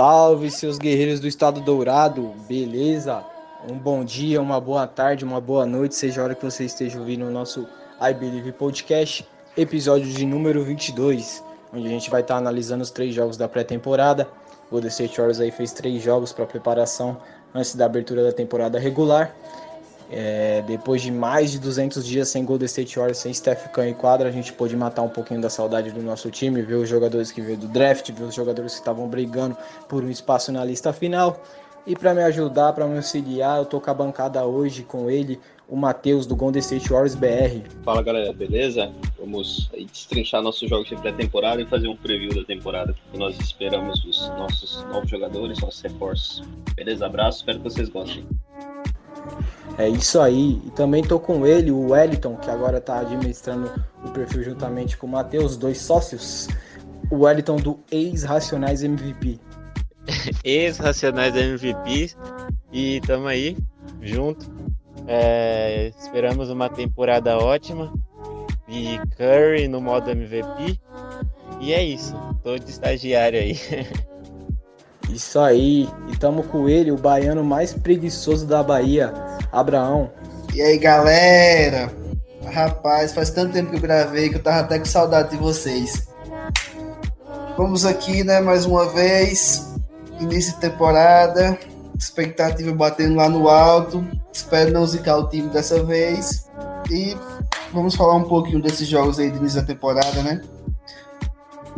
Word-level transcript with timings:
Salve 0.00 0.50
seus 0.50 0.78
guerreiros 0.78 1.20
do 1.20 1.28
Estado 1.28 1.60
Dourado, 1.60 2.32
beleza? 2.48 3.22
Um 3.68 3.76
bom 3.76 4.02
dia, 4.02 4.40
uma 4.40 4.58
boa 4.58 4.86
tarde, 4.86 5.26
uma 5.26 5.42
boa 5.42 5.66
noite, 5.66 5.94
seja 5.94 6.22
a 6.22 6.24
hora 6.24 6.34
que 6.34 6.42
você 6.42 6.64
esteja 6.64 6.98
ouvindo 6.98 7.26
o 7.26 7.30
nosso 7.30 7.68
I 8.00 8.14
Believe 8.14 8.50
Podcast, 8.52 9.28
episódio 9.54 10.10
de 10.10 10.24
número 10.24 10.64
22, 10.64 11.44
onde 11.70 11.86
a 11.86 11.90
gente 11.90 12.08
vai 12.08 12.22
estar 12.22 12.38
analisando 12.38 12.82
os 12.82 12.90
três 12.90 13.14
jogos 13.14 13.36
da 13.36 13.46
pré-temporada. 13.46 14.26
O 14.68 14.70
Golden 14.70 14.88
State 14.88 15.20
aí 15.20 15.50
fez 15.50 15.70
três 15.70 16.02
jogos 16.02 16.32
para 16.32 16.46
preparação 16.46 17.18
antes 17.54 17.74
da 17.74 17.84
abertura 17.84 18.24
da 18.24 18.32
temporada 18.32 18.78
regular. 18.78 19.36
É, 20.12 20.62
depois 20.66 21.00
de 21.02 21.12
mais 21.12 21.52
de 21.52 21.60
200 21.60 22.04
dias 22.04 22.28
sem 22.28 22.44
Golden 22.44 22.66
State 22.66 22.96
Warriors, 22.96 23.18
sem 23.18 23.32
Steph 23.32 23.68
Curry 23.68 23.90
em 23.90 23.94
quadra, 23.94 24.28
a 24.28 24.32
gente 24.32 24.52
pôde 24.52 24.76
matar 24.76 25.02
um 25.02 25.08
pouquinho 25.08 25.40
da 25.40 25.48
saudade 25.48 25.92
do 25.92 26.02
nosso 26.02 26.30
time, 26.30 26.62
ver 26.62 26.74
os 26.74 26.88
jogadores 26.88 27.30
que 27.30 27.40
veio 27.40 27.56
do 27.56 27.68
draft, 27.68 28.10
ver 28.10 28.24
os 28.24 28.34
jogadores 28.34 28.72
que 28.72 28.80
estavam 28.80 29.08
brigando 29.08 29.56
por 29.88 30.02
um 30.02 30.10
espaço 30.10 30.50
na 30.50 30.64
lista 30.64 30.92
final. 30.92 31.40
E 31.86 31.94
para 31.96 32.12
me 32.12 32.22
ajudar, 32.22 32.72
para 32.72 32.86
me 32.86 32.96
auxiliar, 32.96 33.58
eu 33.58 33.64
tô 33.64 33.80
com 33.80 33.90
a 33.90 33.94
bancada 33.94 34.44
hoje 34.44 34.82
com 34.82 35.08
ele, 35.08 35.40
o 35.68 35.76
Matheus 35.76 36.26
do 36.26 36.34
Golden 36.34 36.60
State 36.60 36.88
Warriors 36.88 37.14
BR. 37.14 37.64
Fala 37.84 38.02
galera, 38.02 38.32
beleza? 38.32 38.92
Vamos 39.18 39.70
destrinchar 39.92 40.42
nossos 40.42 40.68
jogos 40.68 40.88
de 40.88 40.96
pré-temporada 40.96 41.62
e 41.62 41.66
fazer 41.66 41.88
um 41.88 41.96
preview 41.96 42.34
da 42.34 42.44
temporada. 42.44 42.94
E 43.14 43.18
nós 43.18 43.38
esperamos 43.38 44.04
os 44.04 44.28
nossos 44.30 44.82
novos 44.92 45.08
jogadores, 45.08 45.60
nossos 45.60 45.80
reforços. 45.80 46.42
Beleza? 46.74 47.06
Abraço, 47.06 47.38
espero 47.38 47.58
que 47.58 47.64
vocês 47.64 47.88
gostem. 47.88 48.26
É 49.78 49.88
isso 49.88 50.20
aí. 50.20 50.60
E 50.64 50.70
também 50.70 51.02
tô 51.02 51.18
com 51.18 51.46
ele, 51.46 51.70
o 51.70 51.90
Wellington, 51.90 52.36
que 52.36 52.50
agora 52.50 52.80
tá 52.80 53.00
administrando 53.00 53.70
o 54.04 54.10
perfil 54.10 54.42
juntamente 54.42 54.96
com 54.96 55.06
o 55.06 55.10
Matheus, 55.10 55.56
dois 55.56 55.80
sócios. 55.80 56.48
O 57.10 57.24
Wellington 57.24 57.56
do 57.56 57.78
ex-Racionais 57.90 58.82
MVP. 58.82 59.40
ex-Racionais 60.44 61.34
MVP 61.34 62.14
e 62.72 63.00
tamo 63.00 63.26
aí 63.26 63.56
junto. 64.02 64.46
É, 65.06 65.92
esperamos 65.98 66.50
uma 66.50 66.68
temporada 66.68 67.38
ótima 67.38 67.92
e 68.68 68.98
Curry 69.16 69.66
no 69.66 69.80
modo 69.80 70.10
MVP. 70.10 70.78
E 71.60 71.72
é 71.72 71.82
isso, 71.82 72.14
tô 72.42 72.56
de 72.58 72.70
estagiário 72.70 73.40
aí. 73.40 73.58
Isso 75.12 75.38
aí. 75.38 75.88
E 76.08 76.16
tamo 76.16 76.42
com 76.44 76.68
ele, 76.68 76.92
o 76.92 76.96
baiano 76.96 77.44
mais 77.44 77.72
preguiçoso 77.72 78.46
da 78.46 78.62
Bahia, 78.62 79.12
Abraão. 79.52 80.10
E 80.54 80.62
aí, 80.62 80.78
galera? 80.78 81.92
Rapaz, 82.52 83.12
faz 83.12 83.30
tanto 83.30 83.52
tempo 83.52 83.70
que 83.70 83.76
eu 83.76 83.80
gravei 83.80 84.28
que 84.28 84.36
eu 84.36 84.42
tava 84.42 84.60
até 84.60 84.78
com 84.78 84.84
saudade 84.84 85.30
de 85.30 85.36
vocês. 85.36 86.08
Vamos 87.56 87.84
aqui, 87.84 88.24
né, 88.24 88.40
mais 88.40 88.64
uma 88.64 88.88
vez. 88.88 89.68
Início 90.18 90.54
de 90.54 90.60
temporada. 90.60 91.58
Expectativa 91.98 92.72
batendo 92.72 93.16
lá 93.16 93.28
no 93.28 93.48
alto. 93.48 94.04
Espero 94.32 94.72
não 94.72 94.86
zicar 94.86 95.18
o 95.18 95.28
time 95.28 95.48
dessa 95.50 95.82
vez. 95.84 96.48
E 96.90 97.16
vamos 97.72 97.94
falar 97.94 98.16
um 98.16 98.24
pouquinho 98.24 98.62
desses 98.62 98.88
jogos 98.88 99.18
aí 99.18 99.30
de 99.30 99.36
início 99.36 99.60
da 99.60 99.66
temporada, 99.66 100.22
né? 100.22 100.40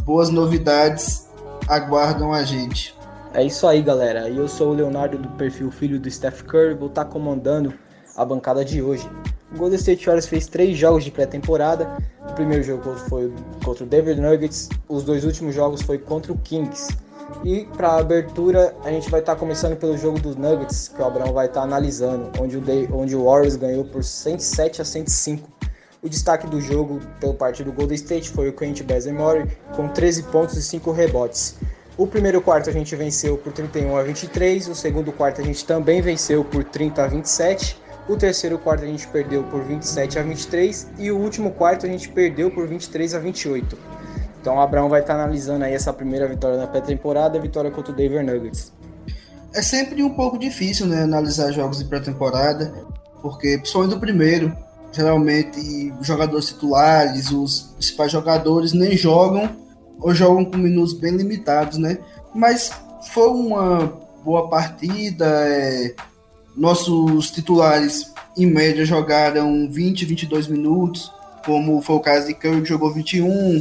Boas 0.05 0.31
novidades 0.31 1.29
aguardam 1.69 2.33
a 2.33 2.43
gente. 2.43 2.95
É 3.34 3.43
isso 3.43 3.66
aí, 3.66 3.81
galera. 3.81 4.28
Eu 4.28 4.47
sou 4.47 4.72
o 4.72 4.75
Leonardo 4.75 5.16
do 5.16 5.28
perfil 5.31 5.70
Filho 5.70 5.98
do 5.98 6.10
Steph 6.10 6.43
Curry, 6.43 6.75
vou 6.75 6.88
estar 6.88 7.06
comandando 7.06 7.72
a 8.15 8.26
bancada 8.26 8.62
de 8.62 8.82
hoje. 8.82 9.09
O 9.54 9.56
Golden 9.56 9.78
State 9.78 10.04
Warriors 10.04 10.26
fez 10.26 10.47
três 10.47 10.76
jogos 10.76 11.03
de 11.03 11.10
pré-temporada. 11.10 11.97
O 12.28 12.34
primeiro 12.34 12.62
jogo 12.62 12.94
foi 13.09 13.32
contra 13.65 13.84
o 13.84 13.87
Denver 13.87 14.20
Nuggets, 14.20 14.69
os 14.87 15.03
dois 15.03 15.25
últimos 15.25 15.54
jogos 15.54 15.81
foi 15.81 15.97
contra 15.97 16.31
o 16.31 16.37
Kings. 16.38 16.94
E 17.43 17.65
para 17.75 17.88
a 17.88 18.00
abertura, 18.00 18.76
a 18.84 18.91
gente 18.91 19.10
vai 19.10 19.20
estar 19.20 19.34
começando 19.37 19.78
pelo 19.78 19.97
jogo 19.97 20.20
dos 20.20 20.37
Nuggets, 20.37 20.88
que 20.88 21.00
o 21.00 21.04
Abraão 21.06 21.32
vai 21.32 21.47
estar 21.47 21.62
analisando, 21.62 22.31
onde 22.38 22.59
o, 22.59 22.60
Day, 22.60 22.87
onde 22.93 23.16
o 23.16 23.25
Warriors 23.25 23.56
ganhou 23.56 23.87
por 23.87 24.04
107 24.04 24.82
a 24.82 24.84
105. 24.84 25.49
O 26.03 26.09
destaque 26.09 26.47
do 26.47 26.60
jogo 26.60 27.00
pelo 27.19 27.32
partido 27.32 27.70
do 27.70 27.76
Golden 27.76 27.94
State 27.94 28.28
foi 28.28 28.50
o 28.50 28.53
Quentin 28.53 28.84
Bazemore, 28.84 29.49
com 29.75 29.88
13 29.88 30.25
pontos 30.25 30.54
e 30.56 30.62
5 30.62 30.93
rebotes. 30.93 31.56
O 31.97 32.07
primeiro 32.07 32.41
quarto 32.41 32.71
a 32.71 32.73
gente 32.73 32.97
venceu 32.97 33.37
por 33.37 33.53
31 33.53 33.97
a 33.97 34.03
23, 34.03 34.69
o 34.69 34.75
segundo 34.75 35.13
quarto 35.13 35.43
a 35.43 35.45
gente 35.45 35.63
também 35.65 36.01
venceu 36.01 36.43
por 36.43 36.65
30 36.65 37.05
a 37.05 37.07
27, 37.07 37.77
o 38.09 38.17
terceiro 38.17 38.59
quarto 38.59 38.83
a 38.83 38.87
gente 38.87 39.07
perdeu 39.09 39.45
por 39.45 39.63
27 39.63 40.19
a 40.19 40.23
23 40.23 40.89
e 40.99 41.11
o 41.11 41.19
último 41.19 41.51
quarto 41.51 41.85
a 41.85 41.89
gente 41.89 42.09
perdeu 42.09 42.51
por 42.51 42.67
23 42.67 43.15
a 43.15 43.19
28. 43.19 43.79
Então 44.41 44.57
o 44.57 44.61
Abraão 44.61 44.89
vai 44.89 45.03
estar 45.03 45.15
analisando 45.15 45.65
aí 45.65 45.75
essa 45.75 45.93
primeira 45.93 46.27
vitória 46.27 46.57
da 46.57 46.67
pré-temporada, 46.67 47.39
a 47.39 47.41
vitória 47.41 47.71
contra 47.71 47.93
o 47.93 47.95
Denver 47.95 48.25
Nuggets. 48.25 48.73
É 49.55 49.61
sempre 49.61 50.03
um 50.03 50.15
pouco 50.15 50.39
difícil, 50.39 50.87
né, 50.87 51.03
analisar 51.03 51.53
jogos 51.53 51.79
de 51.79 51.85
pré-temporada, 51.85 52.73
porque 53.21 53.59
principalmente 53.59 53.97
o 53.97 54.01
primeiro, 54.01 54.57
geralmente 54.91 55.93
os 56.01 56.07
jogadores 56.07 56.47
titulares, 56.47 57.31
os 57.31 57.75
principais 57.75 58.11
jogadores 58.11 58.73
nem 58.73 58.97
jogam 58.97 59.61
ou 60.01 60.15
jogam 60.15 60.45
com 60.45 60.57
minutos 60.57 60.93
bem 60.93 61.13
limitados, 61.17 61.79
né? 61.79 61.99
Mas 62.35 62.73
foi 63.13 63.29
uma 63.29 64.01
boa 64.25 64.49
partida. 64.49 65.27
É... 65.27 65.95
Nossos 66.57 67.31
titulares, 67.31 68.13
em 68.37 68.47
média, 68.47 68.85
jogaram 68.85 69.69
20, 69.71 70.05
22 70.05 70.49
minutos, 70.49 71.11
como 71.47 71.81
foi 71.81 71.97
o 71.97 72.01
caso 72.01 72.27
de 72.27 72.35
Curry, 72.35 72.61
que 72.63 72.69
jogou 72.69 72.93
21, 72.93 73.61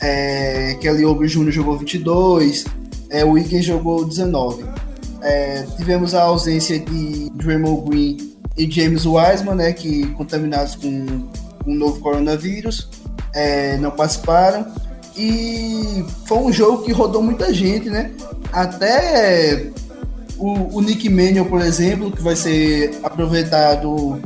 é... 0.00 0.74
Kelly 0.80 1.04
Oubre 1.04 1.28
Jr. 1.28 1.50
jogou 1.50 1.76
22, 1.76 2.64
é... 3.10 3.24
o 3.24 3.32
Wiggins 3.32 3.64
jogou 3.64 4.04
19. 4.04 4.64
É... 5.20 5.66
Tivemos 5.76 6.14
a 6.14 6.22
ausência 6.22 6.78
de 6.78 7.30
Draymond 7.30 7.90
Green 7.90 8.16
e 8.56 8.70
James 8.70 9.04
Wiseman, 9.04 9.54
né, 9.54 9.72
que 9.72 10.06
contaminados 10.12 10.74
com 10.76 11.28
o 11.66 11.74
novo 11.74 12.00
coronavírus, 12.00 12.88
é... 13.34 13.76
não 13.76 13.90
participaram. 13.90 14.66
E 15.20 16.02
foi 16.24 16.38
um 16.38 16.50
jogo 16.50 16.82
que 16.82 16.92
rodou 16.92 17.22
muita 17.22 17.52
gente, 17.52 17.90
né? 17.90 18.10
Até 18.50 19.70
o, 20.38 20.78
o 20.78 20.80
Nick 20.80 21.10
Mannion, 21.10 21.44
por 21.44 21.60
exemplo, 21.60 22.10
que 22.10 22.22
vai 22.22 22.34
ser 22.34 22.98
aproveitado 23.02 24.18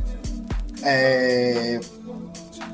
é, 0.85 1.81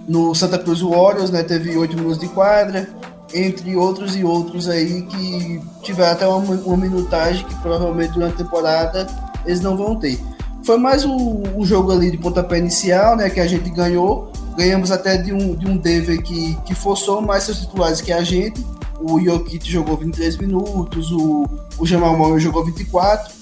no 0.06 0.34
Santa 0.34 0.58
Cruz 0.58 0.82
Warriors, 0.82 1.30
né? 1.30 1.42
Teve 1.42 1.74
oito 1.78 1.96
minutos 1.96 2.18
de 2.18 2.28
quadra, 2.28 2.90
entre 3.32 3.74
outros 3.74 4.14
e 4.14 4.22
outros 4.22 4.68
aí 4.68 5.00
que 5.00 5.62
tiveram 5.82 6.12
até 6.12 6.28
uma, 6.28 6.54
uma 6.56 6.76
minutagem 6.76 7.46
que 7.46 7.54
provavelmente 7.62 8.12
durante 8.12 8.34
a 8.34 8.44
temporada 8.44 9.06
eles 9.46 9.62
não 9.62 9.78
vão 9.78 9.96
ter. 9.96 10.20
Foi 10.62 10.76
mais 10.76 11.06
um 11.06 11.64
jogo 11.64 11.90
ali 11.90 12.10
de 12.10 12.18
pontapé 12.18 12.58
inicial, 12.58 13.16
né? 13.16 13.30
Que 13.30 13.40
a 13.40 13.46
gente 13.46 13.70
ganhou 13.70 14.29
ganhamos 14.60 14.90
até 14.90 15.16
de 15.16 15.32
um, 15.32 15.54
de 15.54 15.66
um 15.66 15.74
Denver 15.74 16.22
que, 16.22 16.54
que 16.66 16.74
forçou 16.74 17.22
mais 17.22 17.44
seus 17.44 17.60
titulares 17.60 18.02
que 18.02 18.12
a 18.12 18.22
gente. 18.22 18.64
O 19.00 19.18
Jokic 19.18 19.70
jogou 19.70 19.96
23 19.96 20.36
minutos, 20.36 21.10
o, 21.10 21.48
o 21.78 21.86
Jamal 21.86 22.14
Murray 22.14 22.40
jogou 22.40 22.62
24, 22.62 23.32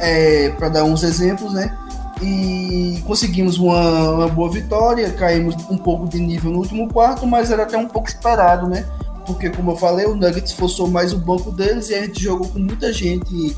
é, 0.00 0.48
para 0.50 0.68
dar 0.68 0.84
uns 0.84 1.04
exemplos, 1.04 1.52
né? 1.52 1.78
E 2.20 3.00
conseguimos 3.06 3.58
uma, 3.58 4.10
uma, 4.10 4.28
boa 4.28 4.50
vitória, 4.50 5.08
caímos 5.12 5.54
um 5.70 5.78
pouco 5.78 6.08
de 6.08 6.18
nível 6.18 6.50
no 6.50 6.58
último 6.58 6.92
quarto, 6.92 7.24
mas 7.24 7.52
era 7.52 7.62
até 7.62 7.78
um 7.78 7.86
pouco 7.86 8.08
esperado, 8.08 8.68
né? 8.68 8.84
Porque, 9.24 9.50
como 9.50 9.70
eu 9.70 9.76
falei, 9.76 10.06
o 10.06 10.16
Nuggets 10.16 10.52
forçou 10.52 10.88
mais 10.88 11.12
o 11.12 11.18
banco 11.18 11.52
deles 11.52 11.90
e 11.90 11.94
a 11.94 12.00
gente 12.00 12.20
jogou 12.20 12.48
com 12.48 12.58
muita 12.58 12.92
gente 12.92 13.56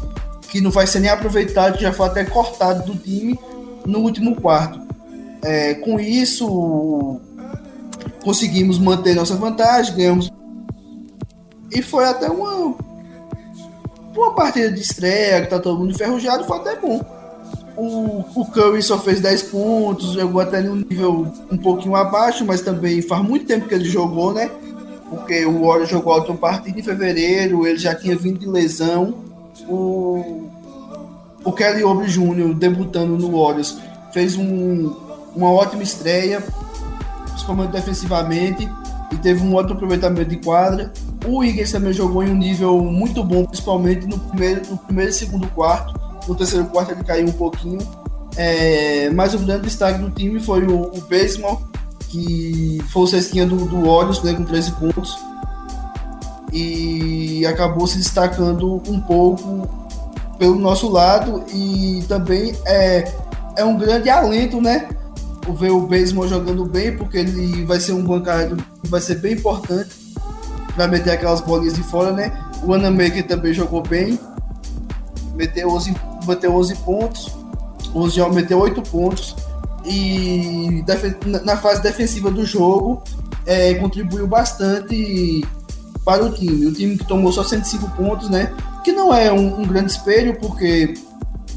que 0.49 0.61
não 0.61 0.71
vai 0.71 0.87
ser 0.87 1.01
nem 1.01 1.09
aproveitado, 1.09 1.81
já 1.81 1.93
foi 1.93 2.07
até 2.07 2.25
cortado 2.25 2.93
do 2.93 2.99
time 2.99 3.39
no 3.87 4.01
último 4.01 4.39
quarto. 4.39 4.90
É, 5.43 5.75
com 5.75 5.99
isso, 5.99 7.21
conseguimos 8.23 8.79
manter 8.79 9.15
nossa 9.15 9.37
vantagem, 9.37 9.97
ganhamos. 9.97 10.31
E 11.73 11.83
foi 11.83 12.05
até 12.05 12.29
uma, 12.29 12.75
uma 14.15 14.35
partida 14.35 14.71
de 14.71 14.81
estreia, 14.81 15.43
que 15.43 15.49
tá 15.49 15.59
todo 15.59 15.79
mundo 15.79 15.93
enferrujado, 15.93 16.45
foi 16.45 16.59
até 16.59 16.77
bom. 16.77 17.01
O, 17.77 18.25
o 18.41 18.45
Curry 18.47 18.83
só 18.83 18.99
fez 18.99 19.21
10 19.21 19.43
pontos, 19.45 20.13
jogou 20.13 20.43
até 20.43 20.61
num 20.61 20.77
nível 20.77 21.33
um 21.51 21.57
pouquinho 21.57 21.95
abaixo, 21.95 22.45
mas 22.45 22.61
também 22.61 23.01
faz 23.01 23.23
muito 23.23 23.47
tempo 23.47 23.67
que 23.67 23.75
ele 23.75 23.89
jogou, 23.89 24.35
né? 24.35 24.51
porque 25.11 25.45
o 25.45 25.67
Warriors 25.67 25.91
jogou 25.91 26.13
a 26.13 26.17
última 26.19 26.37
partida 26.37 26.79
em 26.79 26.83
fevereiro, 26.83 27.67
ele 27.67 27.79
já 27.79 27.95
tinha 27.95 28.17
vindo 28.17 28.39
de 28.39 28.49
lesão. 28.49 29.17
O, 29.69 30.49
o 31.45 31.53
Kelly 31.53 31.83
Oubre 31.83 32.07
Jr., 32.07 32.55
debutando 32.55 33.19
no 33.19 33.37
Warriors, 33.37 33.77
fez 34.13 34.37
um, 34.37 34.95
uma 35.35 35.51
ótima 35.51 35.83
estreia, 35.83 36.43
principalmente 37.31 37.71
defensivamente, 37.71 38.69
e 39.13 39.17
teve 39.17 39.43
um 39.43 39.55
ótimo 39.55 39.75
aproveitamento 39.75 40.31
de 40.31 40.37
quadra. 40.37 40.93
O 41.27 41.45
Higgins 41.45 41.73
também 41.73 41.93
jogou 41.93 42.23
em 42.23 42.31
um 42.31 42.37
nível 42.37 42.79
muito 42.83 43.23
bom, 43.23 43.45
principalmente 43.45 44.07
no 44.07 44.19
primeiro, 44.19 44.63
no 44.71 44.79
primeiro 44.79 45.11
e 45.11 45.15
segundo 45.15 45.49
quarto. 45.49 45.99
No 46.27 46.35
terceiro 46.35 46.67
quarto 46.67 46.93
ele 46.93 47.05
caiu 47.05 47.27
um 47.27 47.33
pouquinho. 47.33 47.79
É, 48.37 49.11
mas 49.11 49.35
o 49.35 49.39
grande 49.39 49.63
destaque 49.63 49.99
do 49.99 50.11
time 50.11 50.41
foi 50.41 50.65
o, 50.65 50.83
o 50.83 51.01
Baseman, 51.03 51.59
que 52.09 52.83
foi 52.91 53.03
o 53.03 53.07
cestinha 53.07 53.47
do, 53.47 53.57
do 53.57 53.89
Olhos, 53.89 54.23
né, 54.23 54.33
com 54.33 54.45
13 54.45 54.73
pontos. 54.73 55.19
E 56.53 57.45
acabou 57.47 57.87
se 57.87 57.99
destacando 57.99 58.83
um 58.89 59.01
pouco 59.01 59.69
pelo 60.39 60.57
nosso 60.57 60.89
lado. 60.89 61.45
E 61.53 62.05
também 62.09 62.55
é, 62.65 63.13
é 63.57 63.65
um 63.65 63.77
grande 63.77 64.09
alento, 64.09 64.61
né? 64.61 64.89
Ver 65.49 65.71
o 65.71 65.87
Baseman 65.87 66.29
jogando 66.29 66.65
bem, 66.65 66.97
porque 66.97 67.19
ele 67.19 67.65
vai 67.65 67.81
ser 67.81 67.93
um 67.93 68.05
bancário 68.05 68.57
que 68.83 68.89
vai 68.89 69.01
ser 69.01 69.17
bem 69.17 69.35
importante 69.35 69.91
para 70.75 70.87
meter 70.87 71.11
aquelas 71.11 71.41
bolinhas 71.41 71.75
de 71.75 71.83
fora, 71.83 72.13
né? 72.13 72.33
O 72.63 72.75
Anamaker 72.75 73.27
também 73.27 73.53
jogou 73.53 73.83
bem, 73.83 74.19
meteu 75.35 75.71
11, 75.71 75.95
meteu 76.27 76.55
11 76.55 76.75
pontos, 76.77 77.35
o 77.95 78.01
Oziel 78.01 78.33
meteu 78.33 78.59
8 78.59 78.83
pontos 78.83 79.35
e 79.85 80.85
na 81.43 81.57
fase 81.57 81.83
defensiva 81.83 82.31
do 82.31 82.45
jogo 82.45 83.03
é, 83.47 83.75
contribuiu 83.75 84.27
bastante 84.27 85.45
para 86.05 86.25
o 86.25 86.31
time. 86.31 86.67
O 86.67 86.73
time 86.73 86.97
que 86.97 87.05
tomou 87.05 87.33
só 87.33 87.43
105 87.43 87.91
pontos, 87.91 88.29
né? 88.29 88.53
Que 88.85 88.93
não 88.93 89.13
é 89.13 89.33
um, 89.33 89.61
um 89.61 89.67
grande 89.67 89.93
espelho, 89.93 90.39
porque 90.39 90.95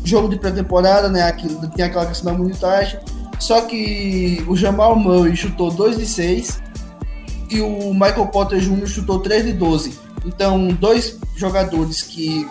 jogo 0.04 0.30
de 0.30 0.38
pré-temporada, 0.38 1.10
né? 1.10 1.24
Aquilo, 1.24 1.68
tem 1.70 1.86
aquela 1.86 2.06
questão 2.06 2.32
da 2.32 2.40
minutagem. 2.40 3.00
Só 3.40 3.62
que 3.62 4.44
o 4.48 4.56
Jamal 4.56 4.96
Murray 4.96 5.36
chutou 5.36 5.72
2 5.72 5.98
de 5.98 6.06
6 6.06 6.62
e 7.50 7.62
o 7.62 7.94
Michael 7.94 8.28
Potter 8.28 8.60
Jr. 8.60 8.88
chutou 8.88 9.20
3 9.20 9.46
de 9.46 9.54
12. 9.54 10.00
Então, 10.26 10.70
dois 10.70 11.20
jogadores 11.36 12.02
que 12.02 12.48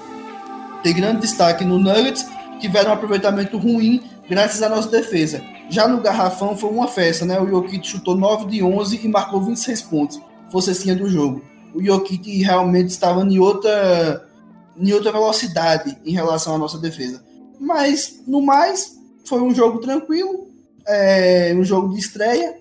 têm 0.82 0.94
grande 0.94 1.22
destaque 1.22 1.64
no 1.64 1.78
Nuggets 1.78 2.26
tiveram 2.60 2.90
um 2.90 2.94
aproveitamento 2.94 3.56
ruim 3.56 4.02
graças 4.28 4.62
à 4.62 4.68
nossa 4.68 4.88
defesa. 4.88 5.42
Já 5.68 5.88
no 5.88 6.00
Garrafão 6.00 6.56
foi 6.56 6.70
uma 6.70 6.86
festa, 6.86 7.24
né? 7.24 7.40
O 7.40 7.48
Jokic 7.48 7.86
chutou 7.86 8.16
9 8.16 8.46
de 8.46 8.62
11 8.62 9.00
e 9.02 9.08
marcou 9.08 9.40
26 9.42 9.82
pontos. 9.82 10.20
Foi 10.50 10.60
cestinha 10.60 10.94
do 10.94 11.08
jogo. 11.08 11.42
O 11.74 11.82
Jokic 11.82 12.42
realmente 12.42 12.90
estava 12.90 13.22
em 13.22 13.38
outra, 13.38 14.28
em 14.76 14.92
outra 14.92 15.10
velocidade 15.10 15.96
em 16.04 16.12
relação 16.12 16.54
à 16.54 16.58
nossa 16.58 16.78
defesa. 16.78 17.24
Mas, 17.58 18.22
no 18.26 18.42
mais, 18.42 18.98
foi 19.24 19.40
um 19.40 19.54
jogo 19.54 19.78
tranquilo 19.78 20.51
é, 20.86 21.54
um 21.56 21.64
jogo 21.64 21.94
de 21.94 22.00
estreia 22.00 22.54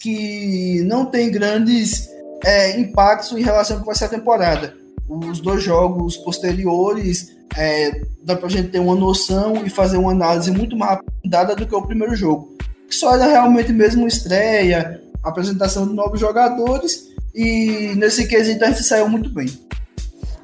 que 0.00 0.82
não 0.84 1.06
tem 1.06 1.30
grandes 1.30 2.08
é, 2.44 2.78
impactos 2.78 3.32
em 3.32 3.42
relação 3.42 3.76
ao 3.76 3.80
que 3.80 3.86
vai 3.86 3.94
ser 3.94 4.04
a 4.04 4.08
temporada. 4.08 4.74
Os 5.08 5.40
dois 5.40 5.62
jogos 5.62 6.16
posteriores 6.16 7.34
é, 7.56 8.02
dá 8.22 8.36
pra 8.36 8.48
gente 8.48 8.68
ter 8.68 8.78
uma 8.78 8.94
noção 8.94 9.64
e 9.64 9.70
fazer 9.70 9.96
uma 9.96 10.12
análise 10.12 10.50
muito 10.50 10.76
mais 10.76 10.98
aprofundada 10.98 11.56
do 11.56 11.66
que 11.66 11.74
o 11.74 11.82
primeiro 11.82 12.14
jogo. 12.14 12.56
Só 12.88 13.14
era 13.14 13.26
realmente 13.26 13.72
mesmo 13.72 14.06
estreia, 14.06 15.02
apresentação 15.22 15.86
de 15.86 15.94
novos 15.94 16.20
jogadores 16.20 17.08
e 17.34 17.94
nesse 17.96 18.26
quesito 18.26 18.64
a 18.64 18.68
gente 18.68 18.84
saiu 18.84 19.08
muito 19.08 19.30
bem. 19.30 19.48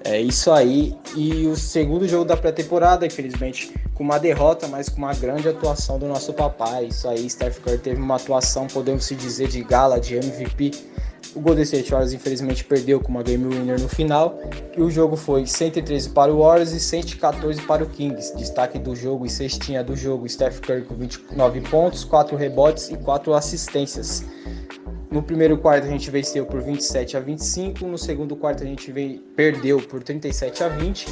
É 0.05 0.21
isso 0.21 0.51
aí. 0.51 0.95
E 1.15 1.47
o 1.47 1.57
segundo 1.57 2.09
jogo 2.09 2.25
da 2.25 2.37
pré-temporada, 2.37 3.05
infelizmente, 3.05 3.73
com 3.99 4.05
uma 4.05 4.19
derrota, 4.19 4.69
mas 4.69 4.89
com 4.89 4.99
uma 4.99 5.13
grande 5.13 5.49
atuação 5.49 5.99
do 5.99 6.07
nosso 6.07 6.33
papai. 6.33 6.87
Isso 6.87 7.09
aí, 7.09 7.29
Steph 7.29 7.59
Curry 7.59 7.79
teve 7.79 8.01
uma 8.01 8.15
atuação, 8.15 8.69
podemos 8.69 9.05
se 9.05 9.17
dizer, 9.17 9.49
de 9.49 9.61
gala, 9.65 9.99
de 9.99 10.15
MVP. 10.15 10.71
O 11.35 11.41
Golden 11.41 11.65
State 11.65 11.91
Warriors 11.91 12.13
infelizmente 12.13 12.65
perdeu 12.65 13.01
com 13.01 13.09
uma 13.09 13.25
game 13.25 13.45
winner 13.53 13.81
no 13.81 13.89
final. 13.89 14.39
E 14.77 14.81
o 14.81 14.89
jogo 14.89 15.17
foi 15.17 15.45
113 15.47 16.11
para 16.11 16.33
o 16.33 16.39
Warriors 16.39 16.71
e 16.71 16.79
114 16.79 17.61
para 17.63 17.83
o 17.83 17.89
Kings. 17.89 18.37
Destaque 18.37 18.79
do 18.79 18.95
jogo 18.95 19.27
e 19.27 19.29
cestinha 19.29 19.83
do 19.83 19.97
jogo, 19.97 20.29
Steph 20.29 20.61
Curry 20.61 20.83
com 20.83 20.95
29 20.95 21.61
pontos, 21.63 22.05
4 22.05 22.37
rebotes 22.37 22.91
e 22.91 22.97
4 22.97 23.35
assistências. 23.35 24.25
No 25.11 25.23
primeiro 25.23 25.59
quarto 25.59 25.87
a 25.87 25.91
gente 25.91 26.09
venceu 26.09 26.47
por 26.47 26.61
27 26.61 27.17
a 27.17 27.21
25, 27.21 27.85
no 27.85 27.99
segundo 27.99 28.37
quarto 28.37 28.63
a 28.63 28.67
gente 28.67 28.93
perdeu 29.35 29.81
por 29.81 30.03
37 30.03 30.63
a 30.63 30.69
20, 30.69 31.07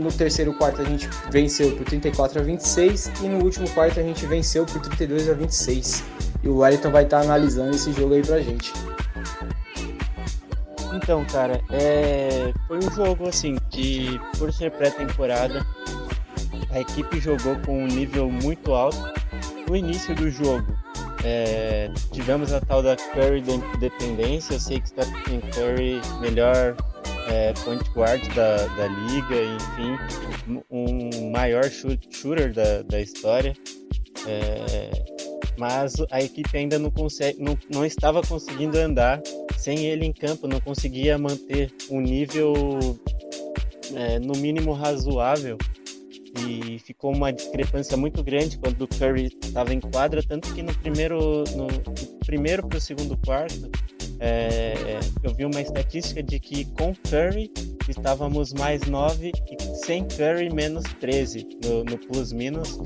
no 0.00 0.10
terceiro 0.10 0.52
quarto 0.54 0.80
a 0.80 0.84
gente 0.84 1.08
venceu 1.30 1.76
por 1.76 1.84
34 1.84 2.40
a 2.40 2.42
26 2.42 3.12
e 3.22 3.28
no 3.28 3.44
último 3.44 3.68
quarto 3.70 4.00
a 4.00 4.02
gente 4.02 4.24
venceu 4.26 4.64
por 4.64 4.80
32 4.80 5.28
a 5.28 5.34
26. 5.34 6.04
E 6.42 6.48
o 6.48 6.58
Wellington 6.58 6.90
vai 6.90 7.04
estar 7.04 7.20
analisando 7.20 7.74
esse 7.74 7.92
jogo 7.92 8.14
aí 8.14 8.22
pra 8.22 8.40
gente. 8.40 8.72
Então, 10.94 11.24
cara, 11.26 11.60
é... 11.70 12.52
foi 12.66 12.78
um 12.78 12.90
jogo 12.90 13.28
assim 13.28 13.56
que, 13.70 14.20
por 14.38 14.52
ser 14.52 14.70
pré-temporada, 14.72 15.64
a 16.70 16.80
equipe 16.80 17.20
jogou 17.20 17.56
com 17.64 17.84
um 17.84 17.86
nível 17.86 18.30
muito 18.30 18.72
alto. 18.72 18.98
No 19.68 19.76
início 19.76 20.14
do 20.14 20.30
jogo, 20.30 20.66
é, 21.24 21.90
tivemos 22.12 22.52
a 22.52 22.60
tal 22.60 22.82
da 22.82 22.96
Curry 22.96 23.42
dependência. 23.78 24.54
Eu 24.54 24.60
sei 24.60 24.80
que 24.80 24.88
Stephen 24.88 25.40
Curry, 25.52 26.00
melhor 26.20 26.74
é, 27.28 27.52
point 27.64 27.82
guard 27.90 28.22
da, 28.34 28.66
da 28.76 28.86
liga, 28.86 29.36
enfim, 29.44 30.62
um 30.70 31.30
maior 31.30 31.64
shooter 31.64 32.52
da, 32.52 32.82
da 32.82 33.00
história. 33.00 33.54
É, 34.26 34.90
mas 35.56 35.94
a 36.10 36.22
equipe 36.22 36.56
ainda 36.56 36.78
não, 36.78 36.90
consegue, 36.90 37.42
não, 37.42 37.56
não 37.72 37.84
estava 37.84 38.22
conseguindo 38.22 38.78
andar 38.78 39.20
sem 39.56 39.86
ele 39.86 40.06
em 40.06 40.12
campo, 40.12 40.48
não 40.48 40.60
conseguia 40.60 41.18
manter 41.18 41.72
um 41.90 42.00
nível 42.00 42.54
é, 43.94 44.18
no 44.18 44.32
mínimo 44.36 44.72
razoável 44.72 45.58
e 46.48 46.78
ficou 46.78 47.14
uma 47.14 47.32
discrepância 47.32 47.96
muito 47.96 48.22
grande 48.22 48.56
quando 48.58 48.82
o 48.82 48.88
Curry 48.88 49.36
estava 49.42 49.74
em 49.74 49.80
quadra, 49.80 50.22
tanto 50.22 50.52
que 50.54 50.62
no 50.62 50.74
primeiro 50.74 51.44
no, 51.54 51.66
primeiro 52.24 52.66
para 52.66 52.78
o 52.78 52.80
segundo 52.80 53.16
quarto 53.18 53.70
é, 54.20 55.00
eu 55.22 55.34
vi 55.34 55.46
uma 55.46 55.60
estatística 55.60 56.22
de 56.22 56.38
que 56.38 56.66
com 56.76 56.94
Curry 57.08 57.50
estávamos 57.88 58.52
mais 58.52 58.82
9 58.82 59.32
e 59.34 59.76
sem 59.84 60.06
Curry 60.06 60.52
menos 60.52 60.84
13 61.00 61.48
no, 61.64 61.84
no 61.84 61.98
plus-minus 61.98 62.78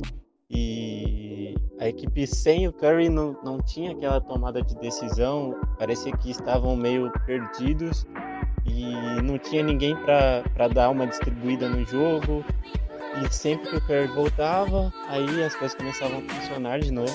e 0.49 1.55
a 1.81 1.89
equipe 1.89 2.25
sem 2.27 2.69
o 2.69 2.73
Curry 2.73 3.09
não, 3.09 3.37
não 3.43 3.61
tinha 3.61 3.91
aquela 3.91 4.21
tomada 4.21 4.63
de 4.63 4.77
decisão, 4.77 5.61
parecia 5.77 6.17
que 6.17 6.31
estavam 6.31 6.77
meio 6.77 7.11
perdidos 7.27 8.07
e 8.65 8.95
não 9.23 9.37
tinha 9.37 9.63
ninguém 9.63 9.97
para 9.97 10.69
dar 10.69 10.91
uma 10.91 11.07
distribuída 11.07 11.69
no 11.69 11.85
jogo. 11.85 12.45
E 13.23 13.33
sempre 13.33 13.71
que 13.71 13.77
o 13.77 13.81
Curry 13.83 14.09
voltava, 14.09 14.93
aí 15.09 15.45
as 15.45 15.55
coisas 15.55 15.77
começavam 15.77 16.19
a 16.19 16.35
funcionar 16.35 16.81
de 16.81 16.91
novo. 16.91 17.13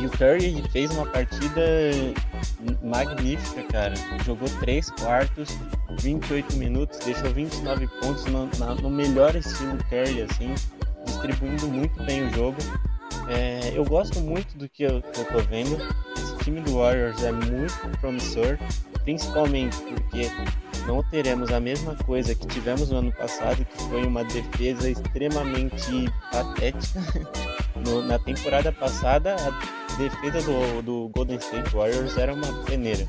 E 0.00 0.06
o 0.06 0.10
Curry 0.10 0.62
fez 0.70 0.90
uma 0.90 1.06
partida 1.06 1.62
magnífica, 2.82 3.62
cara. 3.64 3.94
Jogou 4.24 4.48
3 4.60 4.90
quartos, 4.90 5.48
28 6.00 6.56
minutos, 6.56 6.98
deixou 6.98 7.30
29 7.30 7.86
pontos 8.00 8.24
no, 8.26 8.48
na, 8.58 8.74
no 8.74 8.90
melhor 8.90 9.36
estilo 9.36 9.78
Curry, 9.88 10.22
assim, 10.22 10.54
distribuindo 11.04 11.68
muito 11.68 12.02
bem 12.02 12.26
o 12.26 12.34
jogo. 12.34 12.58
É, 13.28 13.72
eu 13.74 13.84
gosto 13.84 14.20
muito 14.20 14.56
do 14.58 14.68
que 14.68 14.82
eu, 14.82 15.00
que 15.00 15.20
eu 15.20 15.24
tô 15.26 15.38
vendo. 15.42 15.78
Esse 16.16 16.36
time 16.38 16.60
do 16.60 16.74
Warriors 16.74 17.22
é 17.22 17.32
muito 17.32 17.74
promissor, 18.00 18.58
principalmente 19.04 19.76
porque 19.76 20.30
não 20.86 21.02
teremos 21.04 21.50
a 21.50 21.60
mesma 21.60 21.94
coisa 21.94 22.34
que 22.34 22.46
tivemos 22.46 22.90
no 22.90 22.98
ano 22.98 23.12
passado, 23.12 23.64
que 23.64 23.82
foi 23.84 24.04
uma 24.04 24.24
defesa 24.24 24.90
extremamente 24.90 26.10
patética. 26.30 27.00
No, 27.84 28.02
na 28.02 28.20
temporada 28.20 28.70
passada, 28.72 29.34
a 29.34 29.83
defesa 29.96 30.42
do, 30.42 30.82
do 30.82 31.08
Golden 31.14 31.36
State 31.38 31.70
Warriors 31.74 32.16
era 32.16 32.34
uma 32.34 32.64
peneira. 32.64 33.06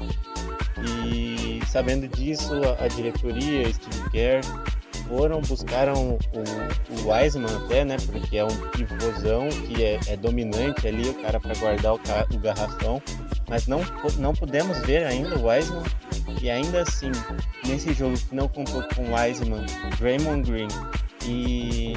E 0.83 1.61
sabendo 1.67 2.07
disso, 2.07 2.53
a, 2.79 2.87
diretoria, 2.87 3.71
Steve 3.73 4.09
Kerr, 4.09 4.41
foram, 5.07 5.41
buscaram 5.41 6.17
o, 6.33 7.01
o 7.01 7.11
Wiseman 7.11 7.55
até, 7.65 7.85
né? 7.85 7.97
Porque 8.05 8.37
é 8.37 8.43
um 8.43 8.69
pivôzão 8.71 9.49
que 9.49 9.83
é, 9.83 9.99
é 10.07 10.17
dominante 10.17 10.87
ali, 10.87 11.09
o 11.09 11.13
cara 11.15 11.39
para 11.39 11.53
guardar 11.55 11.93
o, 11.93 11.99
o, 12.33 12.39
garrafão. 12.39 13.01
Mas 13.47 13.67
não, 13.67 13.81
não 14.17 14.33
pudemos 14.33 14.79
ver 14.79 15.05
ainda 15.05 15.37
o 15.37 15.47
Wiseman. 15.47 15.83
E 16.41 16.49
ainda 16.49 16.81
assim, 16.81 17.11
nesse 17.65 17.93
jogo 17.93 18.17
que 18.17 18.35
não 18.35 18.47
contou 18.47 18.83
com 18.95 19.13
Wiseman, 19.13 19.65
Draymond 19.99 20.49
Green 20.49 20.67
e 21.25 21.93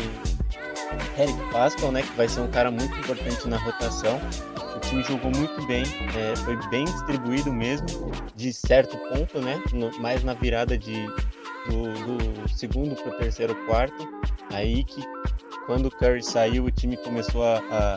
Eric 1.19 1.53
Pascal, 1.53 1.93
né? 1.93 2.03
Que 2.03 2.13
vai 2.17 2.29
ser 2.29 2.41
um 2.41 2.49
cara 2.49 2.71
muito 2.71 2.97
importante 2.99 3.49
na 3.49 3.59
rotação. 3.59 4.21
Time 4.89 5.03
jogou 5.03 5.31
muito 5.31 5.67
bem, 5.67 5.83
é, 6.17 6.35
foi 6.37 6.57
bem 6.69 6.85
distribuído 6.85 7.53
mesmo, 7.53 7.87
de 8.35 8.53
certo 8.53 8.97
ponto, 8.97 9.39
né? 9.41 9.63
No, 9.73 9.91
mais 10.01 10.25
na 10.25 10.33
virada 10.33 10.79
de, 10.79 11.07
do, 11.69 11.93
do 11.93 12.49
segundo 12.49 12.95
para 12.95 13.09
o 13.09 13.19
terceiro 13.19 13.55
quarto. 13.67 14.09
Aí 14.51 14.83
que 14.85 15.03
quando 15.67 15.87
o 15.87 15.91
Curry 15.91 16.23
saiu, 16.23 16.65
o 16.65 16.71
time 16.71 16.97
começou 16.97 17.45
a, 17.45 17.59
a, 17.71 17.95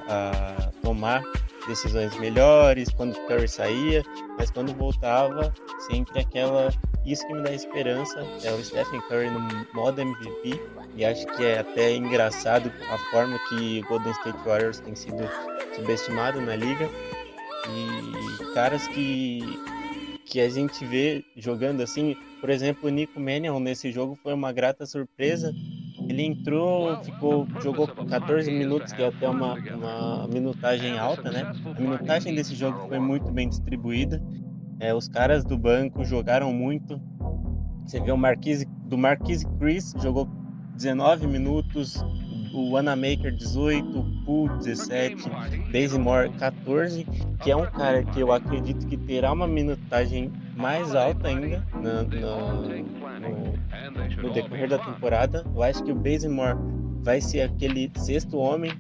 a 0.68 0.72
tomar 0.82 1.24
decisões 1.66 2.14
melhores 2.20 2.90
quando 2.90 3.16
o 3.16 3.28
Curry 3.28 3.48
saía, 3.48 4.04
mas 4.38 4.52
quando 4.52 4.74
voltava, 4.76 5.54
sempre 5.88 6.20
aquela. 6.20 6.70
Isso 7.06 7.26
que 7.26 7.34
me 7.34 7.42
dá 7.42 7.52
esperança 7.52 8.20
é 8.44 8.52
o 8.52 8.64
Stephen 8.64 9.02
Curry 9.02 9.30
no 9.32 9.40
modo 9.74 10.02
MVP, 10.02 10.60
e 10.96 11.04
acho 11.04 11.26
que 11.36 11.44
é 11.44 11.60
até 11.60 11.96
engraçado 11.96 12.72
a 12.92 12.98
forma 13.12 13.40
que 13.50 13.80
o 13.80 13.88
Golden 13.88 14.12
State 14.12 14.38
Warriors 14.46 14.80
tem 14.80 14.96
sido 14.96 15.24
subestimado 15.76 16.40
na 16.42 16.56
liga. 16.56 16.90
E 17.70 18.54
caras 18.54 18.88
que, 18.88 19.42
que 20.26 20.40
a 20.40 20.50
gente 20.50 20.86
vê 20.86 21.24
jogando 21.36 21.82
assim, 21.82 22.16
por 22.40 22.50
exemplo, 22.50 22.88
o 22.88 22.92
Nico 22.92 23.20
Mannion 23.20 23.60
nesse 23.60 23.92
jogo 23.92 24.16
foi 24.22 24.34
uma 24.34 24.52
grata 24.52 24.86
surpresa 24.86 25.54
ele 26.08 26.24
entrou, 26.24 27.02
ficou, 27.04 27.48
jogou 27.62 27.88
14 27.88 28.52
minutos, 28.52 28.92
que 28.92 29.02
é 29.02 29.08
até 29.08 29.30
uma, 29.30 29.54
uma 29.54 30.28
minutagem 30.28 30.98
alta, 30.98 31.32
né? 31.32 31.54
A 31.66 31.80
minutagem 31.80 32.36
desse 32.36 32.56
jogo 32.56 32.88
foi 32.88 33.00
muito 33.00 33.32
bem 33.32 33.48
distribuída. 33.48 34.22
É, 34.82 34.94
os 34.96 35.08
caras 35.08 35.44
do 35.44 35.56
banco 35.56 36.04
jogaram 36.04 36.52
muito. 36.52 37.00
Você 37.86 38.00
vê 38.00 38.12
o 38.12 38.18
Marquise, 38.18 38.66
do 38.86 38.98
Marquise 38.98 39.46
Chris 39.60 39.94
jogou 40.02 40.28
19 40.74 41.28
minutos, 41.28 42.04
o 42.52 42.72
Wanamaker 42.72 43.32
18, 43.32 44.00
o 44.00 44.26
Poole 44.26 44.58
17, 44.58 45.30
Bazemore 45.72 46.32
14, 46.32 47.06
que 47.44 47.52
é 47.52 47.56
um 47.56 47.68
cara 47.68 48.04
que 48.04 48.22
eu 48.22 48.32
acredito 48.32 48.88
que 48.88 48.98
terá 48.98 49.32
uma 49.32 49.46
minutagem 49.48 50.34
mais 50.58 50.96
alta 50.96 51.28
ainda 51.28 51.64
no, 51.76 52.02
no, 54.24 54.34
decorrer 54.34 54.68
da 54.68 54.80
temporada. 54.80 55.46
Eu 55.54 55.62
acho 55.62 55.84
que 55.84 55.92
o 55.92 55.96
Bazemore 55.96 56.58
vai 57.04 57.22
ser 57.22 57.42
aquele 57.42 57.92
sexto 57.98 58.36
homem, 58.36 58.72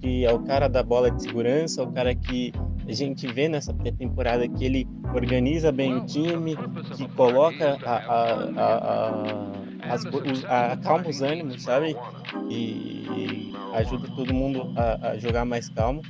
que 0.00 0.26
é 0.26 0.30
o 0.30 0.40
cara 0.40 0.68
da 0.68 0.82
bola 0.82 1.10
de 1.10 1.22
segurança, 1.22 1.82
o 1.82 1.90
cara 1.90 2.14
que 2.14 2.52
a 2.86 2.92
gente 2.92 3.26
vê 3.26 3.48
nessa 3.48 3.72
pré-temporada 3.72 4.48
que 4.48 4.64
ele 4.64 4.88
organiza 5.14 5.70
bem 5.70 5.96
o 5.96 6.06
time, 6.06 6.56
que 6.96 7.08
coloca 7.08 7.78
a, 7.84 7.96
a, 7.96 9.24
a, 9.24 9.94
os, 9.94 10.44
a 10.44 10.72
acalma 10.72 11.08
os 11.08 11.22
ânimos, 11.22 11.62
sabe? 11.62 11.96
E, 12.48 12.54
e 12.54 13.52
ajuda 13.74 14.08
todo 14.14 14.34
mundo 14.34 14.72
a, 14.76 15.10
a 15.10 15.18
jogar 15.18 15.44
mais 15.44 15.68
calmo. 15.68 16.02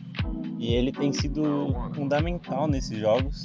E 0.58 0.74
ele 0.74 0.92
tem 0.92 1.12
sido 1.12 1.74
fundamental 1.94 2.66
nesses 2.66 2.98
jogos. 2.98 3.42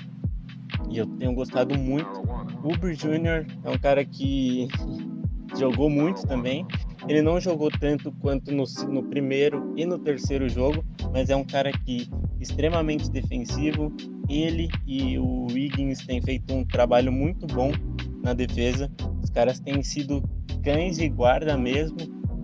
E 0.89 0.97
eu 0.97 1.05
tenho 1.05 1.33
gostado 1.33 1.77
muito. 1.77 2.21
Uber 2.63 2.93
Jr. 2.95 3.45
é 3.63 3.69
um 3.69 3.77
cara 3.77 4.03
que 4.03 4.67
jogou 5.57 5.89
muito 5.89 6.25
também. 6.27 6.65
Ele 7.07 7.21
não 7.21 7.39
jogou 7.39 7.69
tanto 7.69 8.11
quanto 8.13 8.51
no, 8.51 8.63
no, 8.89 9.03
primeiro 9.03 9.73
e 9.77 9.85
no 9.85 9.99
terceiro 9.99 10.49
jogo, 10.49 10.83
mas 11.13 11.29
é 11.29 11.35
um 11.35 11.43
cara 11.43 11.71
que 11.71 12.09
extremamente 12.39 13.09
defensivo. 13.09 13.93
Ele 14.27 14.67
e 14.87 15.17
o 15.19 15.45
Wiggins 15.51 16.05
têm 16.05 16.21
feito 16.21 16.53
um 16.53 16.65
trabalho 16.65 17.11
muito 17.11 17.45
bom 17.47 17.71
na 18.23 18.33
defesa. 18.33 18.91
Os 19.23 19.29
caras 19.29 19.59
têm 19.59 19.83
sido 19.83 20.23
cães 20.63 20.97
de 20.97 21.07
guarda 21.07 21.55
mesmo 21.55 21.97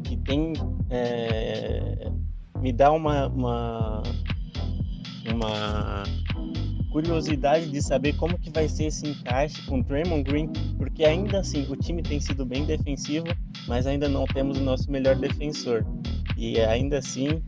e 0.10 0.18
tem 0.18 0.54
é, 0.92 2.12
me 2.62 2.72
dá 2.72 2.92
uma, 2.92 3.28
uma 3.30 4.04
uma 5.30 6.04
curiosidade 6.92 7.70
de 7.70 7.82
saber 7.82 8.14
como 8.18 8.38
que 8.38 8.50
vai 8.52 8.68
ser 8.68 8.86
esse 8.86 9.08
encaixe 9.08 9.62
com 9.64 9.80
o 9.80 9.84
Draymond 9.84 10.24
Green, 10.24 10.50
porque 10.78 11.04
ainda 11.06 11.40
assim 11.40 11.66
o 11.70 11.76
time 11.76 12.04
tem 12.04 12.20
sido 12.20 12.46
bem 12.46 12.66
defensivo, 12.66 13.28
mas 13.68 13.88
ainda 13.88 14.08
não 14.10 14.26
temos 14.26 14.58
o 14.58 14.62
nosso 14.62 14.92
melhor 14.92 15.16
defensor. 15.16 15.86
E 16.38 16.60
ainda 16.60 16.98
assim 16.98 17.42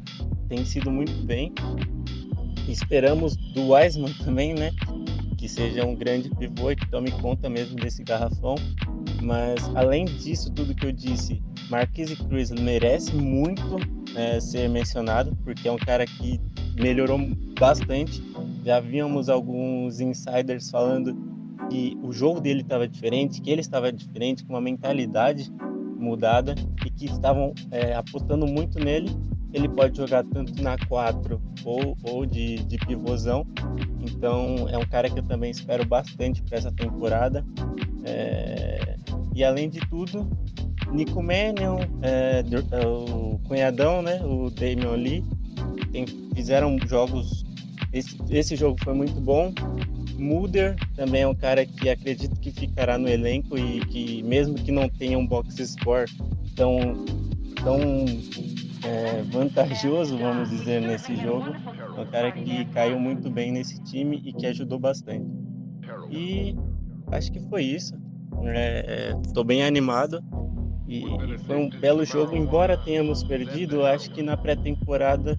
tem 0.48 0.66
sido 0.66 0.90
muito 0.90 1.14
bem. 1.26 1.54
Esperamos 2.68 3.36
do 3.36 3.74
Wiseman 3.74 4.14
também, 4.24 4.54
né? 4.54 4.72
Que 5.38 5.50
seja 5.50 5.86
um 5.86 5.96
grande 5.96 6.30
pivô 6.30 6.72
e 6.72 6.76
que 6.76 6.90
tome 6.90 7.12
conta 7.12 7.50
mesmo 7.50 7.76
desse 7.76 8.04
garrafão. 8.04 8.56
Mas 9.22 9.64
além 9.76 10.06
disso, 10.06 10.52
tudo 10.52 10.74
que 10.74 10.86
eu 10.86 10.92
disse, 10.92 11.42
Marquise 11.70 12.16
Cruz 12.16 12.52
merece 12.52 13.14
muito 13.16 13.78
é, 14.16 14.40
ser 14.40 14.70
mencionado, 14.70 15.36
porque 15.44 15.68
é 15.68 15.72
um 15.72 15.78
cara 15.78 16.06
que 16.06 16.40
melhorou 16.76 17.20
bastante. 17.60 18.22
Já 18.64 18.80
víamos 18.80 19.30
alguns 19.30 20.00
insiders 20.00 20.70
falando 20.70 21.16
que 21.70 21.98
o 22.02 22.12
jogo 22.12 22.40
dele 22.40 22.62
estava 22.62 22.88
diferente, 22.88 23.42
que 23.42 23.52
ele 23.52 23.62
estava 23.62 23.92
diferente, 23.92 24.44
com 24.46 24.54
uma 24.54 24.62
mentalidade 24.62 25.52
mudada 25.98 26.56
e 26.86 26.90
que 26.90 27.06
estavam 27.06 27.54
é, 27.72 27.94
apostando 27.94 28.46
muito 28.46 28.80
nele. 28.80 29.10
Ele 29.54 29.70
pode 29.70 29.98
jogar 29.98 30.24
tanto 30.24 30.62
na 30.64 30.76
4 30.88 31.42
ou, 31.64 31.98
ou 32.04 32.26
de, 32.26 32.58
de 32.64 32.78
pivôzão. 32.78 33.46
Então 34.02 34.68
é 34.70 34.78
um 34.78 34.86
cara 34.86 35.10
que 35.10 35.20
eu 35.20 35.24
também 35.24 35.52
espero 35.52 35.86
bastante 35.86 36.42
para 36.44 36.58
essa 36.58 36.72
temporada. 36.72 37.46
É... 38.04 38.96
E 39.36 39.44
além 39.44 39.70
de 39.70 39.80
tudo, 39.90 40.28
Nico 40.92 41.22
Mannion, 41.24 41.80
é, 42.02 42.44
é, 42.72 42.88
o 42.88 43.40
cunhadão, 43.48 44.02
né, 44.02 44.22
o 44.24 44.50
Damian 44.50 44.96
Lee, 44.96 45.24
tem, 45.92 46.06
fizeram 46.36 46.78
jogos. 46.86 47.43
Esse, 47.94 48.18
esse 48.32 48.56
jogo 48.56 48.78
foi 48.84 48.94
muito 48.94 49.22
bom. 49.22 49.54
Mulder 50.18 50.76
também 50.96 51.22
é 51.22 51.28
um 51.28 51.36
cara 51.36 51.66
que 51.66 51.90
acredito 51.90 52.40
que 52.40 52.52
ficará 52.52 52.98
no 52.98 53.08
elenco 53.08 53.58
e 53.58 53.80
que, 53.86 54.24
mesmo 54.24 54.56
que 54.56 54.72
não 54.72 54.90
tenha 54.90 55.18
um 55.18 55.28
box 55.28 55.56
score 55.66 56.10
tão, 56.56 57.06
tão 57.64 57.80
é, 58.84 59.22
vantajoso, 59.32 60.18
vamos 60.18 60.50
dizer, 60.50 60.82
nesse 60.82 61.16
jogo, 61.16 61.54
é 61.96 62.02
um 62.02 62.06
cara 62.08 62.32
que 62.32 62.66
caiu 62.66 63.00
muito 63.00 63.30
bem 63.30 63.52
nesse 63.52 63.82
time 63.84 64.22
e 64.26 64.34
que 64.34 64.46
ajudou 64.48 64.80
bastante. 64.80 65.26
E 66.10 66.56
acho 67.12 67.32
que 67.32 67.40
foi 67.50 67.64
isso. 67.64 67.94
Estou 69.26 69.44
é, 69.44 69.46
bem 69.46 69.64
animado 69.64 70.24
e 70.88 71.04
foi 71.46 71.58
um 71.58 71.70
belo 71.70 72.04
jogo, 72.04 72.36
embora 72.36 72.78
tenhamos 72.78 73.24
perdido. 73.24 73.86
Acho 73.86 74.12
que 74.12 74.22
na 74.22 74.36
pré-temporada 74.36 75.38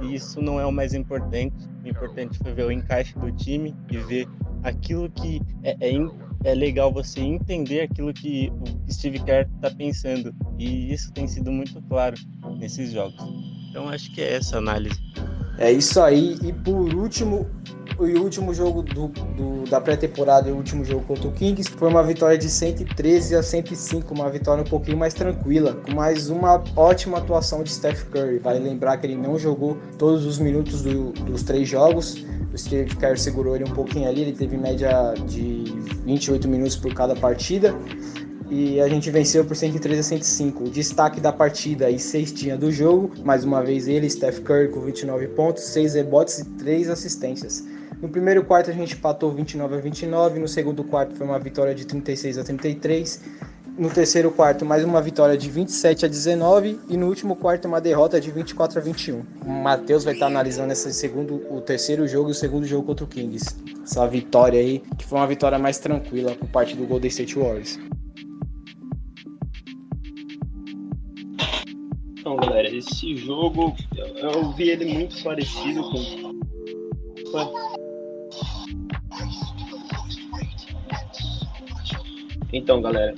e 0.00 0.14
isso 0.14 0.40
não 0.40 0.60
é 0.60 0.66
o 0.66 0.72
mais 0.72 0.94
importante. 0.94 1.54
O 1.84 1.88
importante 1.88 2.38
foi 2.38 2.52
ver 2.52 2.66
o 2.66 2.72
encaixe 2.72 3.18
do 3.18 3.30
time 3.32 3.74
e 3.90 3.98
ver 3.98 4.28
aquilo 4.62 5.10
que 5.10 5.40
é, 5.62 5.76
é, 5.80 5.94
é 6.44 6.54
legal 6.54 6.92
você 6.92 7.20
entender 7.20 7.82
aquilo 7.82 8.12
que 8.12 8.50
o 8.50 8.92
Steve 8.92 9.20
Kerr 9.20 9.48
está 9.56 9.70
pensando. 9.70 10.34
E 10.58 10.92
isso 10.92 11.12
tem 11.12 11.26
sido 11.26 11.50
muito 11.50 11.80
claro 11.82 12.16
nesses 12.58 12.92
jogos. 12.92 13.22
Então 13.70 13.88
acho 13.88 14.12
que 14.14 14.20
é 14.20 14.34
essa 14.34 14.58
análise. 14.58 14.98
É 15.58 15.70
isso 15.70 16.00
aí. 16.00 16.36
E 16.42 16.52
por 16.52 16.94
último, 16.94 17.48
o 17.98 18.04
último 18.22 18.54
jogo 18.54 18.82
do, 18.82 19.08
do 19.08 19.52
da 19.70 19.80
pré-temporada 19.80 20.48
e 20.48 20.52
o 20.52 20.56
último 20.56 20.84
jogo 20.84 21.04
contra 21.06 21.28
o 21.28 21.32
Kings 21.32 21.70
foi 21.70 21.88
uma 21.88 22.02
vitória 22.02 22.36
de 22.36 22.48
113 22.48 23.36
a 23.36 23.42
105, 23.42 24.12
uma 24.12 24.28
vitória 24.28 24.62
um 24.62 24.66
pouquinho 24.66 24.98
mais 24.98 25.14
tranquila, 25.14 25.74
com 25.74 25.94
mais 25.94 26.28
uma 26.28 26.62
ótima 26.76 27.18
atuação 27.18 27.62
de 27.62 27.70
Steph 27.70 28.04
Curry. 28.10 28.38
Vale 28.38 28.58
lembrar 28.58 28.98
que 28.98 29.06
ele 29.06 29.16
não 29.16 29.38
jogou 29.38 29.78
todos 29.98 30.26
os 30.26 30.38
minutos 30.38 30.82
do, 30.82 31.12
dos 31.12 31.42
três 31.42 31.68
jogos. 31.68 32.24
O 32.52 32.58
Steve 32.58 32.94
Kerr 32.96 33.18
segurou 33.18 33.56
ele 33.56 33.64
um 33.64 33.72
pouquinho 33.72 34.08
ali, 34.08 34.20
ele 34.20 34.32
teve 34.32 34.58
média 34.58 35.14
de 35.26 35.64
28 36.04 36.46
minutos 36.46 36.76
por 36.76 36.92
cada 36.92 37.16
partida 37.16 37.74
e 38.50 38.78
a 38.78 38.86
gente 38.86 39.10
venceu 39.10 39.42
por 39.42 39.56
103 39.56 39.98
a 39.98 40.02
105. 40.02 40.64
O 40.64 40.70
destaque 40.70 41.18
da 41.18 41.32
partida 41.32 41.90
e 41.90 41.98
cestinha 41.98 42.58
do 42.58 42.70
jogo, 42.70 43.10
mais 43.24 43.44
uma 43.44 43.62
vez 43.62 43.88
ele, 43.88 44.10
Steph 44.10 44.40
Curry 44.40 44.68
com 44.68 44.80
29 44.80 45.28
pontos, 45.28 45.62
6 45.64 45.94
rebotes 45.94 46.40
e 46.40 46.44
3 46.44 46.90
assistências. 46.90 47.64
No 48.02 48.08
primeiro 48.08 48.44
quarto 48.44 48.68
a 48.68 48.72
gente 48.72 48.96
empatou 48.96 49.30
29 49.30 49.76
a 49.76 49.78
29, 49.78 50.40
no 50.40 50.48
segundo 50.48 50.82
quarto 50.82 51.14
foi 51.14 51.24
uma 51.24 51.38
vitória 51.38 51.72
de 51.72 51.86
36 51.86 52.36
a 52.36 52.42
33. 52.42 53.22
No 53.78 53.88
terceiro 53.88 54.32
quarto, 54.32 54.66
mais 54.66 54.84
uma 54.84 55.00
vitória 55.00 55.38
de 55.38 55.48
27 55.48 56.04
a 56.04 56.08
19 56.08 56.80
e 56.88 56.96
no 56.96 57.06
último 57.06 57.36
quarto 57.36 57.68
uma 57.68 57.80
derrota 57.80 58.20
de 58.20 58.28
24 58.32 58.80
a 58.80 58.82
21. 58.82 59.22
O 59.46 59.48
Matheus 59.48 60.02
vai 60.02 60.14
estar 60.14 60.26
analisando 60.26 60.72
esse 60.72 60.92
segundo, 60.92 61.46
o 61.48 61.60
terceiro 61.60 62.08
jogo 62.08 62.30
e 62.30 62.32
o 62.32 62.34
segundo 62.34 62.66
jogo 62.66 62.84
contra 62.88 63.04
o 63.04 63.08
Kings. 63.08 63.54
Essa 63.84 64.04
vitória 64.08 64.58
aí, 64.58 64.82
que 64.98 65.06
foi 65.06 65.20
uma 65.20 65.26
vitória 65.28 65.56
mais 65.56 65.78
tranquila 65.78 66.34
por 66.34 66.48
parte 66.48 66.74
do 66.74 66.84
Golden 66.84 67.08
State 67.08 67.38
Warriors. 67.38 67.78
Então, 72.18 72.34
galera, 72.34 72.68
esse 72.68 73.16
jogo 73.16 73.72
eu, 73.96 74.06
eu 74.06 74.52
vi 74.54 74.70
ele 74.70 74.92
muito 74.92 75.22
parecido 75.22 75.82
com 75.84 76.32
então, 82.52 82.82
galera, 82.82 83.14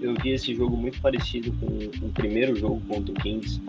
eu 0.00 0.14
vi 0.22 0.30
esse 0.30 0.54
jogo 0.54 0.76
muito 0.76 1.00
parecido 1.00 1.52
com 1.52 2.06
o 2.06 2.12
primeiro 2.12 2.54
jogo 2.56 2.80
contra 2.88 3.12
o 3.12 3.14
Kings. 3.14 3.60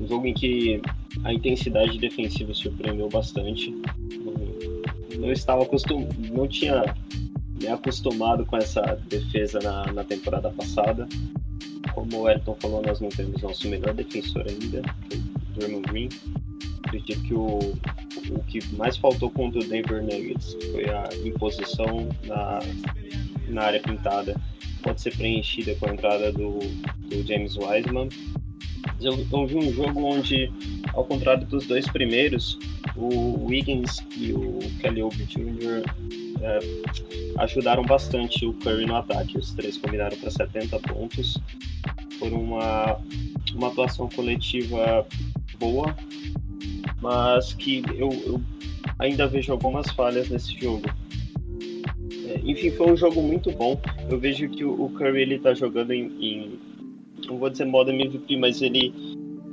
Um 0.00 0.06
jogo 0.06 0.26
em 0.26 0.34
que 0.34 0.80
a 1.24 1.32
intensidade 1.32 1.98
defensiva 1.98 2.54
surpreendeu 2.54 3.08
bastante. 3.08 3.74
Não, 5.18 5.32
estava 5.32 5.62
acostumado, 5.62 6.14
não 6.32 6.46
tinha 6.46 6.94
me 7.60 7.66
acostumado 7.68 8.44
com 8.44 8.56
essa 8.56 8.82
defesa 9.08 9.58
na, 9.60 9.92
na 9.92 10.04
temporada 10.04 10.50
passada. 10.50 11.08
Como 11.94 12.20
o 12.20 12.28
Elton 12.28 12.54
falou, 12.60 12.82
nós 12.82 13.00
não 13.00 13.08
temos 13.08 13.40
nosso 13.42 13.68
melhor 13.68 13.94
defensor 13.94 14.44
ainda, 14.46 14.82
o 15.12 15.58
Draymond 15.58 15.88
Green. 15.88 16.08
Acredito 16.84 17.22
que 17.22 17.34
o, 17.34 17.58
o 18.30 18.42
que 18.46 18.74
mais 18.74 18.96
faltou 18.96 19.30
contra 19.30 19.58
o 19.58 19.64
Denver 19.64 20.02
Nuggets 20.02 20.56
foi 20.70 20.84
a 20.90 21.08
imposição 21.24 22.08
na, 22.24 22.60
na 23.48 23.62
área 23.62 23.80
pintada. 23.80 24.40
Pode 24.82 25.00
ser 25.00 25.16
preenchida 25.16 25.74
com 25.76 25.88
a 25.88 25.92
entrada 25.92 26.32
do, 26.32 26.58
do 27.08 27.26
James 27.26 27.56
Wiseman. 27.56 28.08
Eu, 29.00 29.26
eu 29.32 29.46
vi 29.46 29.56
um 29.56 29.72
jogo 29.72 30.04
onde, 30.04 30.50
ao 30.92 31.04
contrário 31.04 31.44
dos 31.46 31.66
dois 31.66 31.86
primeiros, 31.88 32.58
o 32.94 33.46
Wiggins 33.46 34.04
e 34.16 34.32
o 34.32 34.58
Kelly 34.80 35.02
Oubre 35.02 35.24
Jr. 35.24 35.82
É, 36.40 36.58
ajudaram 37.38 37.82
bastante 37.82 38.46
o 38.46 38.52
Curry 38.54 38.86
no 38.86 38.96
ataque. 38.96 39.36
Os 39.36 39.52
três 39.52 39.76
combinaram 39.76 40.16
para 40.16 40.30
70 40.30 40.78
pontos. 40.80 41.38
Foi 42.18 42.30
uma, 42.30 42.98
uma 43.54 43.68
atuação 43.68 44.08
coletiva 44.08 45.06
boa, 45.58 45.94
mas 47.00 47.52
que 47.54 47.82
eu, 47.96 48.10
eu 48.26 48.42
ainda 48.98 49.26
vejo 49.26 49.52
algumas 49.52 49.90
falhas 49.90 50.28
nesse 50.28 50.58
jogo. 50.58 50.88
Enfim, 52.46 52.70
foi 52.70 52.92
um 52.92 52.96
jogo 52.96 53.20
muito 53.20 53.50
bom. 53.50 53.78
Eu 54.08 54.18
vejo 54.20 54.48
que 54.48 54.64
o, 54.64 54.88
Curry 54.90 55.22
ele 55.22 55.38
tá 55.40 55.52
jogando 55.52 55.90
em, 55.90 56.04
em, 56.20 56.58
não 57.26 57.38
vou 57.38 57.50
dizer 57.50 57.64
modo 57.64 57.90
MVP, 57.90 58.36
mas 58.36 58.62
ele 58.62 58.94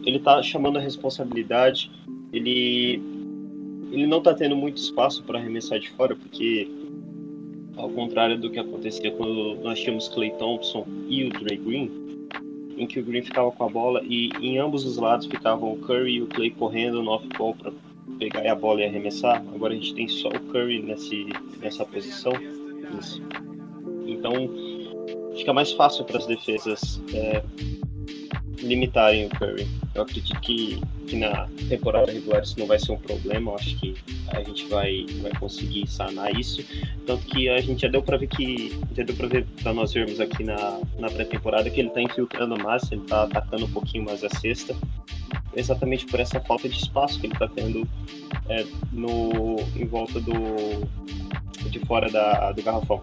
ele 0.06 0.20
tá 0.20 0.42
chamando 0.44 0.78
a 0.78 0.82
responsabilidade. 0.82 1.90
Ele 2.32 3.02
ele 3.92 4.08
não 4.08 4.22
tá 4.22 4.34
tendo 4.34 4.56
muito 4.56 4.78
espaço 4.78 5.24
para 5.24 5.40
arremessar 5.40 5.80
de 5.80 5.90
fora, 5.92 6.16
porque 6.16 6.68
ao 7.76 7.90
contrário 7.90 8.40
do 8.40 8.50
que 8.50 8.60
acontecia 8.60 9.12
quando 9.12 9.56
nós 9.64 9.80
tínhamos 9.80 10.08
Clay 10.10 10.32
Thompson 10.38 10.86
e 11.08 11.24
o 11.26 11.30
Dre 11.30 11.58
Green, 11.58 11.92
em 12.78 12.86
que 12.86 13.00
o 13.00 13.04
Green 13.04 13.24
ficava 13.24 13.52
com 13.52 13.64
a 13.64 13.70
bola 13.70 14.02
e 14.04 14.30
em 14.40 14.60
ambos 14.60 14.86
os 14.86 14.98
lados 14.98 15.26
ficavam 15.26 15.74
o 15.74 15.78
Curry 15.78 16.16
e 16.16 16.22
o 16.22 16.28
Clay 16.28 16.52
correndo 16.52 17.02
no 17.02 17.12
off-ball 17.12 17.56
para 17.56 17.72
pegar 18.20 18.52
a 18.52 18.56
bola 18.56 18.82
e 18.82 18.86
arremessar. 18.86 19.44
Agora 19.54 19.74
a 19.74 19.76
gente 19.76 19.96
tem 19.96 20.08
só 20.08 20.30
o 20.30 20.40
Curry 20.52 20.82
nesse, 20.84 21.26
nessa 21.60 21.84
posição. 21.86 22.34
Então 24.08 24.34
fica 25.36 25.54
mais 25.54 25.72
fácil 25.72 26.06
para 26.06 26.18
as 26.18 26.26
defesas 26.26 27.02
é, 27.14 27.44
limitarem 28.64 29.26
o 29.26 29.30
Curry. 29.30 29.68
Eu 29.94 30.04
acredito 30.04 30.40
que, 30.42 30.82
que 31.08 31.16
na 31.18 31.48
temporada 31.70 32.12
regular 32.12 32.42
isso 32.42 32.58
não 32.58 32.66
vai 32.66 32.80
ser 32.80 32.92
um 32.92 32.98
problema. 32.98 33.52
Eu 33.52 33.56
acho 33.56 33.80
que 33.80 33.96
a 34.30 34.42
gente 34.42 34.66
vai, 34.68 35.06
vai 35.22 35.32
conseguir 35.34 35.88
sanar 35.88 36.34
isso. 36.38 36.64
Tanto 37.06 37.26
que 37.26 37.50
a 37.50 37.62
gente 37.62 37.82
já 37.82 37.88
deu 37.88 38.02
para 38.02 38.18
ver 38.18 38.28
que. 38.28 38.80
Já 38.96 39.04
deu 39.04 39.16
para 39.16 39.28
ver 39.28 39.46
para 39.62 39.74
nós 39.74 39.94
vermos 39.94 40.20
aqui 40.20 40.44
na, 40.44 40.80
na 40.98 41.10
pré-temporada 41.10 41.70
que 41.70 41.80
ele 41.80 41.90
está 41.90 42.02
infiltrando 42.02 42.58
mais, 42.58 42.92
ele 42.92 43.02
está 43.02 43.24
atacando 43.24 43.66
um 43.66 43.72
pouquinho 43.72 44.06
mais 44.06 44.24
a 44.24 44.30
cesta. 44.30 44.76
Exatamente 45.56 46.06
por 46.06 46.20
essa 46.20 46.40
falta 46.40 46.68
de 46.68 46.76
espaço 46.76 47.20
que 47.20 47.28
ele 47.28 47.34
está 47.34 47.48
tendo 47.48 47.88
é, 48.50 48.66
no, 48.92 49.58
em 49.76 49.86
volta 49.86 50.20
do. 50.20 50.88
de 51.70 51.80
fora 51.80 52.10
da, 52.10 52.52
do 52.52 52.64
garrafão. 52.64 53.02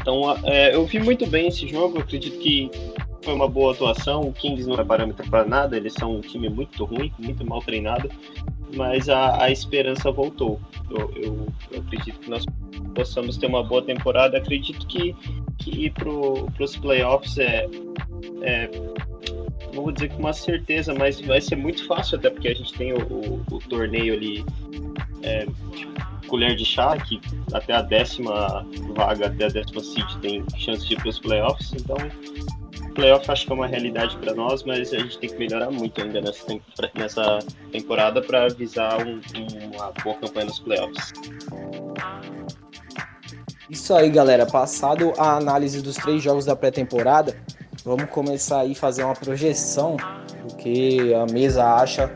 Então, 0.00 0.36
é, 0.44 0.74
eu 0.74 0.86
vi 0.86 1.00
muito 1.00 1.26
bem 1.26 1.48
esse 1.48 1.66
jogo. 1.68 1.98
Acredito 1.98 2.38
que 2.38 2.70
foi 3.22 3.34
uma 3.34 3.48
boa 3.48 3.72
atuação. 3.72 4.22
O 4.22 4.32
Kings 4.32 4.66
não 4.66 4.76
é 4.76 4.84
parâmetro 4.84 5.28
para 5.28 5.44
nada, 5.44 5.76
eles 5.76 5.92
são 5.92 6.16
um 6.16 6.20
time 6.20 6.48
muito 6.48 6.84
ruim, 6.84 7.12
muito 7.18 7.44
mal 7.44 7.60
treinado, 7.60 8.10
mas 8.74 9.08
a, 9.08 9.42
a 9.44 9.50
esperança 9.50 10.10
voltou. 10.10 10.58
Eu, 10.90 11.12
eu, 11.14 11.46
eu, 11.70 11.80
acredito 11.80 12.18
que 12.20 12.30
nós 12.30 12.44
possamos 12.94 13.36
ter 13.36 13.46
uma 13.46 13.62
boa 13.62 13.82
temporada. 13.82 14.38
Acredito 14.38 14.86
que, 14.86 15.14
que 15.58 15.86
ir 15.86 15.92
para 15.92 16.08
os 16.08 16.76
playoffs 16.76 17.36
é, 17.36 17.68
é, 18.42 18.70
não 19.74 19.84
vou 19.84 19.92
dizer 19.92 20.08
com 20.10 20.18
uma 20.18 20.32
certeza, 20.32 20.94
mas 20.94 21.20
vai 21.20 21.40
ser 21.40 21.56
muito 21.56 21.86
fácil, 21.86 22.18
até 22.18 22.30
porque 22.30 22.48
a 22.48 22.54
gente 22.54 22.72
tem 22.74 22.92
o, 22.92 22.98
o, 22.98 23.44
o 23.50 23.58
torneio 23.68 24.14
ali. 24.14 24.44
É, 25.22 25.46
colher 26.28 26.54
de 26.54 26.64
chá, 26.64 26.94
que 26.98 27.18
até 27.54 27.72
a 27.72 27.80
décima 27.80 28.64
vaga, 28.94 29.28
até 29.28 29.46
a 29.46 29.48
décima 29.48 29.80
seed 29.80 30.06
tem 30.20 30.44
chance 30.58 30.86
de 30.86 30.92
ir 30.92 30.98
para 30.98 31.08
os 31.08 31.18
playoffs, 31.18 31.72
então 31.72 31.96
playoff 32.98 33.30
acho 33.30 33.46
que 33.46 33.52
é 33.52 33.54
uma 33.54 33.68
realidade 33.68 34.16
para 34.16 34.34
nós, 34.34 34.64
mas 34.64 34.92
a 34.92 34.98
gente 34.98 35.18
tem 35.18 35.30
que 35.30 35.36
melhorar 35.36 35.70
muito 35.70 36.02
ainda 36.02 36.20
nessa, 36.20 37.38
temporada 37.70 38.20
para 38.20 38.48
visar 38.48 39.06
um, 39.06 39.20
uma 39.72 39.92
boa 40.02 40.16
campanha 40.16 40.46
nos 40.46 40.58
playoffs. 40.58 41.12
Isso 43.70 43.94
aí, 43.94 44.10
galera. 44.10 44.46
Passado 44.46 45.12
a 45.16 45.36
análise 45.36 45.80
dos 45.80 45.94
três 45.94 46.20
jogos 46.20 46.44
da 46.44 46.56
pré-temporada, 46.56 47.40
vamos 47.84 48.10
começar 48.10 48.60
aí 48.60 48.74
fazer 48.74 49.04
uma 49.04 49.14
projeção 49.14 49.96
do 50.46 50.54
que 50.56 51.14
a 51.14 51.26
mesa 51.26 51.64
acha 51.64 52.10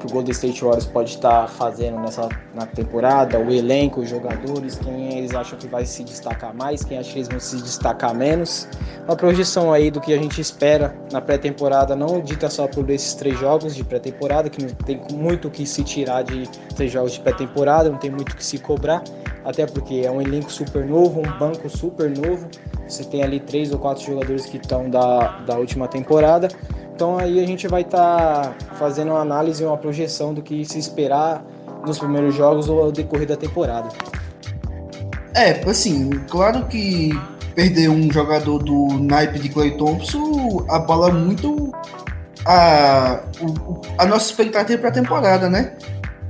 que 0.00 0.06
o 0.06 0.10
Golden 0.10 0.32
State 0.32 0.62
Warriors 0.62 0.86
pode 0.86 1.10
estar 1.10 1.46
fazendo 1.46 1.98
nessa 1.98 2.28
na 2.54 2.66
temporada, 2.66 3.38
o 3.38 3.52
elenco, 3.52 4.00
os 4.00 4.08
jogadores, 4.08 4.78
quem 4.78 5.18
eles 5.18 5.34
acham 5.34 5.58
que 5.58 5.68
vai 5.68 5.84
se 5.84 6.02
destacar 6.02 6.54
mais, 6.54 6.82
quem 6.82 6.98
acha 6.98 7.12
que 7.12 7.18
eles 7.18 7.28
vão 7.28 7.38
se 7.38 7.56
destacar 7.56 8.14
menos. 8.14 8.66
Uma 9.06 9.14
projeção 9.14 9.72
aí 9.72 9.90
do 9.90 10.00
que 10.00 10.14
a 10.14 10.16
gente 10.16 10.40
espera 10.40 10.96
na 11.12 11.20
pré-temporada, 11.20 11.94
não 11.94 12.20
dita 12.20 12.48
só 12.48 12.66
por 12.66 12.88
esses 12.88 13.14
três 13.14 13.38
jogos 13.38 13.74
de 13.74 13.84
pré-temporada, 13.84 14.48
que 14.48 14.62
não 14.62 14.70
tem 14.70 15.00
muito 15.12 15.48
o 15.48 15.50
que 15.50 15.66
se 15.66 15.84
tirar 15.84 16.22
de 16.22 16.48
três 16.74 16.90
jogos 16.90 17.12
de 17.12 17.20
pré-temporada, 17.20 17.90
não 17.90 17.98
tem 17.98 18.10
muito 18.10 18.32
o 18.32 18.36
que 18.36 18.44
se 18.44 18.58
cobrar, 18.58 19.04
até 19.44 19.66
porque 19.66 20.02
é 20.04 20.10
um 20.10 20.20
elenco 20.20 20.50
super 20.50 20.84
novo, 20.84 21.20
um 21.20 21.38
banco 21.38 21.68
super 21.68 22.10
novo. 22.10 22.48
Você 22.86 23.04
tem 23.04 23.22
ali 23.22 23.40
três 23.40 23.72
ou 23.72 23.78
quatro 23.78 24.04
jogadores 24.04 24.46
que 24.46 24.56
estão 24.56 24.90
da, 24.90 25.38
da 25.40 25.56
última 25.56 25.88
temporada. 25.88 26.48
Então 26.94 27.18
aí 27.18 27.42
a 27.42 27.46
gente 27.46 27.66
vai 27.66 27.82
estar 27.82 28.54
tá 28.54 28.74
fazendo 28.74 29.12
uma 29.12 29.20
análise 29.20 29.62
e 29.62 29.66
uma 29.66 29.76
projeção 29.76 30.34
do 30.34 30.42
que 30.42 30.64
se 30.64 30.78
esperar 30.78 31.44
nos 31.86 31.98
primeiros 31.98 32.34
jogos 32.34 32.68
ou 32.68 32.82
ao 32.82 32.92
decorrer 32.92 33.26
da 33.26 33.36
temporada. 33.36 33.88
É, 35.34 35.62
assim, 35.68 36.10
claro 36.28 36.66
que 36.66 37.10
perder 37.54 37.88
um 37.88 38.10
jogador 38.12 38.58
do 38.58 38.88
naipe 38.98 39.38
de 39.38 39.48
Clay 39.48 39.72
Thompson 39.72 40.64
abala 40.68 41.10
muito 41.10 41.72
a, 42.46 43.20
a 43.98 44.06
nossa 44.06 44.26
expectativa 44.26 44.78
para 44.78 44.90
a 44.90 44.92
temporada, 44.92 45.48
né? 45.48 45.72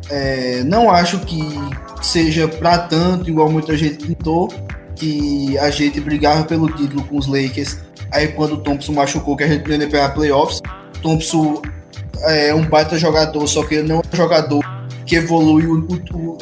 É, 0.09 0.63
não 0.65 0.91
acho 0.91 1.21
que 1.21 1.41
seja 2.01 2.49
para 2.49 2.79
tanto, 2.79 3.31
igual 3.31 3.51
muita 3.51 3.77
gente 3.77 4.07
pintou, 4.07 4.49
que 4.97 5.57
a 5.59 5.71
gente 5.71 6.01
brigava 6.01 6.45
pelo 6.45 6.69
título 6.71 7.05
com 7.05 7.17
os 7.17 7.27
Lakers 7.27 7.79
Aí 8.13 8.29
quando 8.29 8.55
o 8.55 8.57
Thompson 8.59 8.93
machucou, 8.93 9.37
que 9.37 9.45
a 9.45 9.49
gente 9.49 9.69
ia 9.69 9.79
pegar 9.89 10.11
playoffs, 10.11 10.61
Thompson 11.01 11.63
é 12.23 12.55
um 12.55 12.67
baita 12.67 12.99
jogador, 12.99 13.47
só 13.47 13.65
que 13.65 13.77
ele 13.77 13.89
não 13.89 13.97
é 13.97 13.99
um 14.01 14.17
jogador 14.17 14.65
que 15.07 15.17
evolui, 15.17 15.65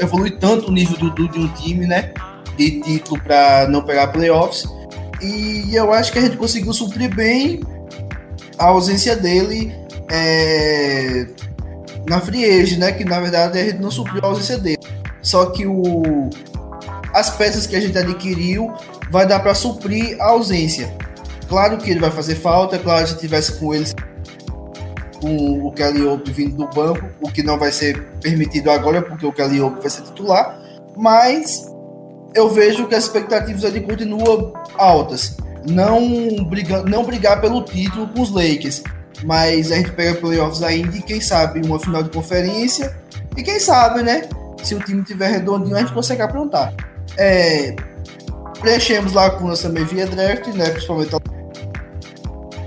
evolui 0.01 0.31
tanto 0.33 0.69
o 0.69 0.73
nível 0.73 0.97
do, 0.97 1.11
do, 1.11 1.29
de 1.29 1.39
um 1.39 1.49
time, 1.49 1.87
né? 1.87 2.13
De 2.57 2.81
título 2.81 3.21
para 3.23 3.69
não 3.69 3.83
pegar 3.83 4.09
playoffs. 4.09 4.65
E 5.23 5.75
eu 5.75 5.93
acho 5.93 6.13
que 6.13 6.19
a 6.19 6.23
gente 6.23 6.37
conseguiu 6.37 6.73
suprir 6.73 7.15
bem 7.15 7.61
a 8.59 8.67
ausência 8.67 9.15
dele 9.15 9.73
é, 10.11 11.27
na 12.09 12.21
free 12.21 12.77
né? 12.77 12.93
Que 12.93 13.05
na 13.05 13.21
verdade 13.21 13.59
a 13.59 13.65
gente 13.65 13.79
não 13.79 13.91
supriu 13.91 14.21
a 14.23 14.29
ausência 14.29 14.59
dele. 14.59 14.79
Só 15.29 15.45
que 15.51 15.67
o, 15.67 16.31
as 17.13 17.29
peças 17.29 17.67
que 17.67 17.77
a 17.77 17.81
gente 17.81 17.99
adquiriu 17.99 18.73
vai 19.11 19.27
dar 19.27 19.41
para 19.41 19.55
suprir 19.55 20.17
a 20.19 20.31
ausência. 20.31 20.91
Claro 21.51 21.77
que 21.77 21.91
ele 21.91 22.01
vai 22.01 22.11
fazer 22.11 22.35
falta, 22.37 22.77
é 22.77 22.79
claro, 22.79 23.07
se 23.07 23.19
tivesse 23.19 23.53
com 23.59 23.75
ele 23.75 23.85
com 25.21 25.37
o 25.37 26.09
Oubre 26.09 26.33
vindo 26.33 26.57
do 26.57 26.67
banco, 26.69 27.11
o 27.21 27.31
que 27.31 27.43
não 27.43 27.59
vai 27.59 27.71
ser 27.71 28.03
permitido 28.23 28.71
agora, 28.71 29.03
porque 29.03 29.27
o 29.27 29.33
Kelly 29.33 29.61
Oubre 29.61 29.83
vai 29.83 29.91
ser 29.91 30.01
titular, 30.01 30.59
mas 30.97 31.71
eu 32.35 32.49
vejo 32.49 32.87
que 32.87 32.95
as 32.95 33.05
expectativas 33.05 33.67
ali 33.67 33.83
continuam 33.83 34.55
altas. 34.79 35.37
Não 35.69 36.43
brigar, 36.45 36.85
não 36.85 37.05
brigar 37.05 37.39
pelo 37.43 37.63
título 37.65 38.09
com 38.09 38.23
os 38.23 38.31
Lakers, 38.31 38.83
mas 39.25 39.71
a 39.71 39.77
gente 39.77 39.91
pega 39.91 40.19
playoffs 40.19 40.63
ainda 40.63 40.97
e 40.97 41.03
quem 41.03 41.21
sabe 41.21 41.61
uma 41.67 41.79
final 41.79 42.03
de 42.03 42.09
conferência, 42.09 42.97
e 43.37 43.43
quem 43.43 43.61
sabe, 43.61 44.03
né? 44.03 44.23
Se 44.63 44.75
o 44.75 44.81
time 44.81 45.03
tiver 45.03 45.29
redondinho, 45.29 45.77
a 45.77 45.81
gente 45.81 45.93
consegue 45.93 46.23
aprontar. 46.23 46.75
É, 47.17 47.75
preenchemos 48.61 49.13
lacunas 49.13 49.63
também 49.63 49.85
via 49.85 50.07
draft, 50.07 50.49
né? 50.49 50.71
Principalmente 50.71 51.13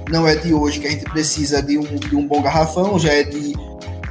não 0.09 0.27
é 0.27 0.35
de 0.35 0.53
hoje 0.53 0.79
que 0.79 0.87
a 0.87 0.91
gente 0.91 1.05
precisa 1.05 1.61
de 1.61 1.77
um, 1.77 1.83
de 1.83 2.15
um 2.15 2.27
bom 2.27 2.41
garrafão, 2.41 2.99
já 2.99 3.13
é 3.13 3.23
de 3.23 3.53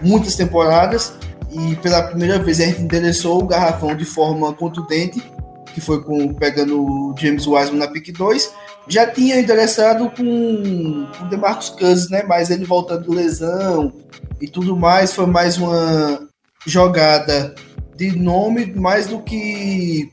muitas 0.02 0.34
temporadas. 0.34 1.12
E 1.50 1.76
pela 1.76 2.02
primeira 2.02 2.38
vez 2.38 2.60
a 2.60 2.64
gente 2.64 2.80
endereçou 2.80 3.42
o 3.42 3.46
garrafão 3.46 3.94
de 3.94 4.04
forma 4.04 4.52
contundente, 4.54 5.22
que 5.74 5.80
foi 5.80 6.02
com, 6.02 6.32
pegando 6.32 6.80
o 6.80 7.14
James 7.18 7.46
Wiseman 7.46 7.78
na 7.78 7.88
pick 7.88 8.16
2, 8.16 8.52
já 8.88 9.06
tinha 9.06 9.38
interessado 9.38 10.10
com 10.10 11.06
o 11.22 11.28
DeMarcus 11.28 11.70
Cousins, 11.70 12.08
né? 12.08 12.22
Mas 12.26 12.50
ele 12.50 12.64
voltando 12.64 13.08
de 13.08 13.14
lesão 13.14 13.92
e 14.40 14.48
tudo 14.48 14.76
mais, 14.76 15.12
foi 15.12 15.26
mais 15.26 15.58
uma 15.58 16.28
jogada 16.66 17.54
de 18.00 18.18
nome 18.18 18.72
mais 18.74 19.06
do 19.06 19.20
que 19.20 20.10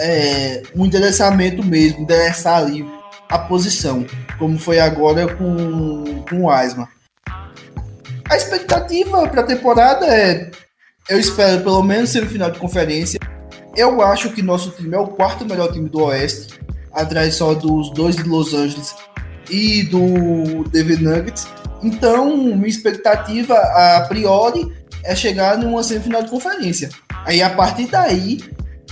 é, 0.00 0.60
um 0.74 0.84
endereçamento 0.84 1.64
mesmo, 1.64 2.00
endereçar 2.00 2.56
ali 2.56 2.84
a 3.28 3.38
posição, 3.38 4.04
como 4.40 4.58
foi 4.58 4.80
agora 4.80 5.32
com, 5.36 6.24
com 6.28 6.42
o 6.42 6.50
Asma. 6.50 6.88
A 8.28 8.36
expectativa 8.36 9.28
para 9.28 9.42
a 9.42 9.46
temporada 9.46 10.04
é, 10.06 10.50
eu 11.08 11.20
espero 11.20 11.62
pelo 11.62 11.82
menos 11.84 12.10
semifinal 12.10 12.50
de 12.50 12.58
conferência. 12.58 13.20
Eu 13.76 14.02
acho 14.02 14.32
que 14.32 14.42
nosso 14.42 14.70
time 14.72 14.96
é 14.96 14.98
o 14.98 15.06
quarto 15.06 15.44
melhor 15.44 15.70
time 15.70 15.88
do 15.88 16.02
Oeste, 16.02 16.58
atrás 16.92 17.36
só 17.36 17.54
dos 17.54 17.90
dois 17.92 18.16
de 18.16 18.24
Los 18.24 18.52
Angeles 18.52 18.96
e 19.48 19.84
do 19.84 20.68
Denver 20.70 21.00
Nuggets. 21.00 21.46
Então, 21.84 22.36
minha 22.36 22.66
expectativa 22.66 23.54
a 23.54 24.04
priori 24.08 24.76
é 25.08 25.16
chegar 25.16 25.56
numa 25.56 25.82
semifinal 25.82 26.22
de 26.22 26.28
conferência. 26.28 26.90
Aí 27.24 27.42
a 27.42 27.48
partir 27.48 27.86
daí, 27.86 28.40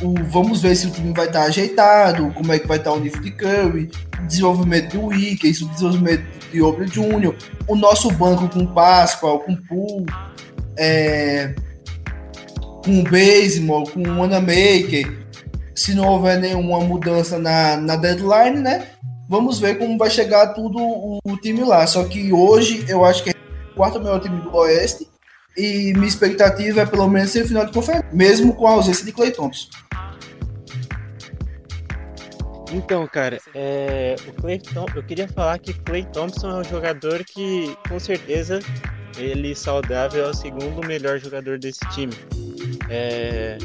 o, 0.00 0.14
vamos 0.30 0.62
ver 0.62 0.74
se 0.74 0.86
o 0.86 0.90
time 0.90 1.12
vai 1.12 1.26
estar 1.26 1.42
ajeitado, 1.42 2.32
como 2.32 2.52
é 2.54 2.58
que 2.58 2.66
vai 2.66 2.78
estar 2.78 2.92
o 2.92 2.98
nível 2.98 3.20
de 3.20 3.30
Curry, 3.32 3.90
desenvolvimento 4.26 4.92
de 4.92 4.98
Wiggins, 4.98 5.60
o 5.60 5.68
desenvolvimento 5.68 6.24
de 6.50 6.62
Obre 6.62 6.88
Júnior, 6.88 7.36
o 7.68 7.76
nosso 7.76 8.10
banco 8.12 8.48
com 8.48 8.66
Pascal, 8.66 9.40
com 9.40 9.54
Poole, 9.54 10.06
é, 10.78 11.54
com 12.82 13.04
Baseball, 13.04 13.84
com 13.84 14.02
Wanamaker, 14.18 15.26
se 15.74 15.94
não 15.94 16.08
houver 16.08 16.40
nenhuma 16.40 16.80
mudança 16.80 17.38
na, 17.38 17.76
na 17.76 17.94
deadline, 17.94 18.58
né? 18.58 18.86
Vamos 19.28 19.58
ver 19.60 19.76
como 19.76 19.98
vai 19.98 20.08
chegar 20.08 20.54
tudo 20.54 20.78
o, 20.78 21.18
o 21.22 21.36
time 21.36 21.62
lá. 21.62 21.86
Só 21.86 22.04
que 22.04 22.32
hoje 22.32 22.86
eu 22.88 23.04
acho 23.04 23.22
que 23.22 23.30
é 23.30 23.34
o 23.72 23.74
quarto 23.74 23.98
melhor 23.98 24.20
time 24.20 24.40
do 24.40 24.54
Oeste 24.56 25.06
e 25.56 25.92
minha 25.94 26.06
expectativa 26.06 26.82
é 26.82 26.86
pelo 26.86 27.08
menos 27.08 27.30
ser 27.30 27.46
final 27.46 27.64
de 27.64 27.72
conferência, 27.72 28.08
mesmo 28.12 28.54
com 28.54 28.66
a 28.66 28.72
ausência 28.72 29.04
de 29.04 29.12
Clay 29.12 29.30
Thompson. 29.30 29.68
Então, 32.72 33.06
cara, 33.06 33.38
é, 33.54 34.16
o 34.26 34.32
Clay 34.32 34.58
Tom, 34.58 34.86
eu 34.94 35.02
queria 35.02 35.28
falar 35.28 35.58
que 35.58 35.72
Clay 35.72 36.04
Thompson 36.12 36.50
é 36.50 36.54
um 36.56 36.64
jogador 36.64 37.24
que, 37.24 37.76
com 37.88 37.98
certeza, 37.98 38.58
ele 39.16 39.54
saudável 39.54 40.26
é 40.26 40.28
o 40.28 40.34
segundo 40.34 40.86
melhor 40.86 41.18
jogador 41.18 41.58
desse 41.58 41.80
time. 41.90 42.12
É, 42.90 43.56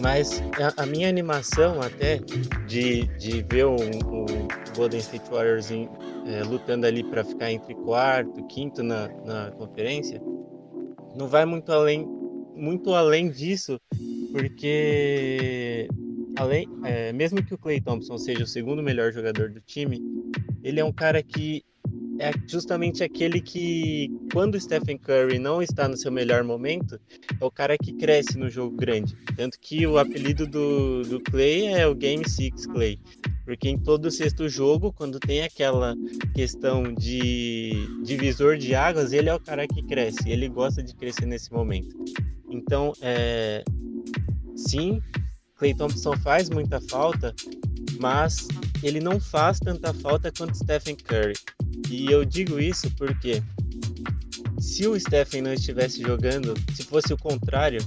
mas 0.00 0.42
a, 0.58 0.82
a, 0.82 0.86
minha 0.86 1.08
animação 1.08 1.80
até 1.82 2.18
de, 2.66 3.04
de 3.18 3.44
ver 3.48 3.66
o, 3.66 3.76
o 3.76 4.26
Golden 4.74 5.00
State 5.00 5.30
Warriors 5.30 5.70
em, 5.70 5.88
é, 6.26 6.42
lutando 6.42 6.86
ali 6.86 7.04
para 7.04 7.22
ficar 7.22 7.52
entre 7.52 7.74
quarto, 7.74 8.42
quinto 8.46 8.82
na, 8.82 9.08
na 9.24 9.50
conferência, 9.52 10.20
não 11.20 11.28
vai 11.28 11.44
muito 11.44 11.70
além, 11.70 12.06
muito 12.56 12.94
além 12.94 13.30
disso, 13.30 13.78
porque 14.32 15.86
além, 16.36 16.66
é, 16.82 17.12
mesmo 17.12 17.44
que 17.44 17.52
o 17.52 17.58
Clay 17.58 17.80
Thompson 17.80 18.16
seja 18.16 18.44
o 18.44 18.46
segundo 18.46 18.82
melhor 18.82 19.12
jogador 19.12 19.50
do 19.50 19.60
time, 19.60 20.00
ele 20.64 20.80
é 20.80 20.84
um 20.84 20.92
cara 20.92 21.22
que 21.22 21.62
é 22.18 22.32
justamente 22.46 23.02
aquele 23.02 23.40
que, 23.40 24.10
quando 24.32 24.54
o 24.54 24.60
Stephen 24.60 24.98
Curry 24.98 25.38
não 25.38 25.62
está 25.62 25.88
no 25.88 25.96
seu 25.96 26.10
melhor 26.10 26.42
momento, 26.44 26.98
é 27.40 27.44
o 27.44 27.50
cara 27.50 27.76
que 27.78 27.92
cresce 27.92 28.38
no 28.38 28.48
jogo 28.48 28.76
grande. 28.76 29.16
Tanto 29.36 29.58
que 29.58 29.86
o 29.86 29.98
apelido 29.98 30.46
do, 30.46 31.02
do 31.02 31.20
Clay 31.20 31.66
é 31.66 31.86
o 31.86 31.94
Game 31.94 32.26
Six 32.28 32.66
Clay. 32.66 32.98
Porque 33.50 33.68
em 33.68 33.76
todo 33.76 34.12
sexto 34.12 34.48
jogo, 34.48 34.92
quando 34.92 35.18
tem 35.18 35.42
aquela 35.42 35.96
questão 36.36 36.94
de 36.94 37.72
divisor 38.04 38.56
de 38.56 38.76
águas, 38.76 39.12
ele 39.12 39.28
é 39.28 39.34
o 39.34 39.40
cara 39.40 39.66
que 39.66 39.82
cresce. 39.82 40.30
Ele 40.30 40.48
gosta 40.48 40.80
de 40.80 40.94
crescer 40.94 41.26
nesse 41.26 41.52
momento. 41.52 41.92
Então, 42.48 42.92
é, 43.02 43.64
sim, 44.54 45.02
Clay 45.56 45.74
Thompson 45.74 46.16
faz 46.18 46.48
muita 46.48 46.80
falta, 46.80 47.34
mas 47.98 48.46
ele 48.84 49.00
não 49.00 49.18
faz 49.18 49.58
tanta 49.58 49.92
falta 49.94 50.30
quanto 50.30 50.56
Stephen 50.56 50.94
Curry. 50.94 51.34
E 51.90 52.06
eu 52.06 52.24
digo 52.24 52.60
isso 52.60 52.88
porque 52.92 53.42
se 54.60 54.86
o 54.86 54.98
Stephen 55.00 55.42
não 55.42 55.54
estivesse 55.54 56.00
jogando, 56.02 56.54
se 56.72 56.84
fosse 56.84 57.12
o 57.12 57.18
contrário, 57.18 57.80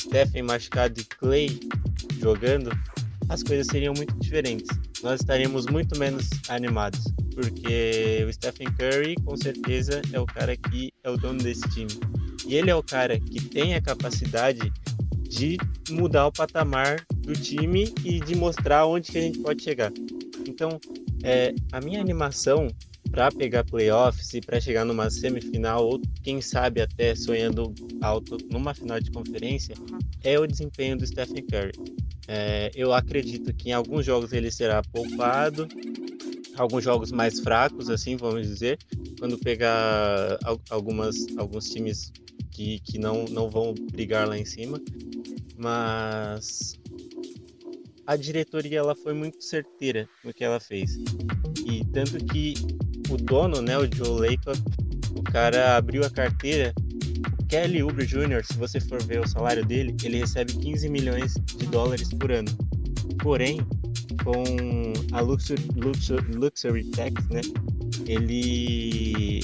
Stephen 0.00 0.44
machucado 0.44 0.98
e 0.98 1.04
Clay 1.04 1.60
jogando, 2.18 2.70
as 3.30 3.44
coisas 3.44 3.68
seriam 3.68 3.94
muito 3.94 4.12
diferentes. 4.18 4.68
Nós 5.02 5.20
estaríamos 5.20 5.66
muito 5.66 5.98
menos 5.98 6.28
animados, 6.48 7.00
porque 7.32 8.26
o 8.28 8.32
Stephen 8.32 8.66
Curry 8.74 9.14
com 9.24 9.36
certeza 9.36 10.02
é 10.12 10.18
o 10.20 10.26
cara 10.26 10.56
que 10.56 10.92
é 11.04 11.10
o 11.10 11.16
dono 11.16 11.40
desse 11.40 11.62
time. 11.70 11.92
E 12.44 12.56
ele 12.56 12.70
é 12.70 12.74
o 12.74 12.82
cara 12.82 13.18
que 13.18 13.40
tem 13.40 13.74
a 13.76 13.80
capacidade 13.80 14.72
de 15.22 15.56
mudar 15.90 16.26
o 16.26 16.32
patamar 16.32 17.06
do 17.18 17.32
time 17.32 17.94
e 18.04 18.18
de 18.18 18.34
mostrar 18.34 18.84
onde 18.86 19.12
que 19.12 19.18
a 19.18 19.22
gente 19.22 19.38
pode 19.38 19.62
chegar. 19.62 19.92
Então, 20.48 20.80
é, 21.22 21.54
a 21.70 21.80
minha 21.80 22.00
animação 22.00 22.66
para 23.10 23.30
pegar 23.30 23.64
playoffs 23.64 24.34
e 24.34 24.40
para 24.40 24.60
chegar 24.60 24.84
numa 24.84 25.10
semifinal 25.10 25.86
ou 25.86 26.00
quem 26.22 26.40
sabe 26.40 26.80
até 26.80 27.14
sonhando 27.14 27.74
alto 28.00 28.38
numa 28.50 28.72
final 28.72 29.00
de 29.00 29.10
conferência 29.10 29.74
é 30.22 30.38
o 30.38 30.46
desempenho 30.46 30.96
do 30.96 31.06
Stephen 31.06 31.44
Curry. 31.44 31.72
É, 32.28 32.70
eu 32.74 32.92
acredito 32.92 33.52
que 33.52 33.70
em 33.70 33.72
alguns 33.72 34.06
jogos 34.06 34.32
ele 34.32 34.50
será 34.50 34.82
poupado, 34.82 35.66
alguns 36.56 36.84
jogos 36.84 37.10
mais 37.10 37.40
fracos, 37.40 37.90
assim 37.90 38.16
vamos 38.16 38.46
dizer, 38.46 38.78
quando 39.18 39.36
pegar 39.38 40.38
algumas 40.70 41.26
alguns 41.36 41.68
times 41.70 42.12
que, 42.50 42.78
que 42.80 42.98
não, 42.98 43.24
não 43.24 43.50
vão 43.50 43.74
brigar 43.92 44.28
lá 44.28 44.38
em 44.38 44.44
cima, 44.44 44.80
mas 45.56 46.78
a 48.06 48.16
diretoria 48.16 48.78
ela 48.78 48.94
foi 48.94 49.14
muito 49.14 49.42
certeira 49.42 50.08
no 50.24 50.32
que 50.32 50.44
ela 50.44 50.60
fez. 50.60 50.98
E 51.66 51.84
tanto 51.92 52.24
que 52.26 52.54
o 53.10 53.16
dono, 53.16 53.60
né, 53.60 53.76
o 53.76 53.82
Joe 53.92 54.30
Lacob, 54.30 54.58
o 55.16 55.22
cara 55.22 55.76
abriu 55.76 56.04
a 56.04 56.10
carteira. 56.10 56.72
O 57.38 57.44
Kelly 57.44 57.82
Oubre 57.82 58.06
Jr., 58.06 58.44
se 58.44 58.56
você 58.56 58.80
for 58.80 59.02
ver 59.02 59.20
o 59.20 59.28
salário 59.28 59.64
dele, 59.64 59.96
ele 60.04 60.18
recebe 60.18 60.52
15 60.52 60.88
milhões 60.88 61.34
de 61.34 61.66
dólares 61.66 62.08
por 62.14 62.30
ano. 62.30 62.50
Porém, 63.18 63.60
com 64.24 64.44
a 65.12 65.20
Luxury, 65.20 65.62
Luxury, 65.74 66.32
Luxury 66.32 66.84
Tax, 66.90 67.28
né, 67.28 67.40
ele. 68.06 69.40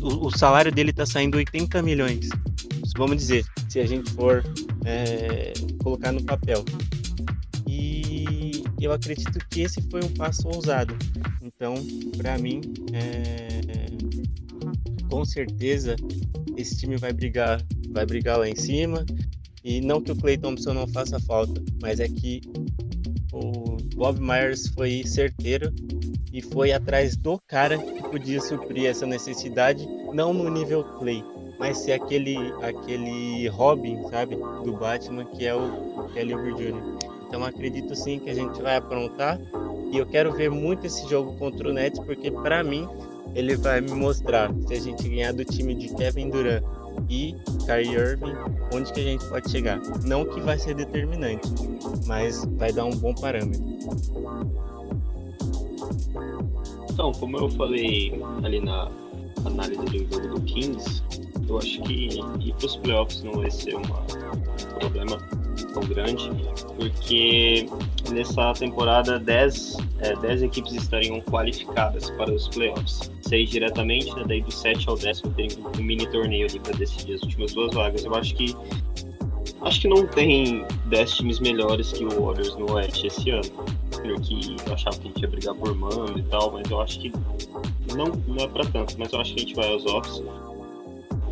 O, 0.00 0.28
o 0.28 0.30
salário 0.30 0.72
dele 0.72 0.90
está 0.90 1.04
saindo 1.04 1.36
80 1.36 1.82
milhões. 1.82 2.28
Vamos 2.96 3.16
dizer, 3.16 3.44
se 3.68 3.80
a 3.80 3.86
gente 3.86 4.10
for 4.12 4.44
é, 4.84 5.52
colocar 5.82 6.12
no 6.12 6.22
papel. 6.22 6.64
E 7.66 8.62
eu 8.80 8.92
acredito 8.92 9.38
que 9.50 9.62
esse 9.62 9.80
foi 9.90 10.02
um 10.02 10.08
passo 10.14 10.48
ousado. 10.48 10.96
Então, 11.60 11.74
para 12.16 12.38
mim, 12.38 12.62
é... 12.94 13.60
com 15.10 15.26
certeza 15.26 15.94
esse 16.56 16.74
time 16.78 16.96
vai 16.96 17.12
brigar, 17.12 17.60
vai 17.90 18.06
brigar 18.06 18.38
lá 18.38 18.48
em 18.48 18.56
cima. 18.56 19.04
E 19.62 19.78
não 19.82 20.00
que 20.00 20.10
o 20.10 20.16
Clay 20.16 20.38
Thompson 20.38 20.72
não 20.72 20.88
faça 20.88 21.20
falta, 21.20 21.62
mas 21.82 22.00
é 22.00 22.08
que 22.08 22.40
o 23.30 23.76
Bob 23.94 24.18
Myers 24.18 24.68
foi 24.68 25.02
certeiro 25.04 25.70
e 26.32 26.40
foi 26.40 26.72
atrás 26.72 27.14
do 27.14 27.38
cara 27.46 27.76
que 27.76 28.08
podia 28.08 28.40
suprir 28.40 28.86
essa 28.86 29.04
necessidade, 29.04 29.86
não 30.14 30.32
no 30.32 30.48
nível 30.48 30.82
Clay, 30.98 31.22
mas 31.58 31.76
ser 31.76 31.92
aquele 31.92 32.38
aquele 32.62 33.48
Robin, 33.48 34.02
sabe, 34.08 34.34
do 34.64 34.72
Batman, 34.78 35.26
que 35.26 35.44
é 35.44 35.54
o, 35.54 36.08
Kelly 36.14 36.32
Jr. 36.32 36.98
Então 37.28 37.44
acredito 37.44 37.94
sim 37.94 38.18
que 38.18 38.30
a 38.30 38.34
gente 38.34 38.62
vai 38.62 38.76
aprontar 38.76 39.38
e 39.90 39.98
eu 39.98 40.06
quero 40.06 40.32
ver 40.32 40.50
muito 40.50 40.86
esse 40.86 41.08
jogo 41.08 41.34
contra 41.36 41.68
o 41.68 41.72
Nets, 41.72 41.98
porque 42.00 42.30
para 42.30 42.62
mim 42.62 42.88
ele 43.34 43.56
vai 43.56 43.80
me 43.80 43.92
mostrar 43.92 44.52
se 44.66 44.74
a 44.74 44.80
gente 44.80 45.08
ganhar 45.08 45.32
do 45.32 45.44
time 45.44 45.74
de 45.74 45.92
Kevin 45.94 46.30
Durant 46.30 46.64
e 47.08 47.34
Kyrie 47.66 47.94
Irving, 47.94 48.34
onde 48.74 48.92
que 48.92 49.00
a 49.00 49.04
gente 49.04 49.24
pode 49.26 49.50
chegar. 49.50 49.80
Não 50.04 50.24
que 50.24 50.40
vai 50.40 50.58
ser 50.58 50.74
determinante, 50.74 51.48
mas 52.06 52.44
vai 52.56 52.72
dar 52.72 52.84
um 52.84 52.96
bom 52.96 53.14
parâmetro. 53.14 53.62
Então, 56.90 57.12
como 57.12 57.38
eu 57.38 57.48
falei 57.50 58.12
ali 58.42 58.60
na 58.60 58.90
análise 59.44 59.80
do 59.80 60.14
jogo 60.14 60.28
do 60.34 60.40
Kings, 60.42 61.02
eu 61.48 61.58
acho 61.58 61.80
que 61.82 62.20
ir 62.40 62.54
para 62.54 62.66
os 62.66 62.76
playoffs 62.76 63.22
não 63.22 63.32
vai 63.32 63.50
ser 63.50 63.74
uma, 63.74 64.00
um 64.00 64.78
problema 64.78 65.18
tão 65.66 65.82
grande, 65.82 66.30
porque 66.76 67.66
nessa 68.10 68.52
temporada 68.54 69.18
10, 69.18 69.76
é, 70.00 70.16
10 70.16 70.42
equipes 70.42 70.72
estariam 70.72 71.20
qualificadas 71.20 72.10
para 72.10 72.32
os 72.32 72.48
playoffs. 72.48 73.10
Seis 73.20 73.50
diretamente, 73.50 74.14
né, 74.14 74.24
daí 74.26 74.42
do 74.42 74.52
7 74.52 74.88
ao 74.88 74.96
10 74.96 75.20
teria 75.36 75.58
um 75.78 75.82
mini 75.82 76.06
torneio 76.10 76.46
ali 76.48 76.58
para 76.58 76.76
decidir 76.76 77.14
as 77.14 77.22
últimas 77.22 77.52
duas 77.52 77.74
vagas. 77.74 78.04
Eu 78.04 78.14
acho 78.14 78.34
que 78.34 78.56
Acho 79.62 79.82
que 79.82 79.88
não 79.88 80.06
tem 80.06 80.64
10 80.86 81.10
times 81.16 81.38
melhores 81.38 81.92
que 81.92 82.04
o 82.04 82.08
Warriors 82.08 82.56
no 82.56 82.72
Oeste 82.72 83.08
esse 83.08 83.30
ano. 83.30 83.42
Que 84.24 84.56
eu 84.66 84.74
achava 84.74 84.96
que 84.98 85.08
a 85.08 85.10
gente 85.10 85.20
ia 85.20 85.28
brigar 85.28 85.54
por 85.54 85.74
mando 85.74 86.18
e 86.18 86.22
tal, 86.24 86.52
mas 86.52 86.70
eu 86.70 86.80
acho 86.80 86.98
que 86.98 87.12
não, 87.94 88.06
não 88.26 88.44
é 88.44 88.48
pra 88.48 88.64
tanto, 88.64 88.96
mas 88.98 89.12
eu 89.12 89.20
acho 89.20 89.34
que 89.34 89.40
a 89.40 89.42
gente 89.42 89.54
vai 89.54 89.70
aos 89.70 89.84
offs. 89.84 90.22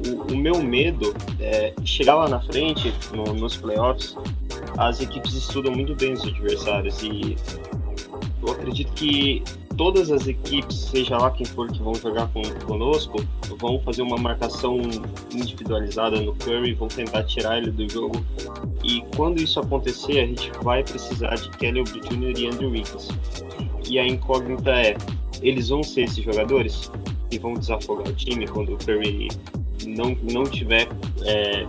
O, 0.06 0.32
o 0.32 0.36
meu 0.36 0.62
medo 0.62 1.14
é 1.40 1.72
chegar 1.84 2.14
lá 2.14 2.28
na 2.28 2.40
frente, 2.40 2.92
no, 3.12 3.24
nos 3.34 3.56
playoffs, 3.56 4.16
as 4.76 5.00
equipes 5.00 5.34
estudam 5.34 5.72
muito 5.72 5.94
bem 5.94 6.12
os 6.12 6.22
adversários 6.22 7.02
e 7.02 7.36
eu 8.42 8.52
acredito 8.52 8.92
que 8.92 9.42
todas 9.76 10.10
as 10.10 10.26
equipes, 10.26 10.76
seja 10.76 11.16
lá 11.16 11.30
quem 11.30 11.46
for 11.46 11.70
que 11.70 11.80
vão 11.82 11.94
jogar 11.94 12.28
com, 12.28 12.42
conosco, 12.66 13.24
vão 13.58 13.80
fazer 13.80 14.02
uma 14.02 14.16
marcação 14.16 14.80
individualizada 15.32 16.20
no 16.20 16.34
Curry, 16.34 16.74
vão 16.74 16.88
tentar 16.88 17.22
tirar 17.24 17.58
ele 17.58 17.70
do 17.70 17.88
jogo. 17.88 18.24
E 18.84 19.02
quando 19.16 19.40
isso 19.40 19.60
acontecer, 19.60 20.20
a 20.20 20.26
gente 20.26 20.50
vai 20.62 20.82
precisar 20.82 21.34
de 21.36 21.48
Kelly 21.50 21.80
Oubre 21.80 22.00
Jr. 22.00 22.38
e 22.38 22.46
Andrew 22.48 22.70
Wiggins. 22.70 23.08
E 23.88 23.98
a 23.98 24.06
incógnita 24.06 24.70
é, 24.70 24.96
eles 25.40 25.68
vão 25.68 25.82
ser 25.82 26.02
esses 26.02 26.24
jogadores 26.24 26.90
e 27.30 27.38
vão 27.38 27.54
desafogar 27.54 28.08
o 28.08 28.12
time 28.14 28.46
quando 28.46 28.74
o 28.74 28.78
Curry 28.78 29.28
não, 29.86 30.16
não 30.22 30.44
tiver 30.44 30.88
é, 31.24 31.66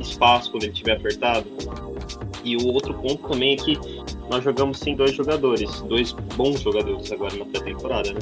espaço, 0.00 0.50
quando 0.50 0.64
ele 0.64 0.72
estiver 0.72 0.96
apertado? 0.96 1.46
E 2.44 2.56
o 2.56 2.66
outro 2.68 2.94
ponto 2.94 3.28
também 3.28 3.54
é 3.54 3.56
que 3.56 3.78
nós 4.28 4.42
jogamos 4.42 4.78
sem 4.78 4.96
dois 4.96 5.14
jogadores, 5.14 5.80
dois 5.82 6.12
bons 6.36 6.60
jogadores 6.60 7.12
agora 7.12 7.36
na 7.36 7.44
pré-temporada, 7.44 8.12
né? 8.12 8.20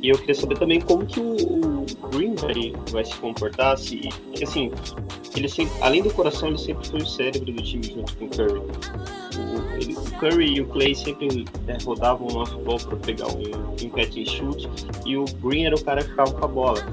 E 0.00 0.10
eu 0.10 0.18
queria 0.18 0.34
saber 0.34 0.56
também 0.56 0.80
como 0.80 1.04
que 1.04 1.18
o, 1.18 1.84
Green 2.10 2.34
vai, 2.36 2.72
vai 2.90 3.04
se 3.04 3.14
comportar, 3.16 3.76
se, 3.76 4.08
assim, 4.42 4.70
ele 5.36 5.48
sempre, 5.48 5.72
além 5.80 6.02
do 6.02 6.10
coração, 6.12 6.48
ele 6.48 6.58
sempre 6.58 6.86
foi 6.86 7.00
o 7.00 7.06
cérebro 7.06 7.52
do 7.52 7.62
time 7.62 7.82
junto 7.84 8.16
com 8.16 8.24
o 8.24 8.28
Curry. 8.28 8.60
O, 9.96 10.18
Curry 10.18 10.56
e 10.56 10.60
o 10.60 10.66
Clay 10.66 10.94
sempre 10.94 11.44
é, 11.66 11.76
rodavam 11.84 12.28
o 12.28 12.38
off-ball 12.38 12.78
para 12.78 12.96
pegar 12.98 13.26
um, 13.28 13.42
um 13.84 13.90
catch 13.90 14.16
and 14.16 14.26
shoot, 14.26 14.68
e 15.04 15.16
o 15.16 15.24
Green 15.42 15.64
era 15.64 15.74
o 15.74 15.82
cara 15.82 16.02
que 16.02 16.10
ficava 16.10 16.32
com 16.32 16.44
a 16.44 16.48
bola. 16.48 16.84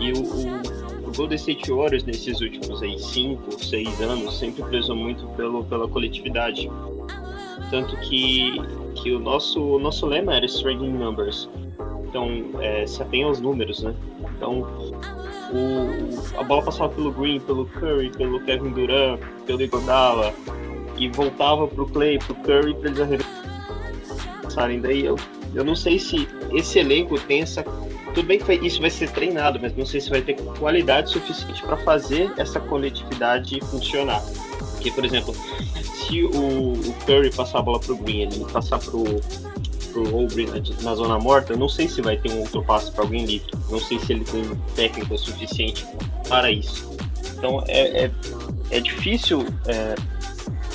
E 0.00 0.12
o, 0.12 0.22
o, 0.22 1.08
o 1.08 1.12
Golden 1.16 1.36
State 1.36 1.70
Warriors, 1.70 2.04
nesses 2.04 2.40
últimos 2.40 2.82
aí, 2.82 2.98
5, 2.98 3.64
6 3.64 4.00
anos, 4.00 4.38
sempre 4.38 4.62
prezou 4.64 4.96
muito 4.96 5.26
pelo, 5.36 5.64
pela 5.64 5.88
coletividade. 5.88 6.70
Tanto 7.70 7.96
que, 7.98 8.60
que 8.94 9.12
o, 9.12 9.18
nosso, 9.18 9.60
o 9.60 9.78
nosso 9.78 10.06
lema 10.06 10.36
era 10.36 10.46
Striking 10.46 10.92
Numbers. 10.92 11.48
Então, 12.04 12.28
é, 12.60 12.86
se 12.86 13.02
atenha 13.02 13.26
aos 13.26 13.40
números, 13.40 13.82
né? 13.82 13.94
Então, 14.36 14.66
o, 15.52 16.38
a 16.38 16.42
bola 16.42 16.62
passava 16.62 16.92
pelo 16.94 17.12
Green, 17.12 17.40
pelo 17.40 17.66
Curry, 17.66 18.10
pelo 18.10 18.40
Kevin 18.40 18.70
Durant, 18.70 19.20
pelo 19.46 19.62
Iguodala, 19.62 20.34
e 20.96 21.08
voltava 21.08 21.66
pro 21.66 21.86
Clay, 21.86 22.18
pro 22.18 22.34
Curry, 22.36 22.74
para 22.74 22.88
eles 22.88 23.00
arremessarem. 23.00 24.80
Daí 24.80 25.04
eu, 25.04 25.16
eu 25.54 25.64
não 25.64 25.74
sei 25.74 25.98
se 25.98 26.28
esse 26.52 26.78
elenco 26.78 27.18
tem 27.20 27.42
essa. 27.42 27.64
Tudo 28.18 28.26
bem 28.26 28.40
que 28.40 28.52
isso 28.66 28.80
vai 28.80 28.90
ser 28.90 29.08
treinado, 29.12 29.60
mas 29.62 29.76
não 29.76 29.86
sei 29.86 30.00
se 30.00 30.10
vai 30.10 30.20
ter 30.20 30.34
qualidade 30.58 31.08
suficiente 31.08 31.62
para 31.62 31.76
fazer 31.76 32.32
essa 32.36 32.58
coletividade 32.58 33.60
funcionar. 33.60 34.20
Porque, 34.72 34.90
por 34.90 35.04
exemplo, 35.04 35.32
se 35.94 36.24
o, 36.24 36.72
o 36.72 36.94
Curry 37.06 37.30
passar 37.30 37.60
a 37.60 37.62
bola 37.62 37.78
pro 37.78 37.96
Green, 37.96 38.22
ele 38.22 38.44
passar 38.46 38.80
pro, 38.80 39.04
pro 39.92 40.18
Aubrey 40.18 40.46
na, 40.46 40.54
na, 40.82 40.96
zona 40.96 41.16
morta, 41.16 41.54
não 41.54 41.68
sei 41.68 41.86
se 41.86 42.02
vai 42.02 42.16
ter 42.16 42.32
um 42.32 42.40
outro 42.40 42.60
passo 42.64 42.90
para 42.90 43.04
alguém 43.04 43.24
livre. 43.24 43.52
Não 43.70 43.78
sei 43.78 44.00
se 44.00 44.12
ele 44.12 44.24
tem 44.24 44.42
técnica 44.74 45.16
suficiente 45.16 45.86
para 46.28 46.50
isso. 46.50 46.90
Então 47.36 47.62
é, 47.68 48.06
é, 48.06 48.10
é 48.72 48.80
difícil 48.80 49.46
é, 49.68 49.94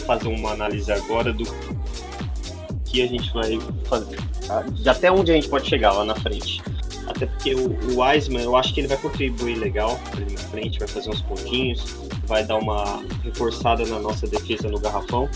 fazer 0.07 0.29
uma 0.29 0.51
análise 0.51 0.89
agora 0.89 1.33
do 1.33 1.43
que 2.85 3.01
a 3.01 3.07
gente 3.07 3.33
vai 3.33 3.59
fazer, 3.83 4.17
de 4.71 4.87
até 4.87 5.11
onde 5.11 5.29
a 5.29 5.35
gente 5.35 5.49
pode 5.49 5.67
chegar 5.67 5.91
lá 5.91 6.05
na 6.05 6.15
frente. 6.15 6.63
Até 7.15 7.27
porque 7.27 7.53
o, 7.53 7.69
o 7.69 8.01
Wiseman, 8.01 8.43
eu 8.43 8.55
acho 8.55 8.73
que 8.73 8.81
ele 8.81 8.87
vai 8.87 8.97
contribuir 8.97 9.55
legal 9.55 9.99
ali 10.13 10.33
na 10.33 10.39
frente, 10.39 10.79
vai 10.79 10.87
fazer 10.87 11.11
uns 11.11 11.21
pontinhos, 11.21 11.95
vai 12.25 12.43
dar 12.43 12.57
uma 12.57 13.03
reforçada 13.23 13.85
na 13.85 13.99
nossa 13.99 14.25
defesa 14.25 14.67
no 14.67 14.79
garrafão. 14.79 15.29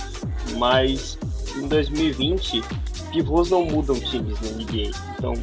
Mas 0.58 1.20
em 1.56 1.68
2020, 1.68 2.64
pivôs 3.12 3.52
não 3.52 3.64
mudam 3.66 4.00
times 4.00 4.42
na 4.42 4.50
NBA. 4.50 4.92
Então, 5.18 5.34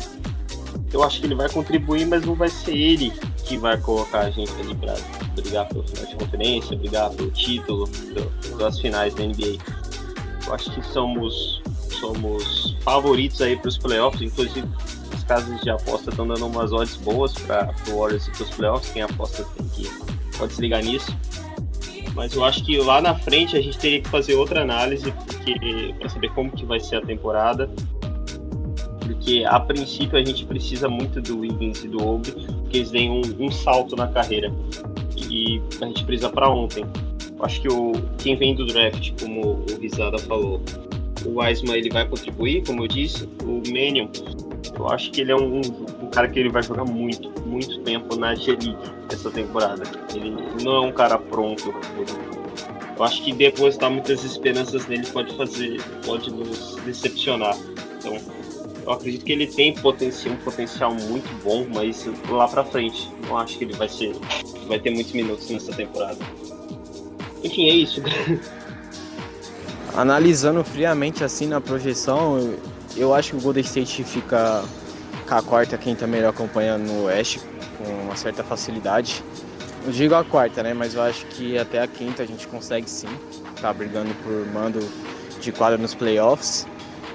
eu 0.92 1.04
acho 1.04 1.20
que 1.20 1.26
ele 1.26 1.36
vai 1.36 1.48
contribuir, 1.48 2.06
mas 2.06 2.24
não 2.24 2.34
vai 2.34 2.48
ser 2.48 2.76
ele 2.76 3.12
que 3.44 3.56
vai 3.56 3.78
colocar 3.78 4.20
a 4.20 4.30
gente 4.30 4.52
ali 4.60 4.74
para 4.74 4.96
brigar 5.36 5.68
pelo 5.68 5.86
final 5.86 6.06
de 6.06 6.16
conferência, 6.16 6.76
brigar 6.76 7.10
pelo 7.10 7.30
título 7.30 7.88
das 8.58 8.80
finais 8.80 9.14
da 9.14 9.24
NBA. 9.24 9.58
Eu 10.46 10.54
acho 10.54 10.70
que 10.72 10.84
somos 10.86 11.62
somos 12.00 12.76
favoritos 12.80 13.40
aí 13.40 13.56
para 13.56 13.68
os 13.68 13.78
playoffs, 13.78 14.20
inclusive 14.20 14.68
as 15.12 15.24
casas 15.24 15.60
de 15.60 15.70
aposta 15.70 16.10
estão 16.10 16.26
dando 16.26 16.46
umas 16.46 16.72
odds 16.72 16.96
boas 16.96 17.32
para 17.32 17.74
o 17.88 17.98
Warriors 17.98 18.26
e 18.28 18.30
para 18.30 18.42
os 18.42 18.50
playoffs. 18.50 18.92
Quem 18.92 19.02
aposta 19.02 19.44
tem 19.56 19.66
que 19.68 19.88
pode 20.38 20.52
se 20.52 20.60
ligar 20.60 20.82
nisso. 20.82 21.16
Mas 22.14 22.34
eu 22.34 22.44
acho 22.44 22.64
que 22.64 22.78
lá 22.78 23.00
na 23.00 23.14
frente 23.14 23.56
a 23.56 23.60
gente 23.60 23.76
teria 23.78 24.00
que 24.00 24.08
fazer 24.08 24.34
outra 24.34 24.62
análise 24.62 25.12
para 25.98 26.08
saber 26.08 26.30
como 26.30 26.50
que 26.50 26.64
vai 26.64 26.78
ser 26.78 26.96
a 26.96 27.00
temporada. 27.00 27.68
Porque 29.00 29.44
a 29.46 29.60
princípio 29.60 30.18
a 30.18 30.24
gente 30.24 30.46
precisa 30.46 30.88
muito 30.88 31.20
do 31.20 31.40
Wiggins 31.40 31.84
e 31.84 31.88
do 31.88 32.02
Obi, 32.02 32.30
porque 32.30 32.78
eles 32.78 32.90
deem 32.90 33.10
um, 33.10 33.22
um 33.38 33.50
salto 33.50 33.96
na 33.96 34.06
carreira. 34.08 34.52
E 35.16 35.60
a 35.80 35.86
gente 35.86 36.04
precisa 36.04 36.30
para 36.30 36.48
ontem. 36.48 36.84
Acho 37.40 37.60
que 37.60 37.68
o, 37.68 37.92
quem 38.18 38.36
vem 38.36 38.54
do 38.54 38.64
draft, 38.64 39.12
como 39.20 39.64
o 39.68 39.80
Risada 39.80 40.18
falou, 40.18 40.62
o 41.26 41.40
Wiseman 41.40 41.76
ele 41.76 41.90
vai 41.90 42.06
contribuir, 42.08 42.64
como 42.64 42.84
eu 42.84 42.88
disse. 42.88 43.28
O 43.42 43.62
Manion, 43.70 44.08
eu 44.72 44.88
acho 44.88 45.10
que 45.10 45.20
ele 45.20 45.32
é 45.32 45.36
um, 45.36 45.60
um 45.60 46.10
cara 46.10 46.28
que 46.28 46.38
ele 46.38 46.48
vai 46.48 46.62
jogar 46.62 46.84
muito, 46.84 47.30
muito 47.46 47.80
tempo 47.80 48.16
na 48.16 48.34
G-League 48.34 48.76
essa 49.12 49.30
temporada. 49.30 49.82
Ele 50.14 50.30
não 50.62 50.76
é 50.76 50.80
um 50.80 50.92
cara 50.92 51.18
pronto. 51.18 51.74
Eu 52.96 53.04
acho 53.04 53.22
que 53.24 53.32
depositar 53.32 53.90
muitas 53.90 54.24
esperanças 54.24 54.86
nele 54.86 55.06
pode 55.06 55.36
fazer, 55.36 55.80
pode 56.04 56.30
nos 56.32 56.76
decepcionar. 56.84 57.56
Então, 57.98 58.16
eu 58.86 58.92
acredito 58.92 59.24
que 59.24 59.32
ele 59.32 59.46
tem 59.46 59.74
potencial, 59.74 60.34
um 60.34 60.36
potencial 60.38 60.94
muito 60.94 61.28
bom, 61.42 61.66
mas 61.72 62.06
lá 62.28 62.46
para 62.46 62.64
frente, 62.64 63.10
não 63.26 63.38
acho 63.38 63.58
que 63.58 63.64
ele 63.64 63.74
vai 63.74 63.88
ser, 63.88 64.14
vai 64.68 64.78
ter 64.78 64.90
muitos 64.90 65.12
minutos 65.12 65.48
nessa 65.50 65.72
temporada. 65.72 66.18
Enfim, 67.42 67.68
é 67.68 67.74
isso. 67.74 68.02
Analisando 69.96 70.62
friamente 70.64 71.22
assim 71.22 71.46
na 71.46 71.60
projeção, 71.60 72.56
acho 73.14 73.30
que 73.30 73.36
o 73.36 73.40
Golden 73.40 73.62
State 73.62 74.04
fica 74.04 74.62
com 75.26 75.34
a 75.34 75.42
quarta, 75.42 75.76
quinta 75.78 76.06
melhor 76.06 76.30
acompanhando 76.30 76.86
no 76.86 77.04
Oeste 77.04 77.40
com 77.78 77.84
uma 78.02 78.16
certa 78.16 78.44
facilidade. 78.44 79.22
Não 79.84 79.90
digo 79.90 80.14
a 80.14 80.24
quarta, 80.24 80.62
né? 80.62 80.72
Mas 80.72 80.94
eu 80.94 81.02
acho 81.02 81.26
que 81.26 81.58
até 81.58 81.82
a 81.82 81.86
quinta 81.86 82.22
a 82.22 82.26
gente 82.26 82.46
consegue 82.46 82.88
sim. 82.88 83.08
Tá 83.60 83.72
brigando 83.72 84.14
por 84.22 84.46
mando 84.52 84.80
de 85.40 85.52
quadra 85.52 85.76
nos 85.76 85.94
playoffs 85.94 86.66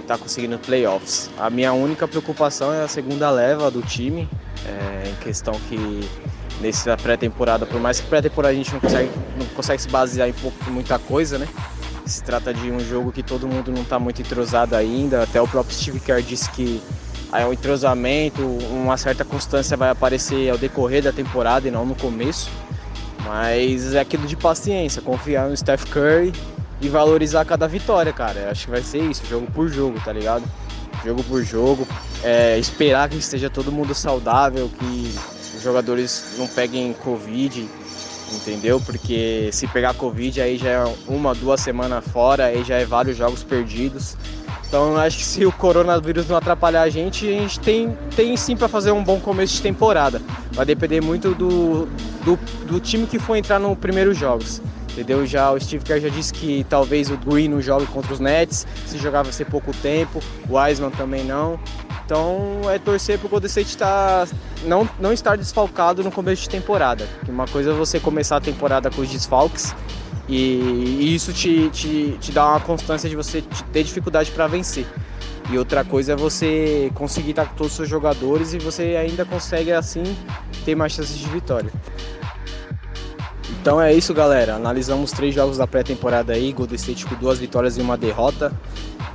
tá 0.10 0.18
conseguindo 0.18 0.58
playoffs. 0.58 1.30
A 1.38 1.52
minha 1.52 1.72
única 1.72 2.08
preocupação 2.08 2.74
é 2.74 2.84
a 2.84 2.88
segunda 2.88 3.30
leva 3.30 3.70
do 3.70 3.84
time, 3.84 4.28
é, 4.66 5.08
em 5.08 5.16
questão 5.24 5.54
que 5.70 6.10
nessa 6.60 6.98
pré-temporada, 6.98 7.64
por 7.68 7.80
mais 7.80 8.00
que 8.00 8.08
pré-temporada 8.08 8.52
a 8.52 8.58
gente 8.58 8.74
não 8.74 8.80
consegue, 8.80 9.12
não 9.38 9.46
consegue 9.48 9.82
se 9.84 9.88
basear 9.88 10.28
em 10.28 10.34
muita 10.72 10.98
coisa, 10.98 11.38
né? 11.38 11.48
Se 12.10 12.24
trata 12.24 12.52
de 12.52 12.72
um 12.72 12.80
jogo 12.80 13.12
que 13.12 13.22
todo 13.22 13.48
mundo 13.48 13.72
não 13.72 13.84
está 13.84 14.00
muito 14.00 14.20
entrosado 14.20 14.76
ainda. 14.76 15.22
Até 15.22 15.40
o 15.40 15.48
próprio 15.48 15.76
Steve 15.76 16.00
Kerr 16.00 16.24
disse 16.24 16.50
que 16.50 16.82
aí 17.32 17.46
o 17.46 17.54
entrosamento, 17.54 18.42
uma 18.72 18.98
certa 18.98 19.24
constância 19.24 19.78
vai 19.78 19.92
aparecer 19.92 20.50
ao 20.50 20.58
decorrer 20.58 21.04
da 21.04 21.12
temporada 21.12 21.68
e 21.68 21.72
não 21.72 21.86
no 21.86 21.94
começo. 21.94 22.50
Mas 23.24 23.94
é 23.94 24.00
aquilo 24.00 24.26
de 24.26 24.36
paciência, 24.36 25.04
confiar 25.04 25.50
no 25.50 25.56
Steph 25.56 25.84
Curry 25.86 26.34
e 26.82 26.90
valorizar 26.90 27.46
cada 27.46 27.68
vitória, 27.68 28.12
cara. 28.12 28.50
Acho 28.50 28.66
que 28.66 28.72
vai 28.72 28.82
ser 28.82 29.04
isso, 29.04 29.24
jogo 29.28 29.46
por 29.52 29.70
jogo, 29.70 30.00
tá 30.04 30.12
ligado? 30.12 30.44
Jogo 31.06 31.24
por 31.24 31.44
jogo. 31.44 31.88
É, 32.24 32.58
esperar 32.58 33.08
que 33.08 33.18
esteja 33.18 33.52
todo 33.52 33.72
mundo 33.72 33.94
saudável, 33.94 34.68
que 34.80 35.14
os 35.56 35.62
jogadores 35.62 36.34
não 36.40 36.48
peguem 36.48 36.92
Covid 36.94 37.70
entendeu? 38.34 38.80
Porque 38.80 39.50
se 39.52 39.68
pegar 39.68 39.94
Covid 39.94 40.42
aí 40.42 40.58
já 40.58 40.70
é 40.70 40.96
uma, 41.08 41.34
duas 41.34 41.62
semanas 41.62 42.04
fora, 42.08 42.46
aí 42.46 42.64
já 42.64 42.76
é 42.76 42.86
vários 42.86 43.18
jogos 43.18 43.44
perdidos. 43.44 44.16
Então 44.68 44.96
acho 44.98 45.18
que 45.18 45.26
se 45.26 45.46
o 45.46 45.52
coronavírus 45.52 46.28
não 46.28 46.38
atrapalhar 46.38 46.84
a 46.84 46.90
gente, 46.90 47.28
a 47.28 47.32
gente 47.32 47.60
tem, 47.60 47.98
tem 48.16 48.38
sim 48.38 48.56
para 48.56 48.68
fazer 48.68 48.92
um 48.92 49.04
bom 49.04 49.20
começo 49.20 49.56
de 49.56 49.62
temporada. 49.62 50.22
Vai 50.52 50.66
depender 50.66 51.02
muito 51.02 51.34
do, 51.34 51.88
do, 52.24 52.40
do 52.66 52.80
time 52.80 53.08
que 53.08 53.18
for 53.18 53.36
entrar 53.36 53.60
no 53.60 53.76
primeiros 53.76 54.18
jogos. 54.18 54.62
Entendeu? 54.92 55.26
Já 55.26 55.52
o 55.52 55.60
Steve 55.60 55.84
Kerr 55.84 56.02
já 56.02 56.10
disse 56.10 56.34
que 56.34 56.66
talvez 56.70 57.10
o 57.10 57.18
Green 57.18 57.48
não 57.48 57.62
jogue 57.62 57.86
contra 57.88 58.14
os 58.14 58.20
Nets, 58.20 58.68
se 58.86 58.98
jogar 58.98 59.24
vai 59.24 59.32
ser 59.32 59.46
pouco 59.46 59.72
tempo, 59.72 60.20
o 60.48 60.56
Wiseman 60.56 60.92
também 60.92 61.24
não. 61.24 61.60
Então 62.10 62.62
é 62.72 62.80
torcer 62.80 63.20
para 63.20 63.28
o 63.28 63.30
Golden 63.30 63.46
State 63.46 63.78
tá, 63.78 64.28
não, 64.64 64.90
não 65.00 65.14
estar 65.14 65.38
desfalcado 65.38 66.04
no 66.04 66.12
começo 66.12 66.42
de 66.42 66.50
temporada. 66.50 67.08
Porque 67.20 67.30
uma 67.30 67.48
coisa 67.48 67.70
é 67.70 67.74
você 67.74 68.00
começar 68.00 68.38
a 68.38 68.42
temporada 68.42 68.90
com 68.90 69.04
os 69.04 69.10
desfalques 69.10 69.76
E, 70.28 71.14
isso 71.14 71.32
te, 71.32 71.70
te, 71.70 72.18
te 72.20 72.32
dá 72.32 72.48
uma 72.48 72.60
constância 72.62 73.08
de 73.08 73.16
você 73.16 73.44
ter 73.72 73.84
dificuldade 73.84 74.32
para 74.32 74.48
vencer. 74.48 74.88
E 75.52 75.58
outra 75.60 75.86
coisa 75.86 76.14
é 76.14 76.16
você 76.16 76.92
conseguir 76.96 77.30
estar 77.30 77.46
com 77.46 77.54
todos 77.54 77.74
os 77.74 77.78
seus 77.78 77.88
jogadores 77.88 78.56
e 78.56 78.58
você 78.58 78.96
ainda 78.96 79.24
consegue 79.24 79.72
assim 79.72 80.02
ter 80.66 80.74
mais 80.74 80.94
chances 80.94 81.16
de 81.16 81.28
vitória. 81.28 81.72
Então 83.62 83.80
é 83.80 83.94
isso, 83.94 84.16
galera. 84.16 84.56
Analisamos 84.56 85.12
três 85.12 85.36
jogos 85.36 85.58
da 85.58 85.68
pré-temporada 85.68 86.34
aí, 86.34 86.54
Golden 86.54 86.76
State 86.76 87.06
com 87.06 87.14
duas 87.14 87.38
vitórias 87.38 87.78
e 87.78 87.82
uma 87.82 87.96
derrota. 87.96 88.52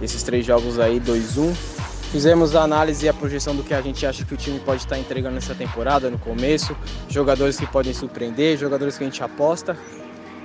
Esses 0.01 0.23
três 0.23 0.47
jogos 0.47 0.79
aí, 0.79 1.01
2-1. 1.01 1.84
Fizemos 2.15 2.55
a 2.55 2.63
análise 2.63 3.05
e 3.05 3.09
a 3.09 3.13
projeção 3.13 3.57
do 3.57 3.65
que 3.65 3.75
a 3.75 3.81
gente 3.81 4.07
acha 4.07 4.25
que 4.25 4.33
o 4.33 4.37
time 4.37 4.61
pode 4.61 4.83
estar 4.83 4.97
entregando 4.97 5.35
nessa 5.35 5.53
temporada, 5.53 6.09
no 6.09 6.17
começo, 6.17 6.77
jogadores 7.09 7.59
que 7.59 7.67
podem 7.67 7.93
surpreender, 7.93 8.57
jogadores 8.57 8.97
que 8.97 9.03
a 9.03 9.07
gente 9.09 9.21
aposta. 9.21 9.77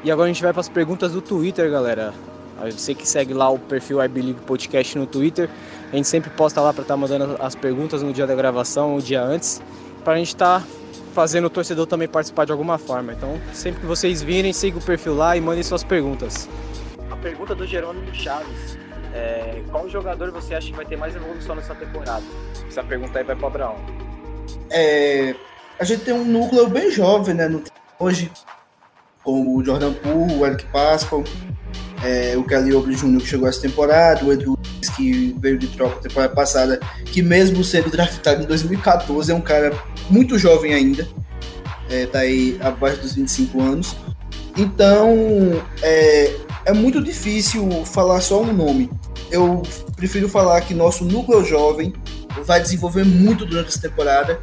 E 0.03 0.09
agora 0.09 0.27
a 0.27 0.33
gente 0.33 0.41
vai 0.41 0.51
para 0.51 0.61
as 0.61 0.67
perguntas 0.67 1.11
do 1.11 1.21
Twitter, 1.21 1.69
galera. 1.69 2.11
Você 2.71 2.95
que 2.95 3.07
segue 3.07 3.35
lá 3.35 3.51
o 3.51 3.59
perfil 3.59 4.03
I 4.03 4.07
Believe 4.07 4.39
Podcast 4.47 4.97
no 4.97 5.05
Twitter, 5.05 5.47
a 5.93 5.95
gente 5.95 6.07
sempre 6.07 6.31
posta 6.31 6.59
lá 6.59 6.73
para 6.73 6.81
estar 6.81 6.95
tá 6.95 6.97
mandando 6.97 7.37
as 7.39 7.53
perguntas 7.53 8.01
no 8.01 8.11
dia 8.11 8.25
da 8.25 8.33
gravação, 8.33 8.95
um 8.95 8.99
dia 8.99 9.21
antes, 9.21 9.61
para 10.03 10.13
a 10.13 10.17
gente 10.17 10.29
estar 10.29 10.61
tá 10.61 10.67
fazendo 11.13 11.45
o 11.45 11.49
torcedor 11.51 11.85
também 11.85 12.07
participar 12.07 12.45
de 12.45 12.51
alguma 12.51 12.79
forma. 12.79 13.13
Então, 13.13 13.39
sempre 13.53 13.81
que 13.81 13.85
vocês 13.85 14.23
virem, 14.23 14.51
siga 14.53 14.79
o 14.79 14.81
perfil 14.81 15.13
lá 15.13 15.37
e 15.37 15.41
mandem 15.41 15.61
suas 15.61 15.83
perguntas. 15.83 16.49
A 17.11 17.15
pergunta 17.15 17.53
do 17.53 17.67
Jerônimo 17.67 18.11
Chaves. 18.11 18.78
É, 19.13 19.61
qual 19.71 19.89
jogador 19.89 20.31
você 20.31 20.53
acha 20.55 20.67
que 20.67 20.75
vai 20.75 20.85
ter 20.85 20.97
mais 20.97 21.15
evolução 21.15 21.55
nessa 21.55 21.73
temporada? 21.75 22.23
Essa 22.67 22.83
pergunta 22.83 23.17
aí 23.17 23.25
vai 23.25 23.35
para 23.35 23.45
o 23.45 23.47
Abraão. 23.47 23.75
É, 24.69 25.35
a 25.79 25.83
gente 25.83 26.03
tem 26.03 26.13
um 26.13 26.25
núcleo 26.25 26.67
bem 26.67 26.91
jovem, 26.91 27.33
né? 27.33 27.47
No, 27.47 27.63
hoje, 27.99 28.31
como 29.23 29.57
o 29.57 29.65
Jordan 29.65 29.93
Poole, 29.93 30.35
o 30.35 30.45
Eric 30.45 30.65
Pascal, 30.65 31.23
é, 32.03 32.37
o 32.37 32.43
Kelly 32.43 32.73
Oubre 32.73 32.95
Jr. 32.95 33.19
que 33.19 33.27
chegou 33.27 33.47
essa 33.47 33.61
temporada, 33.61 34.23
o 34.23 34.31
Andrew 34.31 34.57
que 34.95 35.33
veio 35.39 35.57
de 35.57 35.67
troca 35.67 36.01
temporada 36.01 36.33
passada, 36.33 36.79
que 37.05 37.21
mesmo 37.21 37.63
sendo 37.63 37.89
draftado 37.89 38.43
em 38.43 38.45
2014, 38.45 39.31
é 39.31 39.35
um 39.35 39.41
cara 39.41 39.71
muito 40.09 40.37
jovem 40.37 40.73
ainda, 40.73 41.07
é, 41.89 42.05
tá 42.05 42.19
aí 42.19 42.57
abaixo 42.61 43.01
dos 43.01 43.15
25 43.15 43.61
anos. 43.61 43.95
Então, 44.57 45.15
é, 45.81 46.35
é 46.69 46.73
muito 46.73 47.01
difícil 47.01 47.67
falar 47.83 48.21
só 48.21 48.43
um 48.43 48.53
nome. 48.53 48.91
Eu 49.31 49.63
prefiro 49.95 50.29
falar 50.29 50.61
que 50.61 50.75
nosso 50.75 51.03
núcleo 51.03 51.43
jovem 51.43 51.93
vai 52.45 52.61
desenvolver 52.61 53.03
muito 53.03 53.43
durante 53.43 53.69
essa 53.69 53.81
temporada 53.81 54.39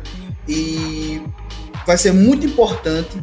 e 0.49 1.23
vai 1.87 1.97
ser 1.97 2.13
muito 2.13 2.45
importante 2.45 3.17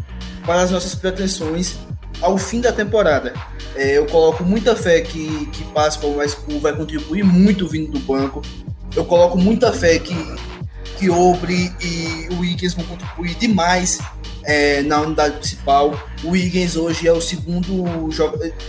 para 0.45 0.61
as 0.61 0.71
nossas 0.71 0.95
pretensões 0.95 1.75
ao 2.21 2.37
fim 2.37 2.61
da 2.61 2.71
temporada. 2.71 3.33
É, 3.75 3.97
eu 3.97 4.05
coloco 4.05 4.41
muita 4.41 4.73
fé 4.73 5.01
que, 5.01 5.47
que 5.47 5.65
Pascal 5.65 6.13
vai, 6.13 6.27
vai 6.61 6.73
contribuir 6.73 7.23
muito 7.23 7.67
vindo 7.67 7.91
do 7.91 7.99
banco. 7.99 8.41
Eu 8.95 9.03
coloco 9.03 9.37
muita 9.37 9.73
fé 9.73 9.99
que, 9.99 10.15
que 10.97 11.09
Obre 11.09 11.73
e 11.81 12.29
o 12.31 12.39
Wiggins 12.39 12.73
vão 12.73 12.85
contribuir 12.85 13.35
demais 13.35 13.99
é, 14.43 14.81
na 14.83 15.01
unidade 15.01 15.37
principal. 15.37 15.97
O 16.23 16.31
Wiggins 16.31 16.75
hoje 16.75 17.07
é 17.07 17.11
o 17.11 17.21
segundo 17.21 18.09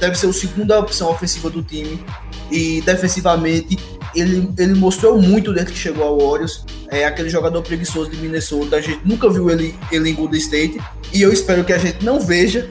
deve 0.01 0.17
ser 0.17 0.29
a 0.29 0.33
segunda 0.33 0.79
opção 0.79 1.11
ofensiva 1.11 1.51
do 1.51 1.63
time 1.63 2.05
e 2.51 2.81
defensivamente 2.83 3.79
ele, 4.15 4.49
ele 4.59 4.75
mostrou 4.75 5.21
muito 5.21 5.53
desde 5.53 5.73
que 5.73 5.79
chegou 5.79 6.05
ao 6.05 6.19
Warriors. 6.19 6.65
É 6.89 7.05
aquele 7.05 7.29
jogador 7.29 7.63
preguiçoso 7.63 8.11
de 8.11 8.17
Minnesota. 8.17 8.77
A 8.77 8.81
gente 8.81 9.01
nunca 9.05 9.29
viu 9.29 9.51
ele, 9.51 9.75
ele 9.91 10.11
em 10.11 10.15
Golden 10.15 10.39
State 10.39 10.81
e 11.13 11.23
eu 11.23 11.33
espero 11.33 11.65
que 11.65 11.73
a 11.73 11.79
gente 11.79 12.05
não 12.05 12.21
veja 12.21 12.69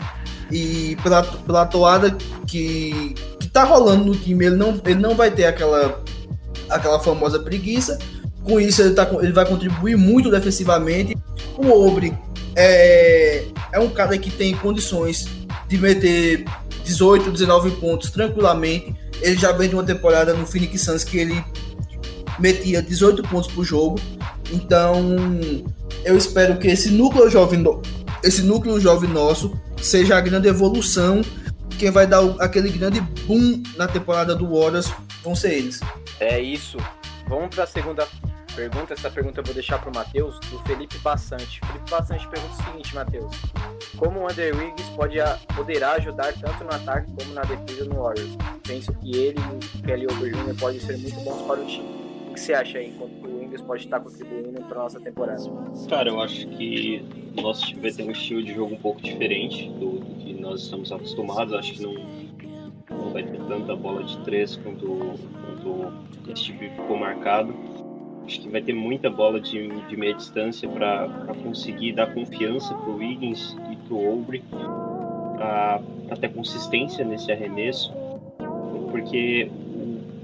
e 0.52 0.96
pela, 1.02 1.24
pela 1.24 1.66
toada 1.66 2.16
que, 2.46 3.16
que 3.40 3.48
tá 3.50 3.64
rolando 3.64 4.06
no 4.06 4.16
time, 4.16 4.46
ele 4.46 4.56
não, 4.56 4.80
ele 4.86 5.00
não 5.00 5.16
vai 5.16 5.32
ter 5.32 5.46
aquela, 5.46 6.04
aquela 6.70 7.00
famosa 7.00 7.40
preguiça. 7.40 7.98
Com 8.44 8.60
isso, 8.60 8.82
ele, 8.82 8.94
tá, 8.94 9.10
ele 9.22 9.32
vai 9.32 9.46
contribuir 9.46 9.96
muito 9.96 10.30
defensivamente. 10.30 11.16
O 11.58 11.70
Obre 11.70 12.18
é, 12.56 13.46
é 13.72 13.80
um 13.80 13.90
cara 13.90 14.18
que 14.18 14.30
tem 14.30 14.54
condições 14.56 15.28
de 15.68 15.78
meter 15.78 16.46
18, 16.84 17.32
19 17.32 17.72
pontos 17.72 18.10
tranquilamente. 18.10 18.96
Ele 19.22 19.38
já 19.38 19.52
vem 19.52 19.70
de 19.70 19.76
uma 19.76 19.84
temporada 19.84 20.34
no 20.34 20.46
Phoenix 20.46 20.82
Suns 20.82 21.04
que 21.04 21.18
ele 21.18 21.44
metia 22.40 22.82
18 22.82 23.24
pontos 23.24 23.52
por 23.52 23.64
jogo. 23.64 24.00
Então, 24.52 25.16
eu 26.04 26.18
espero 26.18 26.58
que 26.58 26.68
esse 26.68 26.90
núcleo 26.90 27.30
jovem, 27.30 27.64
esse 28.24 28.42
núcleo 28.42 28.80
jovem 28.80 29.10
nosso 29.10 29.58
seja 29.82 30.18
a 30.18 30.22
grande 30.22 30.48
evolução. 30.48 31.22
Quem 31.78 31.90
vai 31.90 32.06
dar 32.06 32.24
aquele 32.40 32.70
grande 32.70 33.02
boom 33.26 33.64
na 33.78 33.88
temporada 33.88 34.36
do 34.36 34.48
Warriors 34.48 34.92
vão 35.24 35.36
ser 35.36 35.54
eles. 35.54 35.80
É 36.20 36.40
isso. 36.40 36.78
Vamos 37.28 37.56
para 37.56 37.64
a 37.64 37.68
segunda 37.68 38.08
pergunta. 38.56 38.94
Essa 38.94 39.10
pergunta 39.10 39.40
eu 39.40 39.44
vou 39.44 39.54
deixar 39.54 39.80
para 39.80 39.90
o 39.90 39.96
Matheus, 39.96 40.40
do 40.40 40.60
Felipe 40.60 40.98
Bassante. 41.00 41.60
Felipe 41.66 41.90
Bassante 41.90 42.28
pergunta 42.28 42.54
o 42.54 42.66
seguinte, 42.66 42.96
Matheus. 42.96 43.36
Como 43.98 44.22
o 44.22 44.28
Andrew 44.28 44.58
Wiggins 44.58 44.90
pode, 44.90 45.18
poderá 45.56 45.94
ajudar 45.94 46.34
tanto 46.34 46.64
no 46.64 46.74
ataque 46.74 47.12
como 47.18 47.34
na 47.34 47.42
defesa 47.42 47.86
no 47.86 48.02
Warriors? 48.02 48.38
Penso 48.64 48.94
que 48.94 49.16
ele 49.16 49.40
e 49.40 49.78
o 49.78 49.82
Kelly 49.84 50.08
Jr. 50.08 50.60
podem 50.60 50.80
ser 50.80 50.98
muito 50.98 51.20
bons 51.22 51.42
para 51.48 51.62
o 51.62 51.66
time. 51.66 52.04
O 52.30 52.34
que 52.34 52.40
você 52.40 52.54
acha 52.54 52.80
aí, 52.80 52.90
enquanto 52.90 53.28
o 53.28 53.40
Wiggins 53.40 53.62
pode 53.62 53.84
estar 53.84 54.00
contribuindo 54.00 54.62
para 54.64 54.80
nossa 54.80 55.00
temporada? 55.00 55.44
Cara, 55.88 56.10
eu 56.10 56.20
acho 56.20 56.48
que 56.48 57.06
o 57.38 57.42
nosso 57.42 57.68
time 57.68 57.82
vai 57.82 57.92
ter 57.92 58.04
um 58.04 58.12
estilo 58.12 58.44
de 58.44 58.56
jogo 58.56 58.74
um 58.74 58.80
pouco 58.80 59.02
diferente 59.02 59.70
do, 59.70 60.00
do 60.00 60.16
que 60.16 60.34
nós 60.34 60.62
estamos 60.62 60.92
acostumados. 60.92 61.54
Acho 61.54 61.74
que 61.74 61.84
não, 61.84 61.94
não 62.94 63.12
vai 63.12 63.24
ter 63.24 63.40
tanta 63.48 63.76
bola 63.76 64.04
de 64.04 64.18
três 64.20 64.56
quanto, 64.58 64.88
quanto 65.46 66.34
tipo 66.34 66.60
ficou 66.60 66.98
marcado. 66.98 67.54
Acho 68.26 68.42
que 68.42 68.50
vai 68.50 68.62
ter 68.62 68.74
muita 68.74 69.10
bola 69.10 69.40
de, 69.40 69.68
de 69.68 69.98
meia 69.98 70.14
distância 70.14 70.68
para 70.70 71.10
conseguir 71.44 71.92
dar 71.94 72.14
confiança 72.14 72.74
para 72.74 72.90
o 72.90 72.98
Wiggins 72.98 73.56
e 73.70 73.76
para 73.76 73.94
o 73.94 74.14
Obre, 74.14 74.42
para 75.38 75.82
ter 76.20 76.30
consistência 76.30 77.04
nesse 77.04 77.32
arremesso, 77.32 77.92
porque 78.90 79.52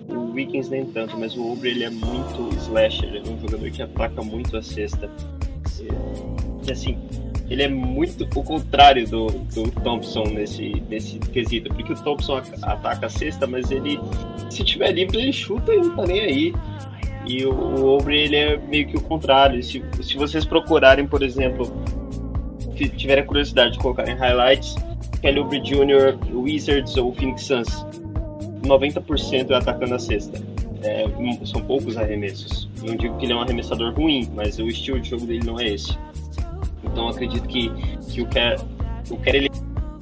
o, 0.07 0.31
Wiggins 0.31 0.69
nem 0.69 0.85
tanto, 0.85 1.17
mas 1.17 1.35
o 1.35 1.51
Obre 1.51 1.71
ele 1.71 1.83
é 1.83 1.89
muito 1.89 2.55
slasher, 2.55 3.09
ele 3.09 3.17
é 3.27 3.31
um 3.31 3.39
jogador 3.41 3.69
que 3.69 3.81
ataca 3.81 4.21
muito 4.21 4.55
a 4.55 4.61
cesta 4.61 5.09
que 6.69 6.73
assim, 6.73 6.97
ele 7.49 7.63
é 7.63 7.67
muito 7.67 8.25
o 8.35 8.43
contrário 8.43 9.07
do, 9.07 9.27
do 9.27 9.71
Thompson 9.81 10.23
nesse, 10.25 10.81
nesse 10.87 11.17
quesito, 11.19 11.73
porque 11.73 11.93
o 11.93 11.95
Thompson 11.95 12.41
ataca 12.61 13.07
a 13.07 13.09
cesta, 13.09 13.47
mas 13.47 13.71
ele, 13.71 13.99
se 14.49 14.63
tiver 14.63 14.91
livre, 14.91 15.17
ele 15.17 15.33
chuta 15.33 15.73
e 15.73 15.77
não 15.77 15.95
tá 15.95 16.05
nem 16.05 16.19
aí. 16.19 16.53
E 17.25 17.45
o, 17.45 17.51
o 17.51 17.97
Obre, 17.97 18.17
ele 18.17 18.35
é 18.35 18.57
meio 18.57 18.87
que 18.87 18.97
o 18.97 19.01
contrário. 19.01 19.61
Se, 19.63 19.83
se 20.01 20.15
vocês 20.15 20.45
procurarem, 20.45 21.07
por 21.07 21.23
exemplo, 21.23 21.71
se 22.77 22.87
tiverem 22.89 23.25
curiosidade 23.25 23.73
de 23.73 23.79
colocar 23.79 24.07
em 24.07 24.15
highlights, 24.15 24.75
Kelly 25.21 25.39
Oubre 25.39 25.59
Jr., 25.59 26.17
Wizards 26.31 26.95
ou 26.97 27.13
Phoenix 27.13 27.43
Suns, 27.43 27.85
90% 28.63 29.49
é 29.49 29.55
atacando 29.55 29.95
a 29.95 29.99
cesta. 29.99 30.41
É, 30.81 31.05
são 31.45 31.61
poucos 31.61 31.97
arremessos. 31.97 32.69
Não 32.83 32.95
digo 32.95 33.17
que 33.17 33.25
ele 33.25 33.33
é 33.33 33.35
um 33.35 33.41
arremessador 33.41 33.93
ruim, 33.93 34.29
mas 34.33 34.59
o 34.59 34.67
estilo 34.67 34.99
de 34.99 35.09
jogo 35.09 35.25
dele 35.25 35.45
não 35.45 35.59
é 35.59 35.67
esse. 35.67 35.97
Então 36.91 37.07
acredito 37.07 37.47
que, 37.47 37.71
que 38.09 38.21
o 38.21 38.27
Kerr, 38.27 38.59
o 39.09 39.17
Kerr 39.17 39.35
ele, 39.35 39.51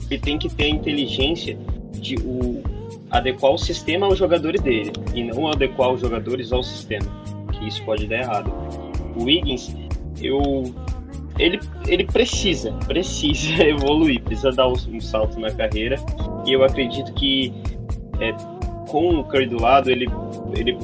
ele 0.10 0.19
tem 0.19 0.38
que 0.38 0.50
ter 0.50 0.65
a 0.65 0.69
inteligência 0.69 1.58
de 1.93 2.15
o, 2.17 2.63
adequar 3.10 3.54
o 3.54 3.58
sistema 3.58 4.06
aos 4.06 4.17
jogadores 4.17 4.62
dele 4.62 4.91
e 5.13 5.23
não 5.23 5.47
adequar 5.47 5.91
os 5.91 6.02
jogadores 6.02 6.52
ao 6.52 6.63
sistema, 6.63 7.08
que 7.52 7.67
isso 7.67 7.84
pode 7.84 8.08
dar 8.08 8.19
errado. 8.19 8.54
O 9.15 9.23
Wiggins, 9.23 9.76
eu 10.21 10.73
ele, 11.39 11.60
ele 11.88 12.04
precisa, 12.04 12.71
precisa 12.88 13.62
evoluir, 13.63 14.21
precisa 14.21 14.52
dar 14.52 14.67
um, 14.67 15.00
salto 15.00 15.39
na 15.39 15.52
carreira 15.52 15.97
e 16.45 16.54
eu 16.54 16.63
acredito 16.63 17.13
que 17.13 17.54
é, 18.19 18.32
com 18.89 19.19
o 19.19 19.23
Curry 19.23 19.47
do 19.47 19.62
lado 19.62 19.91
ele, 19.91 20.08
ele 20.56 20.78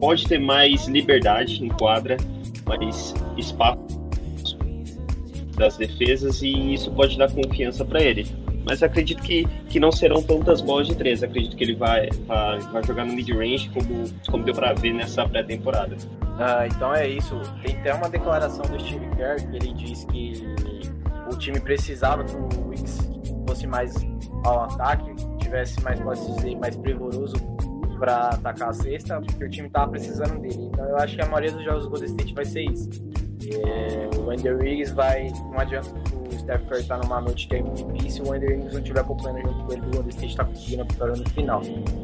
pode 0.00 0.26
ter 0.26 0.38
mais 0.38 0.88
liberdade 0.88 1.64
em 1.64 1.68
quadra, 1.68 2.16
mais 2.66 3.14
espaço 3.36 3.99
das 5.60 5.76
defesas 5.76 6.42
e 6.42 6.74
isso 6.74 6.90
pode 6.90 7.16
dar 7.16 7.30
confiança 7.30 7.84
para 7.84 8.02
ele. 8.02 8.26
Mas 8.64 8.82
acredito 8.82 9.22
que, 9.22 9.46
que 9.68 9.78
não 9.78 9.92
serão 9.92 10.22
tantas 10.22 10.60
bolas 10.60 10.86
de 10.86 10.94
três. 10.94 11.22
Acredito 11.22 11.56
que 11.56 11.64
ele 11.64 11.74
vai, 11.74 12.08
vai, 12.26 12.58
vai 12.58 12.82
jogar 12.84 13.04
no 13.04 13.12
mid-range, 13.12 13.70
como, 13.70 14.04
como 14.28 14.44
deu 14.44 14.54
para 14.54 14.72
ver 14.72 14.92
nessa 14.92 15.26
pré-temporada. 15.28 15.96
Ah, 16.38 16.66
então 16.66 16.94
é 16.94 17.08
isso. 17.08 17.40
Tem 17.62 17.76
até 17.76 17.94
uma 17.94 18.08
declaração 18.08 18.64
do 18.64 18.80
Steve 18.80 19.06
Kerr 19.16 19.48
que 19.50 19.56
ele 19.56 19.72
diz 19.74 20.04
que 20.06 20.32
o 21.30 21.36
time 21.36 21.60
precisava 21.60 22.24
que 22.24 22.34
o 22.34 22.68
Wicks 22.68 23.10
fosse 23.46 23.66
mais 23.66 23.94
ao 24.44 24.64
ataque, 24.64 25.14
tivesse 25.38 25.82
mais, 25.82 26.00
pode 26.00 26.20
dizer, 26.34 26.56
mais 26.56 26.76
primoroso 26.76 27.36
para 27.98 28.30
atacar 28.30 28.70
a 28.70 28.72
cesta, 28.72 29.20
porque 29.20 29.44
o 29.44 29.50
time 29.50 29.68
tava 29.68 29.92
precisando 29.92 30.40
dele. 30.40 30.70
Então 30.72 30.84
eu 30.86 30.96
acho 30.96 31.14
que 31.16 31.22
a 31.22 31.26
maioria 31.26 31.52
dos 31.52 31.64
jogos 31.64 31.84
do 31.84 31.90
Golden 31.90 32.08
State 32.08 32.34
vai 32.34 32.44
ser 32.44 32.62
isso. 32.62 32.88
É, 33.52 34.16
o 34.16 34.30
Andrew 34.30 34.58
Wiggins 34.58 34.92
vai. 34.92 35.30
Não 35.50 35.58
adianta 35.58 35.90
o 35.90 36.38
Steph 36.38 36.62
Curry 36.68 36.84
tá 36.84 36.98
numa 36.98 37.20
noite 37.20 37.48
de 37.48 37.56
MVP, 37.56 38.10
se 38.10 38.22
o 38.22 38.32
Andrew 38.32 38.50
Wiggins 38.50 38.72
não 38.72 38.80
estiver 38.80 39.00
acompanhando 39.00 39.42
junto 39.42 39.64
com 39.64 39.72
ele, 39.72 39.82
o 39.82 39.90
Golden 39.90 40.08
State 40.10 40.36
tá 40.36 40.44
conseguindo 40.44 40.82
a 40.82 40.84
vitória 40.84 41.16
no 41.16 41.30
final. 41.30 41.62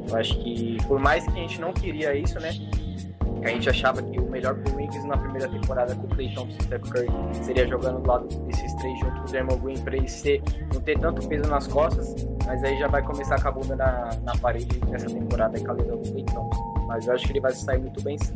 Eu 0.09 0.17
acho 0.17 0.39
que, 0.41 0.77
por 0.87 0.99
mais 0.99 1.25
que 1.25 1.31
a 1.31 1.35
gente 1.35 1.61
não 1.61 1.73
queria 1.73 2.15
isso, 2.15 2.39
né? 2.41 2.53
Que 2.53 3.45
a 3.45 3.49
gente 3.49 3.69
achava 3.69 4.03
que 4.03 4.19
o 4.19 4.29
melhor 4.29 4.55
pro 4.57 4.77
Wiggins 4.77 5.05
na 5.05 5.17
primeira 5.17 5.49
temporada 5.49 5.95
com 5.95 6.07
o 6.07 6.09
Clay 6.09 6.35
Thompson 6.35 6.59
e 6.59 6.63
Steph 6.65 6.83
Curry 6.83 7.09
seria 7.45 7.67
jogando 7.69 8.01
do 8.01 8.09
lado 8.09 8.27
desses 8.27 8.75
três 8.75 8.99
junto 8.99 9.17
com 9.17 9.23
o 9.23 9.31
Draymond 9.31 9.61
Green 9.61 9.81
pra 9.83 9.97
ele 9.97 10.09
ser, 10.09 10.43
não 10.75 10.81
ter 10.81 10.99
tanto 10.99 11.29
peso 11.29 11.49
nas 11.49 11.67
costas, 11.69 12.27
mas 12.45 12.63
aí 12.65 12.79
já 12.79 12.89
vai 12.89 13.03
começar 13.03 13.41
com 13.41 13.49
a 13.49 13.53
bunda 13.53 13.77
na, 13.77 14.11
na 14.23 14.37
parede 14.39 14.81
nessa 14.89 15.07
temporada 15.07 15.61
com 15.61 15.71
a 15.71 15.75
lesão 15.75 15.97
do 15.97 16.11
Clay 16.11 16.25
Thompson. 16.25 16.75
Mas 16.89 17.07
eu 17.07 17.15
acho 17.15 17.27
que 17.27 17.33
ele 17.33 17.41
vai 17.41 17.53
sair 17.53 17.79
muito 17.79 18.03
bem 18.03 18.19
sim. 18.19 18.35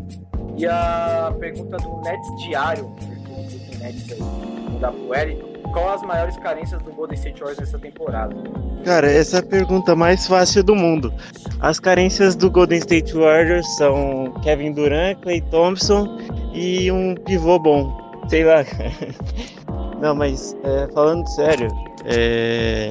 E 0.57 0.67
a 0.67 1.35
pergunta 1.39 1.77
do 1.79 2.01
Nets 2.03 2.43
Diário, 2.43 2.85
do 2.85 3.79
Nets 3.79 4.13
aí, 4.13 4.79
da 4.79 4.93
Pueri, 4.93 5.51
qual 5.73 5.95
as 5.95 6.03
maiores 6.03 6.37
carências 6.39 6.83
do 6.83 6.93
Golden 6.93 7.17
State 7.17 7.41
Warriors 7.41 7.59
nessa 7.61 7.79
temporada? 7.79 8.35
Cara, 8.85 9.11
essa 9.11 9.37
é 9.37 9.41
a 9.41 9.43
pergunta 9.43 9.95
mais 9.95 10.27
fácil 10.27 10.65
do 10.65 10.75
mundo. 10.75 11.13
As 11.61 11.79
carências 11.79 12.35
do 12.35 12.51
Golden 12.51 12.79
State 12.79 13.13
Warriors 13.15 13.67
são 13.77 14.33
Kevin 14.43 14.73
Durant, 14.73 15.19
Clay 15.21 15.41
Thompson 15.43 16.19
e 16.53 16.91
um 16.91 17.15
pivô 17.15 17.59
bom. 17.59 18.11
Sei 18.29 18.45
lá. 18.45 18.65
Não, 20.01 20.15
mas 20.15 20.57
é, 20.65 20.89
falando 20.95 21.27
sério, 21.29 21.69
é, 22.07 22.91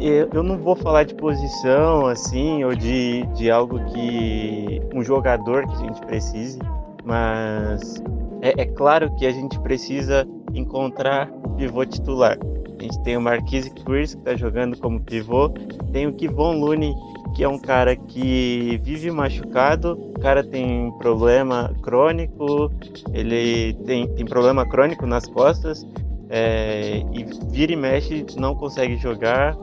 eu, 0.00 0.42
não 0.42 0.56
vou 0.58 0.76
falar 0.76 1.04
de 1.04 1.14
posição 1.14 2.06
assim 2.06 2.64
ou 2.64 2.74
de, 2.74 3.24
de 3.34 3.50
algo 3.50 3.78
que 3.86 4.80
um 4.94 5.02
jogador 5.02 5.66
que 5.66 5.74
a 5.74 5.78
gente 5.78 6.00
precise, 6.06 6.58
mas 7.04 8.02
é, 8.40 8.62
é 8.62 8.64
claro 8.66 9.14
que 9.16 9.26
a 9.26 9.30
gente 9.30 9.58
precisa 9.60 10.26
encontrar 10.54 11.30
o 11.44 11.50
pivô 11.50 11.84
titular. 11.84 12.38
A 12.78 12.82
gente 12.82 13.02
tem 13.02 13.16
o 13.16 13.20
Marquise 13.20 13.70
Chris, 13.70 14.14
que 14.14 14.20
está 14.20 14.36
jogando 14.36 14.78
como 14.78 15.00
pivô, 15.00 15.48
tem 15.92 16.06
o 16.06 16.12
Kivon 16.12 16.60
Looney, 16.60 16.94
que 17.34 17.42
é 17.42 17.48
um 17.48 17.58
cara 17.58 17.96
que 17.96 18.80
vive 18.84 19.10
machucado, 19.10 19.98
o 20.16 20.20
cara 20.20 20.44
tem 20.44 20.92
problema 20.98 21.74
crônico, 21.82 22.70
ele 23.12 23.74
tem, 23.84 24.06
tem 24.14 24.24
problema 24.24 24.64
crônico 24.64 25.06
nas 25.06 25.26
costas, 25.26 25.84
é, 26.30 27.02
e 27.12 27.24
vira 27.50 27.72
e 27.72 27.76
mexe, 27.76 28.24
não 28.36 28.54
consegue 28.54 28.96
jogar, 28.96 29.56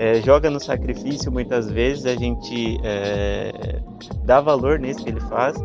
é, 0.00 0.18
joga 0.22 0.48
no 0.48 0.58
sacrifício 0.58 1.30
muitas 1.30 1.70
vezes, 1.70 2.06
a 2.06 2.16
gente 2.16 2.80
é, 2.82 3.82
dá 4.24 4.40
valor 4.40 4.78
nisso 4.78 5.04
que 5.04 5.10
ele 5.10 5.20
faz, 5.20 5.58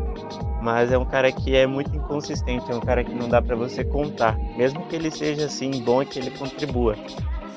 mas 0.60 0.92
é 0.92 0.98
um 0.98 1.06
cara 1.06 1.32
que 1.32 1.56
é 1.56 1.66
muito 1.66 1.96
inconsistente, 1.96 2.70
é 2.70 2.74
um 2.74 2.80
cara 2.80 3.02
que 3.02 3.14
não 3.14 3.30
dá 3.30 3.40
para 3.40 3.56
você 3.56 3.82
contar, 3.82 4.36
mesmo 4.54 4.86
que 4.88 4.94
ele 4.94 5.10
seja 5.10 5.46
assim 5.46 5.70
bom 5.82 6.02
e 6.02 6.06
que 6.06 6.18
ele 6.18 6.30
contribua. 6.32 6.94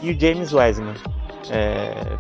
E 0.02 0.12
o 0.12 0.18
James 0.18 0.54
Wiseman, 0.54 0.94
é, 1.50 2.18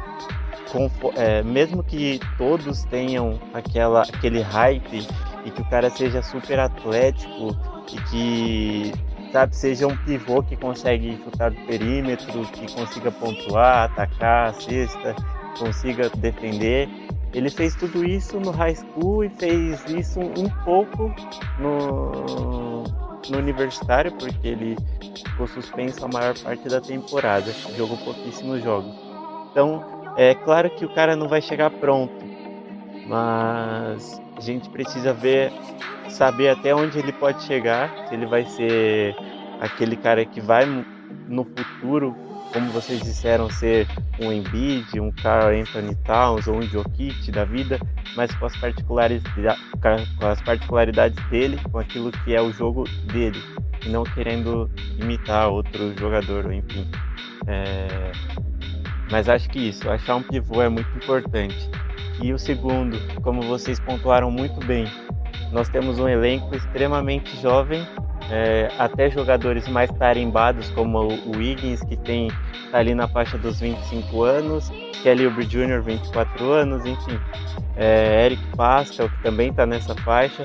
com, 0.69 0.91
é, 1.15 1.41
mesmo 1.41 1.81
que 1.81 2.19
todos 2.37 2.83
tenham 2.83 3.39
aquela, 3.53 4.01
aquele 4.01 4.41
hype 4.41 5.07
e 5.45 5.51
que 5.51 5.61
o 5.61 5.69
cara 5.69 5.89
seja 5.89 6.21
super 6.21 6.59
atlético 6.59 7.55
e 7.93 8.01
que 8.09 9.08
sabe, 9.31 9.55
seja 9.55 9.87
um 9.87 9.95
pivô 9.95 10.41
que 10.43 10.55
consegue 10.55 11.17
chutar 11.23 11.51
do 11.51 11.61
perímetro, 11.65 12.45
que 12.47 12.73
consiga 12.73 13.11
pontuar, 13.11 13.85
atacar 13.85 14.53
cesta, 14.53 15.15
consiga 15.57 16.09
defender, 16.09 16.89
ele 17.33 17.49
fez 17.49 17.75
tudo 17.75 18.03
isso 18.03 18.39
no 18.39 18.51
high 18.51 18.75
school 18.75 19.23
e 19.23 19.29
fez 19.29 19.85
isso 19.85 20.19
um 20.19 20.49
pouco 20.63 21.13
no, 21.59 22.83
no 23.29 23.37
universitário, 23.37 24.11
porque 24.13 24.47
ele 24.47 24.75
ficou 25.23 25.47
suspenso 25.47 26.03
a 26.05 26.07
maior 26.07 26.37
parte 26.39 26.67
da 26.67 26.81
temporada, 26.81 27.51
jogou 27.77 27.97
pouquíssimos 27.97 28.63
jogos. 28.63 28.95
Então, 29.51 29.83
é 30.15 30.33
claro 30.33 30.69
que 30.71 30.85
o 30.85 30.93
cara 30.93 31.15
não 31.15 31.27
vai 31.27 31.41
chegar 31.41 31.69
pronto, 31.69 32.25
mas 33.07 34.19
a 34.39 34.41
gente 34.41 34.69
precisa 34.69 35.13
ver, 35.13 35.51
saber 36.09 36.49
até 36.49 36.73
onde 36.73 36.97
ele 36.97 37.11
pode 37.11 37.43
chegar, 37.43 38.07
se 38.07 38.15
ele 38.15 38.25
vai 38.25 38.45
ser 38.45 39.13
aquele 39.59 39.97
cara 39.97 40.23
que 40.25 40.39
vai 40.39 40.65
no 41.27 41.43
futuro 41.43 42.15
como 42.53 42.71
vocês 42.71 42.99
disseram, 43.01 43.49
ser 43.49 43.87
um 44.19 44.31
Embiid, 44.31 44.99
um 44.99 45.11
Carl 45.11 45.53
Anthony 45.53 45.95
Towns 46.03 46.47
ou 46.47 46.55
um 46.55 46.61
Jokic 46.63 47.31
da 47.31 47.45
vida, 47.45 47.79
mas 48.15 48.33
com 48.35 48.45
as, 48.45 48.55
particularidades, 48.57 49.31
com 50.17 50.25
as 50.25 50.41
particularidades 50.41 51.23
dele, 51.29 51.59
com 51.71 51.77
aquilo 51.77 52.11
que 52.11 52.33
é 52.33 52.41
o 52.41 52.51
jogo 52.51 52.85
dele, 53.11 53.39
e 53.85 53.89
não 53.89 54.03
querendo 54.03 54.67
imitar 54.99 55.49
outro 55.49 55.95
jogador, 55.99 56.51
enfim. 56.51 56.89
É... 57.45 58.11
Mas 59.11 59.29
acho 59.29 59.47
que 59.49 59.69
isso, 59.69 59.87
achar 59.89 60.15
um 60.15 60.23
pivô 60.23 60.61
é 60.61 60.69
muito 60.69 60.89
importante. 60.97 61.69
E 62.21 62.33
o 62.33 62.39
segundo, 62.39 62.97
como 63.21 63.41
vocês 63.41 63.79
pontuaram 63.79 64.29
muito 64.29 64.59
bem, 64.65 64.85
nós 65.51 65.69
temos 65.69 65.99
um 65.99 66.07
elenco 66.07 66.55
extremamente 66.55 67.39
jovem 67.41 67.85
é, 68.29 68.69
até 68.77 69.09
jogadores 69.09 69.67
mais 69.67 69.89
tarimbados, 69.91 70.69
como 70.71 70.99
o 70.99 71.37
Wiggins, 71.37 71.81
que 71.81 71.97
tem 71.97 72.29
tá 72.71 72.77
ali 72.77 72.93
na 72.93 73.07
faixa 73.07 73.37
dos 73.37 73.59
25 73.59 74.23
anos, 74.23 74.69
Kelly 75.01 75.25
Oubre 75.25 75.45
Jr., 75.45 75.81
24 75.81 76.51
anos, 76.51 76.85
enfim. 76.85 77.19
É, 77.75 78.25
Eric 78.25 78.45
Pascal, 78.55 79.09
que 79.09 79.23
também 79.23 79.49
está 79.49 79.65
nessa 79.65 79.95
faixa, 79.95 80.43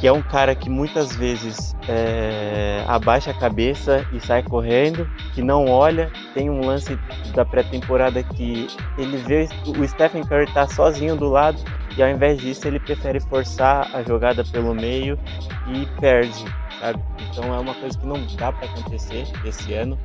que 0.00 0.06
é 0.06 0.12
um 0.12 0.22
cara 0.22 0.54
que 0.54 0.68
muitas 0.68 1.14
vezes 1.16 1.74
é, 1.88 2.84
abaixa 2.86 3.30
a 3.30 3.34
cabeça 3.34 4.06
e 4.12 4.20
sai 4.20 4.42
correndo, 4.42 5.08
que 5.32 5.42
não 5.42 5.66
olha. 5.66 6.10
Tem 6.34 6.50
um 6.50 6.64
lance 6.66 6.98
da 7.34 7.44
pré-temporada 7.44 8.22
que 8.22 8.66
ele 8.98 9.16
vê 9.18 9.48
o 9.66 9.86
Stephen 9.86 10.22
Curry 10.22 10.46
tá 10.52 10.66
sozinho 10.66 11.16
do 11.16 11.28
lado 11.28 11.58
e 11.96 12.02
ao 12.02 12.08
invés 12.08 12.40
disso 12.40 12.66
ele 12.66 12.80
prefere 12.80 13.20
forçar 13.20 13.88
a 13.94 14.02
jogada 14.02 14.44
pelo 14.44 14.74
meio 14.74 15.18
e 15.66 15.86
perde, 16.00 16.44
sabe? 16.80 17.00
Então 17.30 17.54
é 17.54 17.58
uma 17.58 17.74
coisa 17.74 17.96
que 17.96 18.06
não 18.06 18.16
dá 18.36 18.52
para 18.52 18.66
acontecer 18.66 19.26
esse 19.44 19.72
ano. 19.74 19.98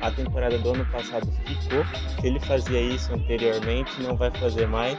A 0.00 0.10
temporada 0.10 0.56
do 0.58 0.70
ano 0.70 0.86
passado 0.86 1.26
ficou. 1.46 1.84
Se 2.20 2.26
ele 2.26 2.40
fazia 2.40 2.80
isso 2.80 3.12
anteriormente, 3.12 4.00
não 4.02 4.16
vai 4.16 4.30
fazer 4.30 4.66
mais, 4.66 4.96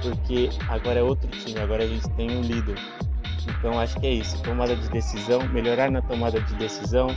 porque 0.00 0.48
agora 0.68 1.00
é 1.00 1.02
outro 1.02 1.30
time, 1.30 1.60
agora 1.60 1.84
a 1.84 1.86
gente 1.86 2.08
tem 2.10 2.30
um 2.30 2.40
líder. 2.40 2.78
Então 3.48 3.78
acho 3.78 3.98
que 3.98 4.06
é 4.06 4.10
isso, 4.10 4.42
tomada 4.42 4.74
de 4.74 4.88
decisão, 4.88 5.40
melhorar 5.48 5.90
na 5.90 6.02
tomada 6.02 6.40
de 6.40 6.54
decisão 6.54 7.08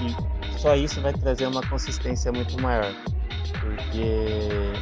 e 0.00 0.58
só 0.58 0.74
isso 0.76 1.00
vai 1.00 1.12
trazer 1.12 1.46
uma 1.46 1.62
consistência 1.62 2.30
muito 2.32 2.60
maior. 2.60 2.92
Porque 3.60 4.72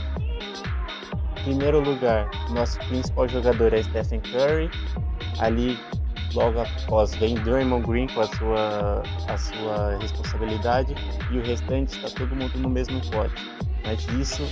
primeiro 1.49 1.81
lugar, 1.81 2.29
nosso 2.51 2.79
principal 2.81 3.27
jogador 3.29 3.73
é 3.73 3.83
Stephen 3.83 4.21
Curry. 4.21 4.71
Ali, 5.39 5.79
logo 6.35 6.61
após, 6.61 7.15
vem 7.15 7.35
Draymond 7.37 7.87
Green 7.87 8.07
com 8.09 8.21
a 8.21 8.27
sua, 8.27 9.03
a 9.29 9.37
sua 9.37 9.97
responsabilidade. 9.99 10.95
E 11.31 11.39
o 11.39 11.43
restante 11.43 11.97
está 11.97 12.09
todo 12.11 12.37
mundo 12.37 12.59
no 12.59 12.69
mesmo 12.69 13.01
pote. 13.11 13.35
Mas 13.85 14.07
isso 14.09 14.43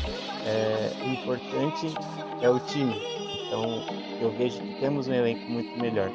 é 0.46 0.90
importante 1.06 1.94
é 2.40 2.48
o 2.48 2.58
time. 2.60 2.94
Então 3.46 3.82
eu 4.20 4.30
vejo 4.32 4.58
que 4.58 4.80
temos 4.80 5.08
um 5.08 5.12
elenco 5.12 5.50
muito 5.50 5.78
melhor. 5.78 6.10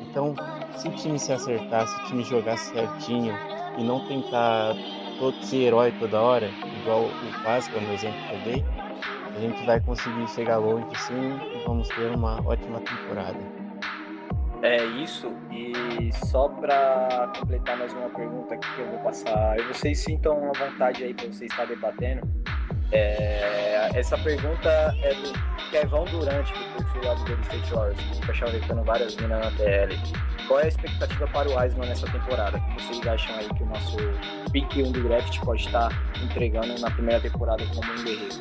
Então, 0.00 0.40
se 0.72 0.88
o 0.88 0.92
time 0.92 1.18
se 1.20 1.32
acertar, 1.32 1.86
se 1.86 1.98
o 1.98 2.02
time 2.02 2.24
jogar 2.24 2.56
certinho 2.56 3.40
e 3.76 3.84
não 3.84 4.00
tentar 4.00 4.76
todo, 5.16 5.36
ser 5.40 5.58
herói 5.58 5.92
toda 5.92 6.22
hora, 6.22 6.56
igual 6.72 7.14
o 7.20 7.34
Páscoa 7.42 7.80
no 7.80 7.92
exemplo 7.92 8.20
que 8.26 8.34
eu 8.34 8.38
dei, 8.40 8.66
a 9.32 9.40
gente 9.40 9.64
vai 9.64 9.80
conseguir 9.80 10.28
chegar 10.28 10.58
longe 10.58 10.96
sim 10.96 11.44
e 11.52 11.60
vamos 11.60 11.90
ter 11.92 12.10
uma 12.12 12.42
ótima 12.46 12.80
temporada. 12.80 13.50
É 14.62 14.84
isso, 14.84 15.32
e 15.50 16.10
só 16.26 16.48
para 16.48 17.32
completar 17.38 17.78
mais 17.78 17.92
uma 17.94 18.10
pergunta 18.10 18.54
aqui 18.54 18.74
que 18.74 18.80
eu 18.82 18.88
vou 18.88 18.98
passar, 18.98 19.56
vocês 19.68 19.98
sintam 20.00 20.50
a 20.50 20.52
vontade 20.52 21.02
aí 21.02 21.14
para 21.14 21.28
você 21.28 21.46
estar 21.46 21.64
debatendo. 21.64 22.28
É, 22.92 23.88
essa 23.94 24.18
pergunta 24.18 24.68
é 25.02 25.14
do 25.14 25.32
Kevão 25.70 26.04
Durante, 26.06 26.52
do 26.52 26.64
perfil 26.76 27.04
lá 27.04 27.14
do 27.14 27.24
Golden 27.24 27.40
State 27.42 27.72
Warriors, 27.72 28.00
que 28.00 28.16
fica 28.16 28.34
chavecando 28.34 28.82
várias 28.82 29.16
minas 29.16 29.44
na 29.44 29.50
TL. 29.52 29.96
Qual 30.46 30.60
é 30.60 30.64
a 30.64 30.68
expectativa 30.68 31.26
para 31.28 31.48
o 31.48 31.56
Wiseman 31.56 31.88
nessa 31.88 32.06
temporada? 32.10 32.58
O 32.58 32.60
que 32.60 32.82
vocês 32.82 33.06
acham 33.06 33.36
aí 33.36 33.48
que 33.48 33.62
o 33.62 33.66
nosso 33.66 33.96
pick 34.52 34.76
1 34.76 34.92
do 34.92 35.02
draft 35.04 35.38
pode 35.40 35.64
estar 35.64 35.88
entregando 36.22 36.78
na 36.80 36.90
primeira 36.90 37.20
temporada 37.20 37.64
como 37.74 37.92
um 37.92 38.04
guerreiro? 38.04 38.34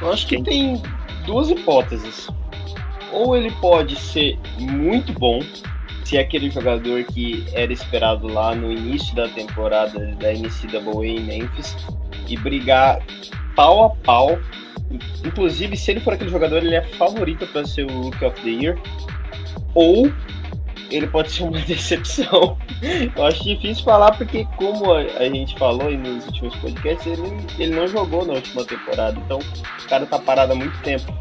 Eu 0.00 0.12
acho 0.12 0.26
que 0.26 0.42
tem 0.42 0.82
duas 1.26 1.50
hipóteses. 1.50 2.28
Ou 3.12 3.36
ele 3.36 3.50
pode 3.52 3.96
ser 3.96 4.38
muito 4.58 5.12
bom, 5.12 5.40
se 6.04 6.16
é 6.16 6.20
aquele 6.20 6.50
jogador 6.50 7.04
que 7.04 7.44
era 7.52 7.72
esperado 7.72 8.28
lá 8.28 8.54
no 8.54 8.70
início 8.70 9.14
da 9.14 9.28
temporada 9.28 9.98
da 10.16 10.32
NCAA 10.32 11.06
em 11.06 11.20
Memphis 11.20 11.76
e 12.28 12.36
brigar 12.36 13.00
pau 13.54 13.84
a 13.84 13.90
pau. 13.90 14.38
Inclusive, 15.24 15.76
se 15.76 15.92
ele 15.92 16.00
for 16.00 16.14
aquele 16.14 16.30
jogador, 16.30 16.58
ele 16.58 16.74
é 16.74 16.82
favorito 16.82 17.46
para 17.48 17.64
ser 17.64 17.84
o 17.90 18.02
Rookie 18.02 18.24
of 18.24 18.40
the 18.42 18.50
Year. 18.50 18.78
Ou 19.74 20.10
ele 20.90 21.06
pode 21.06 21.30
ser 21.30 21.44
uma 21.44 21.58
decepção. 21.60 22.58
Eu 23.16 23.26
acho 23.26 23.44
difícil 23.44 23.84
falar 23.84 24.12
porque, 24.16 24.46
como 24.56 24.92
a, 24.92 25.24
gente 25.24 25.56
falou 25.58 25.90
nos 25.90 26.26
últimos 26.26 26.56
podcasts, 26.56 27.06
ele, 27.06 27.46
ele 27.58 27.74
não 27.74 27.86
jogou 27.86 28.24
na 28.26 28.34
última 28.34 28.64
temporada. 28.64 29.18
Então, 29.18 29.38
o 29.38 29.88
cara 29.88 30.06
tá 30.06 30.18
parado 30.18 30.52
há 30.52 30.56
muito 30.56 30.76
tempo. 30.82 31.12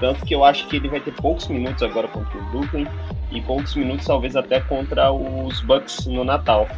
Tanto 0.00 0.24
que 0.24 0.34
eu 0.34 0.44
acho 0.44 0.66
que 0.68 0.76
ele 0.76 0.88
vai 0.88 1.00
ter 1.00 1.12
poucos 1.12 1.48
minutos 1.48 1.82
agora 1.82 2.06
contra 2.08 2.38
o 2.38 2.42
Brooklyn 2.50 2.86
e 3.30 3.40
poucos 3.40 3.74
minutos 3.74 4.06
talvez 4.06 4.36
até 4.36 4.60
contra 4.60 5.12
os 5.12 5.60
Bucks 5.60 6.06
no 6.06 6.24
Natal. 6.24 6.68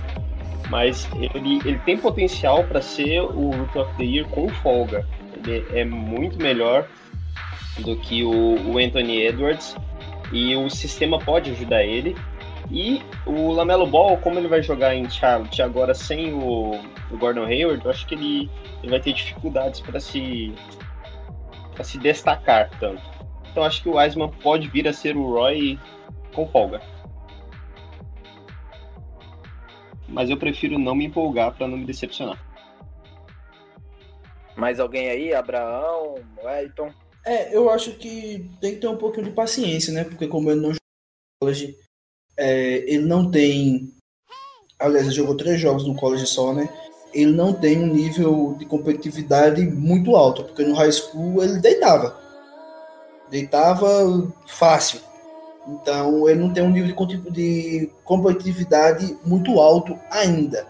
Mas 0.68 1.08
ele, 1.34 1.60
ele 1.64 1.78
tem 1.80 1.96
potencial 1.96 2.64
para 2.64 2.80
ser 2.80 3.20
o 3.20 3.50
Rookie 3.50 3.78
of 3.78 3.96
the 3.96 4.04
Year 4.04 4.26
com 4.28 4.48
folga. 4.48 5.06
Ele 5.34 5.66
é 5.72 5.84
muito 5.84 6.38
melhor 6.38 6.86
do 7.78 7.96
que 7.96 8.22
o, 8.22 8.70
o 8.70 8.78
Anthony 8.78 9.22
Edwards 9.22 9.76
e 10.32 10.54
o 10.56 10.70
sistema 10.70 11.18
pode 11.18 11.50
ajudar 11.50 11.82
ele. 11.82 12.16
E 12.70 13.02
o 13.26 13.50
Lamelo 13.50 13.86
Ball, 13.86 14.16
como 14.18 14.38
ele 14.38 14.46
vai 14.46 14.62
jogar 14.62 14.94
em 14.94 15.10
Charlotte 15.10 15.60
agora 15.60 15.92
sem 15.92 16.32
o, 16.32 16.78
o 17.10 17.18
Gordon 17.18 17.44
Hayward, 17.44 17.84
eu 17.84 17.90
acho 17.90 18.06
que 18.06 18.14
ele, 18.14 18.48
ele 18.80 18.90
vai 18.90 19.00
ter 19.00 19.12
dificuldades 19.12 19.80
para 19.80 19.98
se 19.98 20.54
para 21.80 21.84
se 21.84 21.96
destacar 21.96 22.78
tanto. 22.78 23.02
Então 23.50 23.64
acho 23.64 23.82
que 23.82 23.88
o 23.88 23.96
Wiseman 23.96 24.30
pode 24.42 24.68
vir 24.68 24.86
a 24.86 24.92
ser 24.92 25.16
o 25.16 25.26
Roy 25.30 25.78
com 26.34 26.46
folga. 26.46 26.82
Mas 30.06 30.28
eu 30.28 30.36
prefiro 30.36 30.78
não 30.78 30.94
me 30.94 31.06
empolgar 31.06 31.56
para 31.56 31.66
não 31.66 31.78
me 31.78 31.86
decepcionar. 31.86 32.38
Mais 34.56 34.78
alguém 34.78 35.08
aí? 35.08 35.32
Abraão, 35.32 36.16
Wellington? 36.44 36.92
É, 37.24 37.56
eu 37.56 37.70
acho 37.70 37.92
que 37.92 38.50
tem 38.60 38.74
que 38.74 38.80
ter 38.80 38.88
um 38.88 38.98
pouquinho 38.98 39.28
de 39.28 39.32
paciência, 39.32 39.90
né? 39.92 40.04
Porque 40.04 40.28
como 40.28 40.50
ele 40.50 40.60
não 40.60 40.70
jogou 40.70 40.80
college, 41.40 41.78
é, 42.36 42.78
ele 42.92 43.06
não 43.06 43.30
tem. 43.30 43.90
Aliás, 44.78 45.06
ele 45.06 45.14
jogou 45.14 45.34
três 45.34 45.58
jogos 45.58 45.86
no 45.86 45.96
college 45.96 46.26
só, 46.26 46.52
né? 46.52 46.68
Ele 47.12 47.32
não 47.32 47.52
tem 47.52 47.78
um 47.78 47.92
nível 47.92 48.54
de 48.58 48.64
competitividade 48.64 49.64
muito 49.64 50.14
alto, 50.14 50.44
porque 50.44 50.64
no 50.64 50.74
high 50.74 50.92
school 50.92 51.42
ele 51.42 51.58
deitava. 51.58 52.16
Deitava 53.30 54.28
fácil. 54.46 55.00
Então 55.68 56.28
ele 56.28 56.40
não 56.40 56.52
tem 56.52 56.62
um 56.62 56.70
nível 56.70 57.06
de, 57.06 57.16
de 57.30 57.90
competitividade 58.04 59.16
muito 59.24 59.58
alto 59.60 59.98
ainda. 60.10 60.66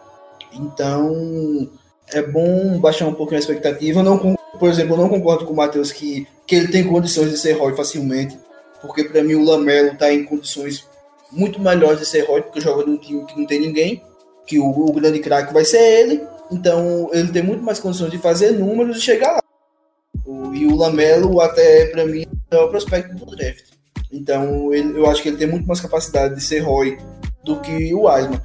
Então 0.53 1.69
é 2.13 2.23
bom 2.23 2.79
baixar 2.81 3.07
um 3.07 3.15
pouquinho 3.15 3.39
a 3.39 3.41
expectativa. 3.41 4.03
Não, 4.03 4.37
por 4.59 4.69
exemplo, 4.69 4.95
eu 4.95 4.99
não 4.99 5.09
concordo 5.09 5.47
com 5.47 5.53
o 5.53 5.57
Matheus 5.57 5.93
que 5.93 6.27
que 6.51 6.57
ele 6.57 6.67
tem 6.67 6.83
condições 6.83 7.31
de 7.31 7.39
ser 7.39 7.53
Roy 7.53 7.77
facilmente, 7.77 8.37
porque 8.83 9.05
para 9.05 9.23
mim 9.23 9.37
o 9.37 9.45
Lamelo 9.45 9.93
está 9.93 10.13
em 10.13 10.25
condições 10.25 10.85
muito 11.31 11.61
melhores 11.61 12.01
de 12.01 12.07
ser 12.07 12.23
Roy, 12.23 12.43
porque 12.43 12.61
joga 12.61 12.85
num 12.85 12.97
time 12.97 13.25
que 13.25 13.39
não 13.39 13.47
tem 13.47 13.61
ninguém, 13.61 14.03
que 14.47 14.59
o, 14.59 14.69
o 14.69 14.93
grande 14.93 15.21
craque 15.21 15.53
vai 15.53 15.65
ser 15.65 15.81
ele, 15.81 16.23
então 16.51 17.09
ele 17.13 17.31
tem 17.31 17.43
muito 17.43 17.63
mais 17.63 17.79
condições 17.79 18.11
de 18.11 18.19
fazer 18.19 18.53
números 18.53 18.97
e 18.97 19.01
chegar 19.01 19.33
lá. 19.33 19.41
O, 20.25 20.55
e 20.55 20.67
o 20.67 20.77
Lamelo, 20.77 21.41
até 21.41 21.87
para 21.87 22.05
mim, 22.05 22.25
é 22.51 22.59
o 22.59 22.69
prospecto 22.69 23.15
do 23.15 23.37
draft. 23.37 23.65
Então 24.13 24.73
ele, 24.75 24.99
eu 24.99 25.09
acho 25.09 25.23
que 25.23 25.29
ele 25.29 25.39
tem 25.39 25.47
muito 25.47 25.67
mais 25.67 25.81
capacidade 25.81 26.35
de 26.35 26.41
ser 26.43 26.61
Roy 26.61 26.99
do 27.45 27.61
que 27.61 27.95
o 27.95 28.09
Wiseman. 28.09 28.41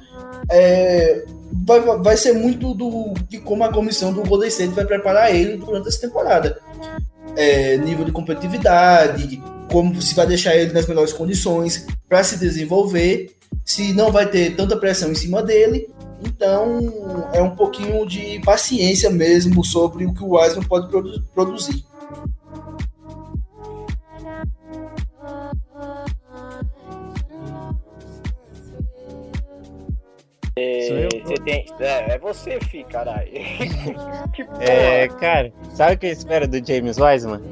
É, 0.50 1.24
vai, 1.64 1.80
vai 1.80 2.16
ser 2.16 2.32
muito 2.34 2.72
do 2.72 3.14
de 3.28 3.38
como 3.38 3.64
a 3.64 3.72
comissão 3.72 4.12
do 4.12 4.22
Golden 4.22 4.48
State 4.48 4.74
vai 4.74 4.84
preparar 4.84 5.34
ele 5.34 5.56
durante 5.56 5.88
essa 5.88 6.00
temporada 6.00 6.60
é, 7.36 7.76
nível 7.76 8.04
de 8.04 8.12
competitividade, 8.12 9.42
como 9.70 10.00
se 10.00 10.14
vai 10.14 10.26
deixar 10.26 10.56
ele 10.56 10.72
nas 10.72 10.86
melhores 10.86 11.12
condições 11.12 11.86
para 12.08 12.24
se 12.24 12.38
desenvolver, 12.38 13.35
se 13.66 13.92
não 13.92 14.12
vai 14.12 14.30
ter 14.30 14.54
tanta 14.54 14.76
pressão 14.76 15.10
em 15.10 15.14
cima 15.16 15.42
dele. 15.42 15.90
Então, 16.24 17.28
é 17.34 17.42
um 17.42 17.54
pouquinho 17.54 18.06
de 18.06 18.40
paciência 18.40 19.10
mesmo 19.10 19.64
sobre 19.64 20.06
o 20.06 20.14
que 20.14 20.22
o 20.22 20.38
Wiseman 20.38 20.64
pode 20.66 20.88
produ 20.88 21.20
produzir. 21.34 21.84
É, 30.58 31.08
você 31.22 31.34
tem, 31.44 31.66
é, 31.80 32.14
é, 32.14 32.18
você, 32.18 32.58
fi, 32.60 32.82
caralho. 32.84 33.28
é, 34.60 35.06
cara, 35.08 35.52
sabe 35.74 35.96
o 35.96 35.98
que 35.98 36.06
eu 36.06 36.12
espero 36.12 36.48
do 36.48 36.64
James 36.66 36.98
Wiseman? 36.98 37.42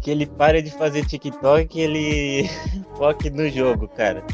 Que 0.00 0.10
ele 0.10 0.26
pare 0.26 0.60
de 0.60 0.72
fazer 0.72 1.04
TikTok 1.04 1.78
e 1.78 1.82
ele 1.82 2.50
foque 2.96 3.30
no 3.30 3.48
jogo, 3.48 3.86
cara. 3.86 4.24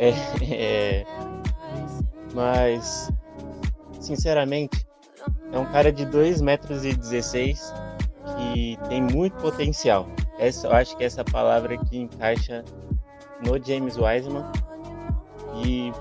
É, 0.00 0.10
é, 0.42 1.06
mas, 2.32 3.12
sinceramente, 4.00 4.86
é 5.52 5.58
um 5.58 5.66
cara 5.66 5.92
de 5.92 6.06
2 6.06 6.40
metros 6.40 6.86
e 6.86 6.94
16 6.94 7.74
que 8.36 8.78
tem 8.88 9.02
muito 9.02 9.36
potencial. 9.36 10.08
Essa, 10.38 10.68
eu 10.68 10.72
acho 10.72 10.96
que 10.96 11.04
essa 11.04 11.22
palavra 11.22 11.76
que 11.76 11.98
encaixa 11.98 12.64
no 13.44 13.62
James 13.62 13.98
Wiseman. 13.98 14.44
E 15.64 15.92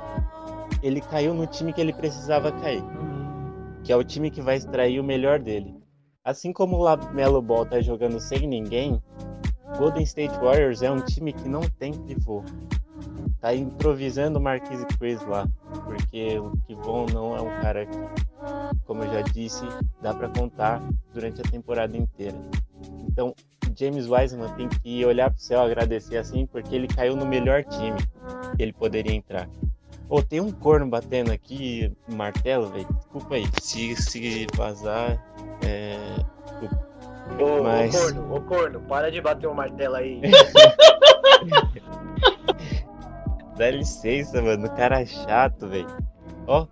ele 0.82 1.02
caiu 1.02 1.34
no 1.34 1.46
time 1.46 1.74
que 1.74 1.82
ele 1.82 1.92
precisava 1.92 2.52
cair, 2.52 2.84
que 3.84 3.92
é 3.92 3.96
o 3.96 4.04
time 4.04 4.32
que 4.32 4.42
vai 4.42 4.56
extrair 4.56 5.00
o 5.00 5.04
melhor 5.04 5.40
dele. 5.40 5.76
Assim 6.24 6.54
como 6.54 6.78
o 6.78 6.82
Lamelo 6.82 7.42
Ball 7.42 7.66
tá 7.66 7.82
jogando 7.82 8.20
sem 8.20 8.48
ninguém, 8.48 9.02
Golden 9.78 10.04
State 10.04 10.38
Warriors 10.40 10.82
é 10.82 10.92
um 10.92 11.02
time 11.02 11.34
que 11.34 11.50
não 11.50 11.62
tem 11.62 11.94
pivô. 11.94 12.44
Tá 13.42 13.56
improvisando 13.56 14.38
o 14.38 14.42
Marquise 14.42 14.86
Chris 14.98 15.26
lá, 15.26 15.48
porque 15.86 16.38
o 16.40 16.52
Kivon 16.68 17.06
não 17.14 17.38
é 17.38 17.42
um 17.42 17.62
cara 17.62 17.86
que, 17.86 17.98
como 18.86 19.04
eu 19.04 19.14
já 19.14 19.22
disse, 19.22 19.66
dá 20.02 20.14
para 20.14 20.28
contar 20.28 20.82
durante 21.14 21.40
a 21.40 21.44
temporada 21.50 21.96
inteira. 21.96 22.36
Então, 23.08 23.34
James 23.78 24.10
Wiseman 24.10 24.50
tem 24.56 24.68
que 24.68 25.06
olhar 25.06 25.30
pro 25.30 25.40
céu, 25.40 25.62
agradecer 25.62 26.18
assim, 26.18 26.46
porque 26.46 26.76
ele 26.76 26.88
caiu 26.88 27.16
no 27.16 27.26
melhor 27.26 27.64
time 27.64 27.98
que 28.58 28.62
ele 28.62 28.74
poderia 28.74 29.14
entrar. 29.14 29.48
Ô, 30.10 30.22
tem 30.22 30.42
um 30.42 30.52
corno 30.52 30.88
batendo 30.88 31.32
aqui, 31.32 31.96
martelo, 32.12 32.68
velho. 32.68 32.88
Desculpa 32.94 33.36
aí. 33.36 33.46
Se, 33.62 33.96
se 33.96 34.48
vazar, 34.56 35.24
é. 35.64 35.96
Ô, 37.40 37.64
Mas... 37.64 37.96
ô, 37.96 38.00
corno, 38.00 38.36
ô 38.36 38.42
corno, 38.42 38.82
para 38.82 39.12
de 39.12 39.22
bater 39.22 39.48
o 39.48 39.54
martelo 39.54 39.96
aí. 39.96 40.20
Dá 43.60 43.70
licença, 43.70 44.42
mano. 44.42 44.68
O 44.68 44.72
cara 44.74 45.02
é 45.02 45.06
chato, 45.06 45.68
velho. 45.68 45.86
Ó. 46.48 46.66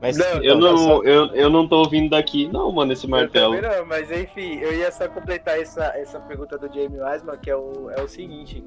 Mas 0.00 0.16
não, 0.16 0.42
eu, 0.42 0.56
não, 0.56 1.04
eu, 1.04 1.26
eu 1.34 1.50
não 1.50 1.68
tô 1.68 1.80
ouvindo 1.80 2.08
daqui, 2.08 2.48
não, 2.48 2.72
mano, 2.72 2.92
esse 2.92 3.06
martelo. 3.06 3.60
não, 3.60 3.84
mas 3.84 4.10
enfim, 4.10 4.54
eu 4.60 4.72
ia 4.72 4.90
só 4.90 5.06
completar 5.08 5.60
essa, 5.60 5.86
essa 5.94 6.18
pergunta 6.20 6.56
do 6.56 6.68
Jamie 6.68 7.02
Wiseman, 7.02 7.36
que 7.36 7.50
é 7.50 7.56
o, 7.56 7.90
é 7.90 8.00
o 8.00 8.08
seguinte. 8.08 8.64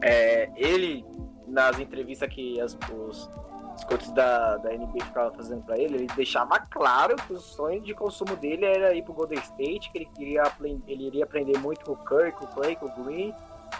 É, 0.00 0.48
ele 0.56 1.04
nas 1.46 1.78
entrevistas 1.80 2.28
que 2.32 2.58
as, 2.60 2.78
os, 2.94 3.30
os 3.76 3.84
coaches 3.84 4.10
da, 4.12 4.56
da 4.58 4.70
NBA 4.70 5.04
ficavam 5.04 5.34
fazendo 5.34 5.62
para 5.64 5.78
ele, 5.78 5.96
ele 5.96 6.08
deixava 6.14 6.58
claro 6.60 7.16
que 7.16 7.32
o 7.32 7.40
sonho 7.40 7.82
de 7.82 7.92
consumo 7.92 8.36
dele 8.36 8.64
era 8.64 8.94
ir 8.94 9.02
pro 9.02 9.12
Golden 9.12 9.40
State, 9.40 9.90
que 9.90 9.98
ele 9.98 10.08
queria 10.14 10.44
ele 10.86 11.08
iria 11.08 11.24
aprender 11.24 11.58
muito 11.58 11.84
com 11.84 11.92
o 11.92 11.96
Curry, 11.96 12.32
com 12.32 12.44
o 12.44 12.48
Clay, 12.48 12.76
com 12.76 12.86
o 12.86 13.04
Green, 13.04 13.34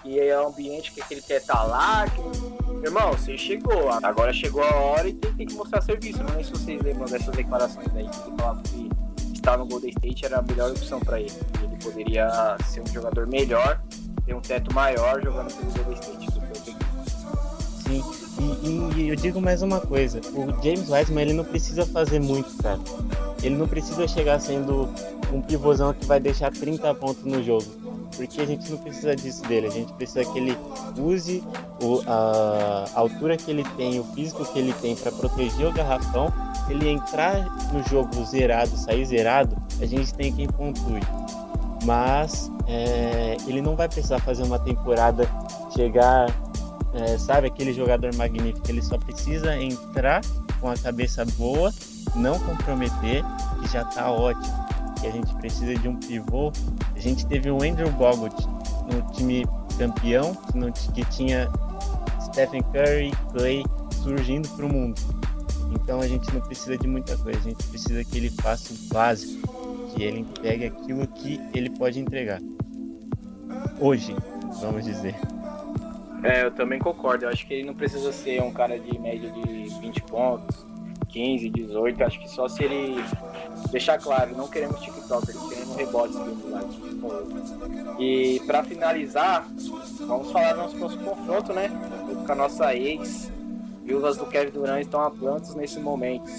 e 0.05 0.19
é 0.19 0.41
um 0.41 0.49
ambiente 0.49 0.93
que 0.93 1.03
ele 1.11 1.23
quer 1.23 1.41
estar 1.41 1.57
tá 1.57 1.63
lá. 1.65 2.07
Que... 2.09 2.87
Irmão, 2.87 3.13
você 3.13 3.37
chegou, 3.37 3.91
agora 4.03 4.33
chegou 4.33 4.63
a 4.63 4.75
hora 4.75 5.09
e 5.09 5.15
tem, 5.15 5.33
tem 5.35 5.47
que 5.47 5.55
mostrar 5.55 5.81
serviço. 5.83 6.23
Não 6.23 6.31
sei 6.35 6.45
se 6.45 6.51
vocês 6.51 6.83
lembram 6.83 7.07
dessas 7.07 7.35
declarações 7.35 7.89
aí 7.95 8.09
que 8.09 8.37
falava 8.37 8.63
que 8.63 8.89
estar 9.33 9.57
no 9.57 9.67
Golden 9.67 9.91
State 9.91 10.25
era 10.27 10.39
a 10.39 10.43
melhor 10.43 10.71
opção 10.71 11.01
para 11.01 11.21
ele. 11.21 11.33
Ele 11.63 11.77
poderia 11.83 12.57
ser 12.67 12.83
um 12.83 12.87
jogador 12.87 13.27
melhor, 13.27 13.81
ter 14.25 14.35
um 14.35 14.41
teto 14.41 14.73
maior 14.75 15.23
jogando 15.23 15.53
pelo 15.55 15.73
Golden 15.73 15.95
State. 15.95 16.29
Sim. 17.89 18.05
E, 18.63 19.01
e, 19.01 19.09
eu 19.09 19.17
digo 19.17 19.41
mais 19.41 19.63
uma 19.63 19.81
coisa, 19.81 20.21
o 20.35 20.63
James 20.63 20.91
Wiseman 20.91 21.23
ele 21.23 21.33
não 21.33 21.45
precisa 21.45 21.87
fazer 21.87 22.21
muito, 22.21 22.55
cara. 22.63 22.79
Ele 23.43 23.57
não 23.57 23.67
precisa 23.67 24.07
chegar 24.07 24.39
sendo 24.41 24.89
um 25.33 25.41
pivôzão 25.41 25.93
que 25.95 26.05
vai 26.05 26.21
deixar 26.21 26.53
30 26.53 26.95
pontos 26.95 27.25
no 27.25 27.43
jogo. 27.43 27.88
Porque 28.19 28.41
a 28.41 28.45
gente 28.45 28.71
não 28.71 28.79
precisa 28.79 29.17
disso 29.17 29.43
dele, 29.45 29.69
a 29.69 29.71
gente 29.71 29.93
precisa 29.95 30.25
que 30.25 30.39
ele 30.39 30.59
use 30.99 31.43
o, 31.81 32.03
a, 32.07 32.85
altura 32.95 33.37
que 33.37 33.51
ele 33.51 33.65
tem, 33.77 33.99
o 34.01 34.05
físico 34.05 34.45
que 34.53 34.59
ele 34.59 34.75
tem 34.75 34.95
para 34.95 35.11
proteger 35.13 35.69
o 35.69 35.73
garrafão. 35.73 36.31
Se 36.67 36.73
ele 36.73 36.89
entrar 36.89 37.47
no 37.73 37.83
jogo 37.89 38.25
zerado, 38.27 38.77
sair 38.77 39.07
zerado, 39.07 39.57
a 39.81 39.87
gente 39.87 40.13
tem 40.13 40.33
quem 40.33 40.47
pontue 40.47 41.01
mas 41.85 42.51
é, 42.67 43.37
ele 43.47 43.63
não 43.63 43.77
vai 43.77 43.89
precisar 43.89 44.19
fazer 44.19 44.43
uma 44.43 44.59
temporada 44.59 45.27
chegar 45.75 46.27
é, 46.95 47.19
sabe, 47.19 47.47
aquele 47.47 47.73
jogador 47.73 48.15
magnífico, 48.15 48.69
ele 48.69 48.83
só 48.83 48.99
precisa 48.99 49.57
entrar 49.61 50.23
com 50.61 50.69
a 50.71 50.77
cabeça 50.77 51.25
boa, 51.37 51.73
não 52.15 52.39
comprometer, 52.41 53.25
que 53.61 53.69
já 53.69 53.85
tá 53.85 54.11
ótimo. 54.11 54.68
E 55.03 55.07
a 55.07 55.11
gente 55.11 55.35
precisa 55.37 55.75
de 55.75 55.89
um 55.89 55.97
pivô. 55.97 56.53
A 56.95 56.99
gente 56.99 57.27
teve 57.27 57.51
o 57.51 57.63
Andrew 57.63 57.91
Bogut 57.93 58.35
no 58.93 59.13
time 59.13 59.47
campeão, 59.79 60.37
que, 60.75 60.93
que 60.93 61.05
tinha 61.11 61.49
Stephen 62.21 62.63
Curry, 62.63 63.13
Clay 63.33 63.65
surgindo 64.03 64.49
para 64.51 64.67
o 64.67 64.69
mundo. 64.69 65.01
Então 65.73 66.01
a 66.01 66.09
gente 66.09 66.33
não 66.33 66.41
precisa 66.41 66.77
de 66.77 66.87
muita 66.87 67.17
coisa, 67.19 67.39
a 67.39 67.43
gente 67.43 67.65
precisa 67.67 68.03
que 68.05 68.17
ele 68.17 68.31
faça 68.31 68.73
o 68.73 68.77
básico, 68.93 69.49
que 69.95 70.03
ele 70.03 70.21
entregue 70.21 70.67
aquilo 70.67 71.07
que 71.07 71.41
ele 71.55 71.71
pode 71.71 72.01
entregar. 72.01 72.41
Hoje, 73.81 74.15
vamos 74.61 74.85
dizer. 74.85 75.15
É, 76.23 76.45
eu 76.45 76.51
também 76.51 76.79
concordo. 76.79 77.25
Eu 77.25 77.29
acho 77.29 77.47
que 77.47 77.55
ele 77.55 77.65
não 77.65 77.75
precisa 77.75 78.13
ser 78.13 78.43
um 78.43 78.53
cara 78.53 78.79
de 78.79 78.99
média 78.99 79.31
de 79.31 79.81
20 79.81 80.03
pontos, 80.03 80.67
15, 81.09 81.51
18. 81.51 82.01
Eu 82.01 82.07
acho 82.07 82.21
que 82.21 82.31
só 82.31 82.49
se 82.49 82.63
ele 82.65 83.03
deixar 83.71 83.99
claro, 83.99 84.37
não 84.37 84.49
queremos 84.49 84.81
TikTok, 84.81 85.27
queremos 85.49 85.77
rebotes 85.77 86.17
do. 86.17 87.99
E 87.99 88.41
para 88.47 88.63
finalizar, 88.65 89.47
vamos 90.07 90.31
falar 90.31 90.53
do 90.53 90.59
nosso 90.59 90.77
próximo 90.77 91.05
confronto, 91.05 91.53
né? 91.53 91.71
Com 92.27 92.33
a 92.33 92.35
nossa 92.35 92.75
ex. 92.75 93.31
Viúvas 93.85 94.17
do 94.19 94.27
Kevin 94.27 94.51
Durant 94.51 94.83
estão 94.83 95.03
a 95.03 95.11
plantos 95.11 95.55
nesse 95.55 95.81
momento. 95.81 96.31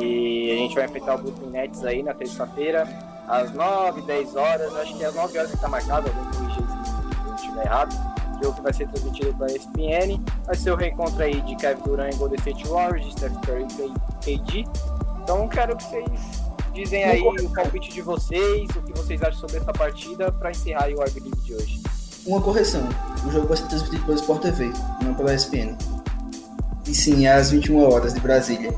E 0.00 0.50
a 0.50 0.54
gente 0.56 0.74
vai 0.74 0.86
enfrentar 0.86 1.14
o 1.14 1.18
Brooklyn 1.18 1.50
Nets 1.50 1.84
aí 1.84 2.02
na 2.02 2.14
terça-feira, 2.14 2.88
às 3.28 3.52
9, 3.52 4.02
10 4.02 4.36
horas. 4.36 4.74
Acho 4.76 4.96
que 4.96 5.04
é 5.04 5.06
às 5.06 5.14
9 5.14 5.38
horas 5.38 5.50
que 5.50 5.56
está 5.56 5.68
marcado, 5.68 6.08
algum 6.08 6.30
corrigir 6.32 6.62
se 7.28 7.34
estiver 7.34 7.64
errado 7.66 8.21
jogo 8.42 8.56
que 8.56 8.62
vai 8.62 8.72
ser 8.72 8.88
transmitido 8.88 9.34
pela 9.34 9.50
ESPN. 9.50 10.20
Vai 10.44 10.56
ser 10.56 10.72
o 10.72 10.76
reencontro 10.76 11.22
aí 11.22 11.40
de 11.42 11.56
Kevin 11.56 11.82
Durant 11.82 12.14
e 12.14 12.16
Golden 12.16 12.38
State 12.38 12.66
Warriors, 12.68 13.06
de 13.06 13.12
Steph 13.12 13.36
Curry 13.46 13.66
e 14.26 14.38
KD. 14.38 14.64
Então 15.22 15.48
quero 15.48 15.76
que 15.76 15.84
vocês 15.84 16.42
dizem 16.74 17.04
aí 17.04 17.20
o 17.20 17.50
palpite 17.50 17.90
de 17.90 18.02
vocês, 18.02 18.68
o 18.70 18.82
que 18.82 18.92
vocês 18.92 19.22
acham 19.22 19.40
sobre 19.40 19.58
essa 19.58 19.72
partida 19.72 20.32
para 20.32 20.50
encerrar 20.50 20.88
o 20.90 21.00
Arby 21.02 21.20
de 21.20 21.54
hoje. 21.54 21.82
Uma 22.26 22.40
correção, 22.40 22.88
o 23.26 23.30
jogo 23.30 23.46
vai 23.46 23.56
ser 23.56 23.66
transmitido 23.68 24.04
pela 24.04 24.16
Sport 24.16 24.42
TV, 24.42 24.72
não 25.02 25.14
pela 25.14 25.34
ESPN. 25.34 25.76
E 26.86 26.94
sim, 26.94 27.26
às 27.26 27.50
21 27.50 27.92
horas 27.92 28.14
de 28.14 28.20
Brasília. 28.20 28.74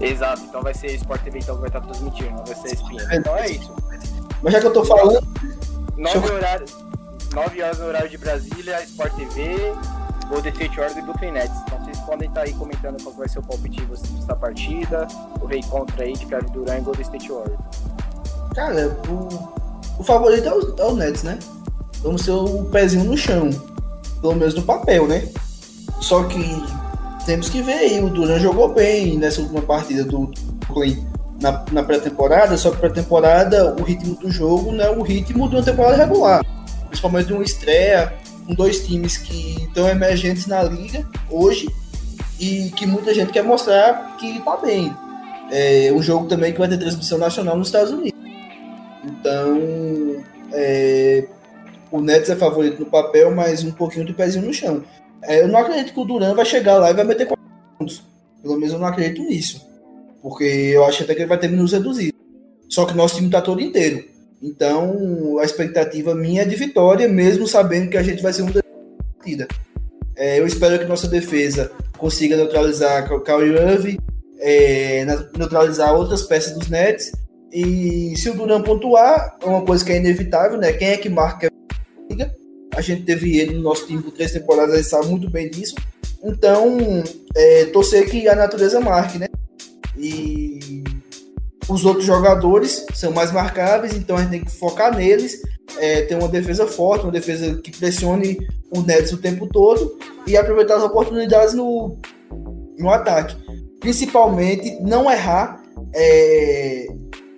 Exato, 0.00 0.42
então 0.42 0.62
vai 0.62 0.74
ser 0.74 0.94
Sport 0.94 1.22
TV 1.22 1.38
então 1.38 1.54
que 1.56 1.60
vai 1.62 1.70
estar 1.70 1.80
transmitindo, 1.80 2.30
não 2.30 2.44
vai 2.44 2.54
ser 2.54 2.74
ESPN. 2.74 3.16
Então 3.16 3.36
é 3.36 3.50
isso. 3.50 3.74
Mas 4.42 4.52
já 4.52 4.60
que 4.60 4.66
eu 4.66 4.72
tô 4.72 4.84
falando. 4.84 5.26
9 5.96 6.32
horários. 6.32 6.76
9 7.34 7.62
horas 7.62 7.78
no 7.80 7.86
horário 7.86 8.08
de 8.08 8.16
Brasília, 8.16 8.80
Sport 8.84 9.12
TV, 9.14 9.56
Golden 10.28 10.52
State 10.52 10.76
Warriors 10.76 10.96
e 10.96 11.02
Brooklyn 11.02 11.32
Nets. 11.32 11.56
Então 11.66 11.84
vocês 11.84 11.98
podem 12.00 12.28
estar 12.28 12.42
aí 12.42 12.52
comentando 12.52 13.02
qual 13.02 13.14
vai 13.16 13.28
ser 13.28 13.40
o 13.40 13.42
palpite 13.42 13.80
de 13.80 13.86
vocês 13.86 14.08
dessa 14.10 14.36
partida, 14.36 15.08
o 15.40 15.46
reencontro 15.46 16.00
aí 16.00 16.12
de 16.12 16.26
Kevin 16.26 16.52
Durant 16.52 16.78
e 16.78 16.82
Golden 16.82 17.02
State 17.02 17.28
Warriors. 17.28 17.60
Cara, 18.54 18.96
o, 19.08 20.00
o 20.00 20.04
favorito 20.04 20.48
é 20.48 20.54
o, 20.54 20.74
é 20.78 20.84
o 20.84 20.94
Nets, 20.94 21.24
né? 21.24 21.36
Vamos 22.02 22.22
ser 22.22 22.30
o 22.30 22.66
pezinho 22.66 23.04
no 23.04 23.16
chão, 23.16 23.50
pelo 24.20 24.36
menos 24.36 24.54
no 24.54 24.62
papel, 24.62 25.08
né? 25.08 25.28
Só 26.00 26.22
que 26.24 26.38
temos 27.26 27.48
que 27.48 27.62
ver 27.62 27.72
aí, 27.72 28.00
o 28.00 28.10
Durant 28.10 28.40
jogou 28.40 28.72
bem 28.72 29.18
nessa 29.18 29.40
última 29.40 29.62
partida 29.62 30.04
do 30.04 30.30
Brooklyn 30.66 31.04
na, 31.40 31.64
na 31.72 31.82
pré-temporada, 31.82 32.56
só 32.56 32.70
que 32.70 32.76
pré-temporada 32.76 33.74
o 33.74 33.82
ritmo 33.82 34.14
do 34.14 34.30
jogo 34.30 34.70
não 34.70 34.84
é 34.84 34.90
o 34.90 35.02
ritmo 35.02 35.48
de 35.48 35.56
uma 35.56 35.64
temporada 35.64 35.96
regular 35.96 36.44
principalmente 36.94 37.32
uma 37.32 37.42
estreia 37.42 38.14
com 38.46 38.54
dois 38.54 38.86
times 38.86 39.16
que 39.16 39.64
estão 39.64 39.88
emergentes 39.88 40.46
na 40.46 40.62
liga 40.62 41.04
hoje 41.28 41.68
e 42.38 42.70
que 42.76 42.86
muita 42.86 43.12
gente 43.12 43.32
quer 43.32 43.42
mostrar 43.42 44.16
que 44.16 44.38
está 44.38 44.56
bem. 44.56 44.94
É 45.50 45.92
um 45.92 46.00
jogo 46.00 46.26
também 46.26 46.52
que 46.52 46.58
vai 46.58 46.68
ter 46.68 46.78
transmissão 46.78 47.18
nacional 47.18 47.56
nos 47.56 47.68
Estados 47.68 47.90
Unidos. 47.90 48.18
Então, 49.04 50.24
é, 50.52 51.26
o 51.90 52.00
Nets 52.00 52.30
é 52.30 52.36
favorito 52.36 52.80
no 52.80 52.86
papel, 52.86 53.34
mas 53.34 53.64
um 53.64 53.72
pouquinho 53.72 54.06
de 54.06 54.12
pezinho 54.12 54.46
no 54.46 54.54
chão. 54.54 54.84
É, 55.22 55.42
eu 55.42 55.48
não 55.48 55.58
acredito 55.58 55.92
que 55.92 56.00
o 56.00 56.04
Duran 56.04 56.34
vai 56.34 56.44
chegar 56.44 56.78
lá 56.78 56.90
e 56.90 56.94
vai 56.94 57.04
meter 57.04 57.26
40 57.26 57.42
pontos. 57.78 58.04
Pelo 58.40 58.54
menos 58.54 58.72
eu 58.72 58.78
não 58.78 58.86
acredito 58.86 59.22
nisso. 59.22 59.66
Porque 60.22 60.44
eu 60.44 60.84
acho 60.84 61.02
até 61.02 61.14
que 61.14 61.22
ele 61.22 61.28
vai 61.28 61.38
ter 61.38 61.48
minutos 61.48 61.72
reduzidos. 61.72 62.18
Só 62.68 62.84
que 62.84 62.94
nosso 62.94 63.16
time 63.16 63.26
está 63.26 63.40
todo 63.40 63.60
inteiro. 63.60 64.13
Então, 64.44 65.38
a 65.38 65.44
expectativa 65.44 66.14
minha 66.14 66.42
é 66.42 66.44
de 66.44 66.54
vitória, 66.54 67.08
mesmo 67.08 67.48
sabendo 67.48 67.88
que 67.88 67.96
a 67.96 68.02
gente 68.02 68.22
vai 68.22 68.30
ser 68.30 68.42
um 68.42 68.52
partida. 69.16 69.48
É, 70.14 70.38
eu 70.38 70.46
espero 70.46 70.78
que 70.78 70.84
nossa 70.84 71.08
defesa 71.08 71.72
consiga 71.96 72.36
neutralizar 72.36 73.10
o 73.10 73.42
Irving, 73.42 73.96
é, 74.38 75.06
neutralizar 75.38 75.94
outras 75.94 76.22
peças 76.24 76.52
dos 76.52 76.68
Nets. 76.68 77.10
E 77.50 78.14
se 78.18 78.28
o 78.28 78.34
Duran 78.34 78.60
pontuar, 78.60 79.38
é 79.42 79.46
uma 79.46 79.64
coisa 79.64 79.82
que 79.82 79.92
é 79.92 79.96
inevitável, 79.96 80.58
né? 80.58 80.74
Quem 80.74 80.88
é 80.88 80.98
que 80.98 81.08
marca 81.08 81.46
a? 82.10 82.30
A 82.76 82.80
gente 82.82 83.04
teve 83.04 83.38
ele 83.38 83.54
no 83.54 83.62
nosso 83.62 83.86
time 83.86 84.02
por 84.02 84.12
três 84.12 84.32
temporadas, 84.32 84.74
gente 84.76 84.88
sabe 84.88 85.06
muito 85.06 85.30
bem 85.30 85.48
disso. 85.48 85.74
Então, 86.22 86.76
é, 87.34 87.64
torcer 87.66 88.10
que 88.10 88.28
a 88.28 88.34
natureza 88.34 88.78
marque, 88.78 89.16
né? 89.16 89.26
E 89.96 90.33
os 91.68 91.84
outros 91.84 92.04
jogadores 92.04 92.84
são 92.94 93.12
mais 93.12 93.32
marcáveis, 93.32 93.94
então 93.94 94.16
a 94.16 94.20
gente 94.20 94.30
tem 94.30 94.44
que 94.44 94.50
focar 94.50 94.94
neles, 94.94 95.40
é, 95.78 96.02
ter 96.02 96.14
uma 96.14 96.28
defesa 96.28 96.66
forte, 96.66 97.04
uma 97.04 97.12
defesa 97.12 97.60
que 97.60 97.70
pressione 97.76 98.38
o 98.70 98.82
Nets 98.82 99.12
o 99.12 99.18
tempo 99.18 99.46
todo 99.46 99.98
e 100.26 100.36
aproveitar 100.36 100.76
as 100.76 100.82
oportunidades 100.82 101.54
no, 101.54 101.98
no 102.78 102.90
ataque. 102.90 103.36
Principalmente 103.80 104.80
não 104.82 105.10
errar 105.10 105.62
é, 105.94 106.86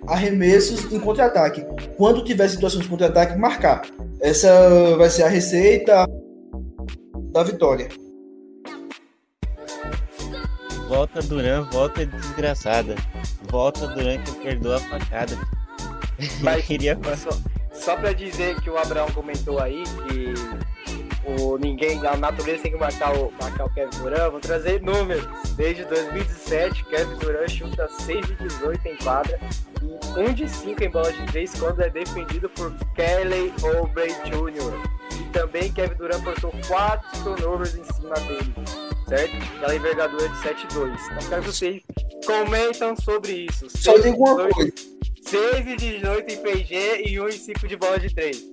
arremessos 0.07 0.91
em 0.91 0.99
contra-ataque. 0.99 1.65
Quando 1.97 2.23
tiver 2.23 2.47
situação 2.47 2.79
de 2.79 2.87
contra-ataque, 2.87 3.37
marcar. 3.37 3.81
Essa 4.19 4.95
vai 4.97 5.09
ser 5.09 5.23
a 5.23 5.27
receita 5.27 6.07
da 7.31 7.43
vitória. 7.43 7.89
Volta 10.87 11.21
Duran, 11.21 11.63
volta 11.69 12.05
desgraçada. 12.05 12.95
Volta 13.49 13.87
Duran 13.87 14.17
que 14.19 14.31
perdoa 14.35 14.77
a 14.77 14.79
facada. 14.79 15.37
Mas 16.41 16.65
queria 16.65 16.97
só, 17.15 17.29
só 17.71 17.95
pra 17.95 18.13
dizer 18.13 18.59
que 18.61 18.69
o 18.69 18.77
Abraão 18.77 19.09
comentou 19.11 19.59
aí 19.59 19.83
que 19.83 20.33
o 21.27 21.57
ninguém, 21.57 22.05
a 22.07 22.15
natureza 22.15 22.63
tem 22.63 22.71
que 22.71 22.77
marcar 22.77 23.13
o, 23.15 23.31
marcar 23.41 23.65
o 23.65 23.69
Kevin 23.69 23.97
Durant, 23.99 24.31
vou 24.31 24.39
trazer 24.39 24.81
números. 24.81 25.27
Desde 25.55 25.83
2017, 25.85 26.85
Kevin 26.85 27.17
Durant 27.17 27.49
chuta 27.49 27.87
6 27.89 28.25
de 28.25 28.35
18 28.35 28.87
em 28.87 28.95
quadra 28.97 29.39
e 29.81 30.29
1 30.29 30.33
de 30.33 30.49
5 30.49 30.83
em 30.83 30.89
bola 30.89 31.11
de 31.11 31.25
3 31.27 31.59
quando 31.59 31.81
é 31.81 31.89
defendido 31.89 32.49
por 32.49 32.73
Kelly 32.95 33.53
Oubre 33.63 34.07
Jr. 34.25 35.19
E 35.19 35.23
também 35.31 35.71
Kevin 35.71 35.95
Durant 35.95 36.23
forçou 36.23 36.51
4 36.67 37.23
turnovers 37.23 37.75
em 37.75 37.83
cima 37.83 38.15
dele 38.15 38.53
certo? 39.07 39.35
Aquela 39.57 39.75
envergadura 39.75 40.29
de 40.29 40.35
7,2. 40.37 40.95
Então 41.11 41.29
quero 41.29 41.41
que 41.41 41.51
vocês 41.51 41.81
comentam 42.25 42.95
sobre 42.97 43.47
isso. 43.49 43.67
Só 43.69 43.97
digo 43.97 44.17
uma 44.17 44.49
coisa. 44.49 44.73
6 45.21 45.67
e 45.67 45.75
18 45.75 46.33
em 46.33 46.37
PG 46.37 47.03
e 47.07 47.19
1 47.19 47.27
e 47.27 47.33
5 47.33 47.67
de 47.67 47.75
bola 47.75 47.99
de 47.99 48.13
3. 48.13 48.43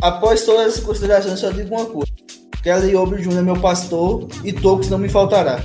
Após 0.00 0.44
todas 0.44 0.68
essas 0.68 0.84
considerações, 0.84 1.38
só 1.38 1.50
digo 1.50 1.74
uma 1.74 1.86
coisa. 1.86 2.12
Kelly 2.62 2.94
Obre 2.96 3.22
Jr. 3.22 3.38
é 3.38 3.42
meu 3.42 3.60
pastor 3.60 4.28
e 4.44 4.52
Tocos 4.52 4.88
não 4.88 4.98
me 4.98 5.08
faltará. 5.08 5.60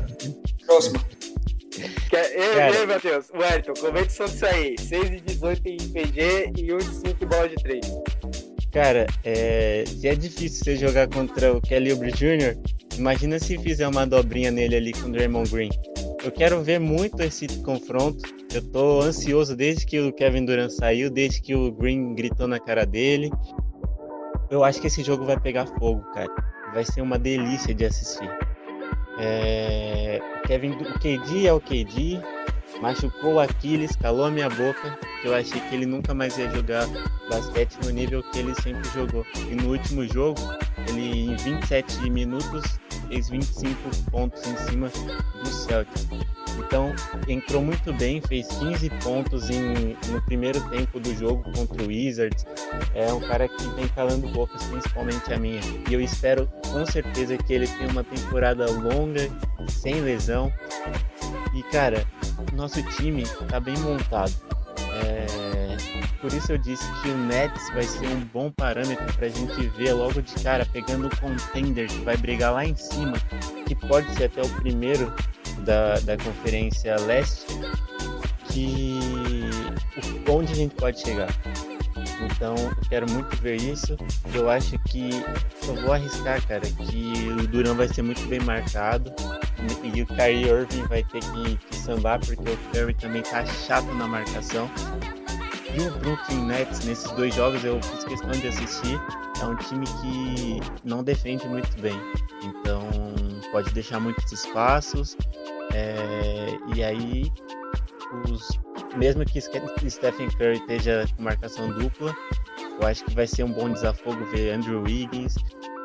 Próxima. 2.14 2.70
Ei, 2.70 2.78
ei, 2.78 2.86
Matheus, 2.86 3.32
Wellington, 3.34 3.74
comente 3.80 4.14
sobre 4.14 4.34
isso 4.34 4.46
aí. 4.46 4.76
6 4.78 5.10
e 5.10 5.22
18 5.22 5.68
em 5.68 5.78
PG 5.78 6.52
e 6.58 6.74
1 6.74 6.78
e 6.78 6.84
5 6.84 7.24
em 7.24 7.28
bola 7.28 7.50
de 7.50 7.56
3. 7.56 7.86
Cara, 8.72 9.08
é, 9.24 9.84
se 9.88 10.08
é 10.08 10.16
difícil 10.16 10.64
você 10.64 10.76
jogar 10.76 11.08
contra 11.08 11.54
o 11.54 11.62
Kelly 11.62 11.92
Oubre 11.92 12.12
Jr., 12.12 12.58
imagina 12.98 13.40
se 13.40 13.58
fizer 13.58 13.88
uma 13.88 14.06
dobrinha 14.06 14.52
nele 14.52 14.76
ali 14.76 14.94
com 14.94 15.10
o 15.10 15.12
Draymond 15.12 15.50
Green. 15.50 15.70
Eu 16.24 16.32
quero 16.32 16.62
ver 16.64 16.80
muito 16.80 17.22
esse 17.22 17.48
confronto. 17.64 18.24
Eu 18.54 18.62
tô 18.62 19.02
ansioso 19.02 19.56
desde 19.56 19.86
que 19.86 20.00
o 20.00 20.14
Kevin 20.14 20.46
Durant 20.46 20.72
saiu, 20.72 21.10
desde 21.10 21.42
que 21.42 21.56
o 21.56 21.72
Green 21.72 22.16
gritou 22.16 22.48
na 22.48 22.60
cara 22.60 22.86
dele. 22.86 23.32
Eu 24.50 24.64
acho 24.64 24.80
que 24.80 24.88
esse 24.88 25.04
jogo 25.04 25.26
vai 25.26 25.40
pegar 25.40 25.66
fogo, 25.66 26.02
cara. 26.14 26.30
Vai 26.74 26.86
ser 26.86 27.02
uma 27.02 27.20
delícia 27.20 27.74
de 27.74 27.86
assistir. 27.86 28.30
É... 29.20 30.22
Kevin, 30.46 30.72
o 30.72 31.00
KD 31.00 31.48
é 31.48 31.54
o 31.54 31.60
KD, 31.60 32.20
machucou 32.82 33.36
o 33.36 33.40
Aquiles, 33.40 33.96
calou 33.96 34.26
a 34.26 34.32
minha 34.32 34.50
boca, 34.50 34.98
que 35.22 35.28
eu 35.28 35.34
achei 35.34 35.60
que 35.62 35.76
ele 35.76 35.86
nunca 35.86 36.14
mais 36.14 36.38
ia 36.38 36.50
jogar 36.50 36.88
basquete 37.30 37.78
no 37.84 37.92
nível 37.92 38.22
que 38.24 38.40
ele 38.40 38.54
sempre 38.62 38.88
jogou. 38.90 39.26
E 39.50 39.56
no 39.56 39.72
último 39.72 40.06
jogo, 40.06 40.40
ele 40.88 41.32
em 41.32 41.36
27 41.38 42.10
minutos 42.10 42.80
fez 43.08 43.30
25 43.30 43.76
pontos 44.12 44.46
em 44.46 44.58
cima 44.58 44.90
do 44.90 45.48
Celtics. 45.48 46.08
Então, 46.60 46.94
entrou 47.28 47.62
muito 47.62 47.94
bem, 47.94 48.22
fez 48.22 48.48
15 48.48 48.90
pontos 49.04 49.50
em, 49.50 49.96
no 50.10 50.22
primeiro 50.24 50.62
tempo 50.70 51.00
do 51.00 51.14
jogo 51.16 51.44
contra 51.54 51.84
o 51.84 51.88
Wizards. 51.88 52.46
É 52.94 53.12
um 53.14 53.20
cara 53.20 53.48
que 53.48 53.68
vem 53.76 53.88
calando 53.90 54.28
bocas, 54.30 54.64
principalmente 54.64 55.34
a 55.34 55.38
minha. 55.38 55.62
E 55.90 55.94
eu 55.94 56.02
espero 56.02 56.50
com 56.72 56.86
certeza 56.86 57.38
que 57.38 57.54
ele 57.54 57.68
tenha 57.68 57.90
uma 57.90 58.04
temporada 58.04 58.70
longa, 58.72 59.30
sem 59.70 60.02
lesão. 60.02 60.52
E 61.54 61.64
cara, 61.64 62.06
nosso 62.54 62.82
time 62.84 63.24
tá 63.48 63.60
bem 63.60 63.78
montado. 63.78 64.34
É... 65.06 65.26
por 66.22 66.32
isso 66.32 66.52
eu 66.52 66.58
disse 66.58 66.84
que 67.02 67.10
o 67.10 67.18
Nets 67.18 67.70
vai 67.74 67.84
ser 67.84 68.08
um 68.08 68.20
bom 68.26 68.52
parâmetro 68.52 69.12
pra 69.14 69.28
gente 69.28 69.68
ver 69.70 69.94
logo 69.94 70.22
de 70.22 70.34
cara, 70.44 70.68
pegando 70.72 71.08
o 71.08 71.18
contender 71.18 71.88
que 71.88 72.00
vai 72.02 72.16
brigar 72.16 72.54
lá 72.54 72.64
em 72.64 72.76
cima, 72.76 73.14
que 73.66 73.76
pode 73.76 74.14
ser 74.16 74.26
até 74.26 74.42
o 74.42 74.50
primeiro 74.50 75.12
da, 75.60 76.00
da 76.00 76.18
Conferência 76.18 76.96
Leste, 77.02 77.46
que 78.50 79.00
onde 80.30 80.52
a 80.52 80.56
gente 80.56 80.76
pode 80.76 81.00
chegar. 81.00 81.30
Então, 82.22 82.56
quero 82.90 83.10
muito 83.12 83.36
ver 83.38 83.58
isso. 83.58 83.98
Eu 84.34 84.50
acho 84.50 84.78
que 84.80 85.10
eu 85.68 85.76
vou 85.82 85.94
arriscar, 85.94 86.46
cara, 86.48 86.62
que 86.62 87.14
o 87.30 87.48
Duran 87.48 87.76
vai 87.76 87.88
ser 87.88 88.02
muito 88.02 88.26
bem 88.28 88.40
marcado 88.40 89.14
e 89.84 90.02
o 90.02 90.06
Kyrie 90.06 90.50
Irving 90.50 90.84
vai 90.88 91.04
ter 91.04 91.22
que, 91.22 91.58
que 91.58 91.76
sambar 91.76 92.20
porque 92.20 92.50
o 92.50 92.58
Curry 92.72 92.94
também 92.96 93.22
tá 93.22 93.46
chato 93.46 93.88
na 93.94 94.08
marcação. 94.08 94.70
E 95.76 95.88
o 95.88 95.92
Brooklyn 96.00 96.46
Nets 96.46 96.86
nesses 96.86 97.10
dois 97.12 97.34
jogos 97.34 97.64
eu 97.64 97.82
fiz 97.82 98.04
questão 98.04 98.32
de 98.32 98.48
assistir. 98.48 99.00
É 99.42 99.46
um 99.46 99.56
time 99.56 99.86
que 99.86 100.60
não 100.84 101.04
defende 101.04 101.48
muito 101.48 101.80
bem, 101.82 102.00
então 102.44 103.13
pode 103.54 103.72
deixar 103.72 104.02
muitos 104.02 104.30
espaços. 104.30 105.16
É, 105.74 106.48
e 106.76 106.84
aí 106.84 107.32
os 108.26 108.60
mesmo 108.98 109.26
que 109.26 109.40
Stephen 109.42 110.30
Curry 110.38 110.58
esteja 110.58 111.06
com 111.16 111.24
marcação 111.24 111.72
dupla, 111.72 112.16
eu 112.80 112.88
acho 112.88 113.04
que 113.06 113.16
vai 113.16 113.26
ser 113.26 113.44
um 113.44 113.52
bom 113.52 113.70
desafogo 113.70 114.24
ver 114.26 114.52
Andrew 114.52 114.84
Wiggins, 114.84 115.36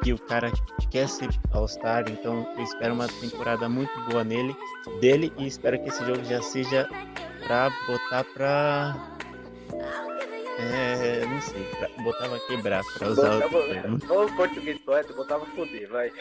que 0.02 0.12
o 0.12 0.18
cara 0.18 0.50
quer 0.90 1.08
ser 1.08 1.28
All-Star, 1.52 2.04
então 2.08 2.46
eu 2.56 2.62
espero 2.62 2.94
uma 2.94 3.08
temporada 3.08 3.68
muito 3.68 3.92
boa 4.10 4.24
nele, 4.24 4.54
dele, 5.00 5.32
e 5.38 5.46
espero 5.46 5.80
que 5.82 5.88
esse 5.88 6.04
jogo 6.04 6.22
já 6.24 6.42
seja 6.42 6.88
pra 7.46 7.70
botar 7.86 8.24
pra. 8.34 9.14
É, 10.58 11.24
não 11.24 11.40
sei, 11.40 11.62
pra, 11.78 11.88
botava 12.02 12.38
quebrar, 12.40 12.82
pra 12.98 13.08
usar 13.08 13.30
Botava, 13.30 13.56
outro 13.56 13.74
termo. 13.74 14.36
Português 14.36 14.78
correto, 14.84 15.14
botava 15.14 15.46
foder, 15.46 15.88
vai. 15.88 16.12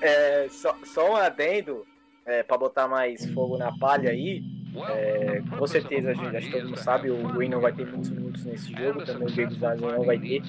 É, 0.00 0.46
só, 0.50 0.76
só 0.84 1.12
um 1.12 1.16
adendo, 1.16 1.86
é, 2.26 2.42
pra 2.42 2.56
botar 2.58 2.88
mais 2.88 3.24
fogo 3.32 3.56
na 3.56 3.76
palha 3.78 4.10
aí. 4.10 4.42
É, 4.88 5.40
com 5.56 5.66
certeza, 5.66 6.10
a 6.10 6.14
gente, 6.14 6.36
acho 6.36 6.46
que 6.46 6.52
todo 6.52 6.64
mundo 6.64 6.78
sabe, 6.78 7.10
o 7.10 7.28
Green 7.28 7.48
não 7.48 7.60
vai 7.60 7.72
ter 7.72 7.86
muitos 7.86 8.10
minutos 8.10 8.44
nesse 8.44 8.72
jogo, 8.72 9.04
também 9.04 9.28
o 9.28 9.30
Davis 9.30 9.58
Zazen 9.58 9.88
não 9.88 10.04
vai 10.04 10.18
ter, 10.18 10.42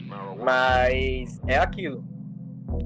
mas 0.44 1.40
é 1.48 1.58
aquilo. 1.58 2.04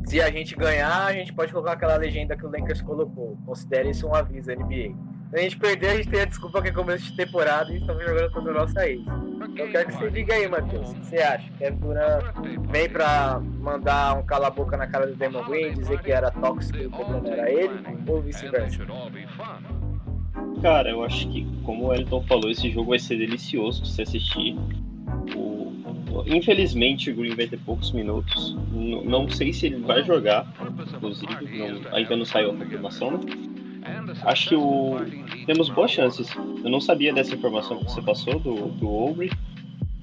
Se 0.05 0.21
a 0.21 0.29
gente 0.29 0.55
ganhar, 0.55 1.05
a 1.05 1.13
gente 1.13 1.33
pode 1.33 1.51
colocar 1.51 1.73
aquela 1.73 1.95
legenda 1.95 2.35
que 2.35 2.45
o 2.45 2.51
Lakers 2.51 2.81
colocou. 2.81 3.37
Considere 3.45 3.89
isso 3.89 4.07
um 4.07 4.13
aviso, 4.13 4.51
NBA. 4.51 4.93
A 5.31 5.37
gente 5.37 5.57
perder, 5.57 5.89
a 5.89 5.95
gente 5.95 6.09
tem 6.09 6.21
a 6.21 6.25
desculpa 6.25 6.61
que 6.61 6.69
é 6.69 6.71
começo 6.71 7.05
de 7.05 7.13
temporada 7.13 7.71
e 7.71 7.77
estamos 7.77 8.03
jogando 8.03 8.31
contra 8.31 8.51
o 8.51 8.55
nosso 8.55 8.79
ex. 8.79 8.99
Então 9.01 9.65
eu 9.65 9.71
quero 9.71 9.87
que 9.87 9.93
você 9.93 10.09
diga 10.09 10.33
aí, 10.33 10.47
Matheus. 10.47 10.89
O 10.89 10.95
que 10.95 11.05
você 11.05 11.17
acha? 11.17 11.51
Kevin 11.59 11.77
Durant 11.77 12.25
vem 12.71 12.89
pra 12.89 13.39
mandar 13.61 14.17
um 14.17 14.23
cala-boca 14.23 14.75
na 14.75 14.87
cara 14.87 15.05
do 15.05 15.15
Damon 15.15 15.43
Green, 15.43 15.73
dizer 15.73 15.99
que 16.01 16.11
era 16.11 16.31
tóxico 16.31 16.79
e 16.79 16.87
o 16.87 16.89
problema 16.89 17.29
era 17.29 17.51
ele, 17.51 17.79
ou 18.07 18.21
vice-versa? 18.21 18.79
Cara, 20.63 20.89
eu 20.89 21.03
acho 21.03 21.29
que, 21.29 21.45
como 21.63 21.87
o 21.87 21.93
Elton 21.93 22.23
falou, 22.23 22.49
esse 22.49 22.69
jogo 22.71 22.89
vai 22.89 22.99
ser 22.99 23.17
delicioso 23.17 23.83
de 23.83 23.89
se 23.91 24.01
assistir. 24.01 24.57
O- 25.35 25.69
Infelizmente, 26.25 27.11
o 27.11 27.15
Green 27.15 27.35
vai 27.35 27.47
ter 27.47 27.57
poucos 27.59 27.91
minutos. 27.91 28.57
N- 28.73 29.03
Não 29.05 29.29
sei 29.29 29.53
se 29.53 29.67
ele 29.67 29.79
vai 29.81 30.03
jogar, 30.03 30.45
inclusive, 30.95 31.57
não- 31.57 31.93
ainda 31.95 32.15
não 32.17 32.25
saiu 32.25 32.51
a 32.51 32.55
confirmação. 32.55 33.11
né? 33.11 33.19
Acho 34.23 34.49
que 34.49 34.55
o... 34.55 34.97
temos 35.45 35.69
boas 35.69 35.91
chances. 35.91 36.35
Eu 36.35 36.69
não 36.69 36.81
sabia 36.81 37.13
dessa 37.13 37.33
informação 37.35 37.77
que 37.77 37.85
você 37.85 38.01
passou 38.01 38.39
do, 38.39 38.67
do 38.69 38.87
Aubrey. 38.87 39.31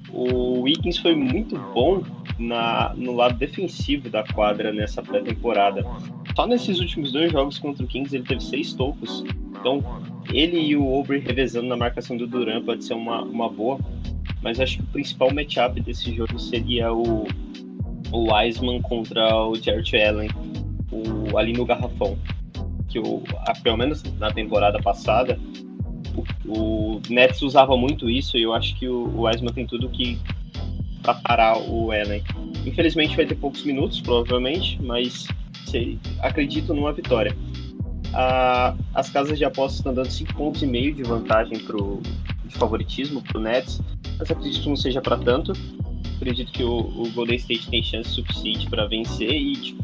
O 0.09 0.61
Wiggins 0.61 0.97
foi 0.97 1.15
muito 1.15 1.57
bom 1.73 2.01
na, 2.39 2.93
no 2.95 3.13
lado 3.13 3.37
defensivo 3.37 4.09
da 4.09 4.23
quadra 4.23 4.71
nessa 4.71 5.01
pré-temporada. 5.01 5.85
Só 6.35 6.47
nesses 6.47 6.79
últimos 6.79 7.11
dois 7.11 7.31
jogos 7.31 7.59
contra 7.59 7.83
o 7.83 7.87
Kings 7.87 8.15
ele 8.15 8.23
teve 8.23 8.41
seis 8.41 8.73
tocos. 8.73 9.23
Então, 9.59 9.83
ele 10.31 10.59
e 10.59 10.75
o 10.75 10.83
Aubrey 10.83 11.19
revezando 11.19 11.67
na 11.67 11.75
marcação 11.75 12.15
do 12.15 12.27
Duran 12.27 12.63
pode 12.63 12.83
ser 12.85 12.93
uma, 12.93 13.21
uma 13.21 13.49
boa. 13.49 13.79
Mas 14.41 14.59
acho 14.59 14.77
que 14.77 14.83
o 14.83 14.87
principal 14.87 15.33
matchup 15.33 15.79
desse 15.81 16.13
jogo 16.15 16.39
seria 16.39 16.93
o, 16.93 17.27
o 18.11 18.33
Wiseman 18.33 18.81
contra 18.81 19.35
o 19.45 19.55
Jarrett 19.55 19.97
Allen 19.97 20.29
o, 20.91 21.37
ali 21.37 21.53
no 21.53 21.65
garrafão. 21.65 22.17
Que 22.87 22.99
o, 22.99 23.21
pelo 23.63 23.77
menos 23.77 24.03
na 24.17 24.31
temporada 24.31 24.79
passada, 24.81 25.39
o, 26.45 26.95
o 26.95 27.01
Nets 27.09 27.41
usava 27.41 27.75
muito 27.75 28.09
isso 28.09 28.37
e 28.37 28.43
eu 28.43 28.53
acho 28.53 28.75
que 28.77 28.87
o, 28.87 29.07
o 29.07 29.21
Wiseman 29.21 29.53
tem 29.53 29.65
tudo 29.65 29.89
que 29.89 30.17
para 31.01 31.13
parar 31.15 31.57
o 31.57 31.91
Allen. 31.91 32.23
Infelizmente 32.65 33.15
vai 33.15 33.25
ter 33.25 33.35
poucos 33.35 33.63
minutos, 33.63 34.01
provavelmente, 34.01 34.77
mas 34.81 35.27
sei- 35.65 35.97
acredito 36.19 36.73
numa 36.73 36.91
vitória. 36.91 37.35
As 38.93 39.09
casas 39.09 39.37
de 39.37 39.45
apostas 39.45 39.79
estão 39.79 39.93
dando 39.93 40.09
5 40.09 40.33
pontos 40.33 40.63
e 40.63 40.65
meio 40.65 40.93
de 40.93 41.03
vantagem 41.03 41.59
pro, 41.59 42.01
de 42.45 42.55
favoritismo 42.55 43.21
pro 43.21 43.39
Nets, 43.39 43.81
mas 44.17 44.31
acredito 44.31 44.63
que 44.63 44.69
não 44.69 44.75
seja 44.75 45.01
para 45.01 45.17
tanto. 45.17 45.53
Acredito 46.15 46.51
que 46.51 46.63
o, 46.63 46.77
o 46.79 47.11
Golden 47.13 47.35
State 47.35 47.69
tem 47.69 47.83
chance 47.83 48.09
suficiente 48.09 48.67
para 48.69 48.87
vencer 48.87 49.31
e 49.31 49.53
tipo, 49.53 49.83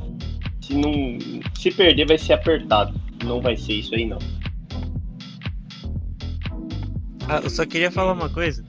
se 0.67 0.73
não 0.75 1.17
se 1.55 1.71
perder 1.71 2.05
vai 2.07 2.17
ser 2.17 2.33
apertado. 2.33 2.93
Não 3.23 3.41
vai 3.41 3.55
ser 3.57 3.73
isso 3.73 3.93
aí 3.95 4.05
não. 4.05 4.19
Ah, 7.27 7.39
eu 7.43 7.49
só 7.49 7.65
queria 7.65 7.89
falar 7.91 8.13
uma 8.13 8.29
coisa. 8.29 8.63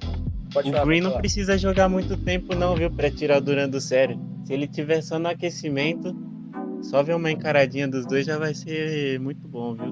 Pode 0.53 0.69
O 0.71 0.73
falar, 0.73 0.87
Green 0.87 1.01
não 1.01 1.11
falar. 1.11 1.21
precisa 1.21 1.59
jogar 1.59 1.89
muito 1.89 2.17
tempo 2.17 2.55
não, 2.55 2.77
viu, 2.77 2.91
pra 2.91 3.11
tirar 3.11 3.39
o 3.39 3.41
Duran 3.41 3.69
do 3.69 3.81
sério. 3.81 4.19
Se 4.45 4.53
ele 4.53 4.69
tiver 4.69 5.03
só 5.03 5.19
no 5.19 5.29
aquecimento, 5.29 6.15
só 6.83 7.03
ver 7.03 7.17
uma 7.17 7.31
encaradinha 7.31 7.89
dos 7.89 8.07
dois 8.07 8.25
já 8.27 8.39
vai 8.39 8.55
ser 8.55 9.19
muito 9.19 9.49
bom, 9.49 9.75
viu? 9.75 9.87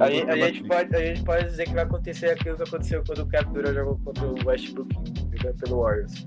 A, 0.00 0.10
gente- 0.10 0.30
a 0.30 0.36
gente 0.36 0.64
pode, 0.64 0.96
a 0.96 1.06
gente 1.06 1.22
pode 1.22 1.44
dizer 1.44 1.64
que 1.66 1.74
vai 1.74 1.84
acontecer 1.84 2.30
aquilo 2.30 2.56
que 2.56 2.62
aconteceu 2.64 3.04
quando 3.06 3.20
o 3.20 3.52
Durant 3.52 3.74
jogou 3.74 3.98
contra 4.04 4.26
o 4.26 4.34
Westbrook, 4.46 4.94
jogando 5.36 5.56
pelo 5.58 5.82
Warriors. 5.82 6.26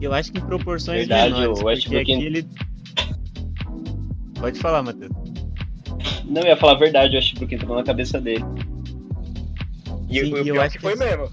Eu 0.00 0.12
acho 0.12 0.30
que 0.32 0.38
em 0.38 0.42
proporções 0.42 1.08
Verdade, 1.08 1.32
menores, 1.34 1.48
o 1.48 1.52
porque 1.54 1.66
Westbrook- 1.66 2.02
aqui 2.02 2.12
ele... 2.24 2.46
Pode 4.40 4.58
falar, 4.60 4.82
Matheus. 4.82 5.10
Não 6.24 6.42
eu 6.42 6.48
ia 6.48 6.56
falar 6.56 6.72
a 6.72 6.78
verdade, 6.78 7.14
eu 7.14 7.18
acho 7.18 7.34
que 7.34 7.54
entrou 7.54 7.76
na 7.76 7.82
cabeça 7.82 8.20
dele. 8.20 8.44
E, 10.10 10.20
Sim, 10.20 10.32
o 10.32 10.36
e 10.36 10.48
eu 10.48 10.54
pior 10.54 10.60
acho 10.64 10.72
que 10.72 10.78
que 10.78 10.82
foi 10.82 10.92
esse- 10.94 11.04
mesmo. 11.04 11.30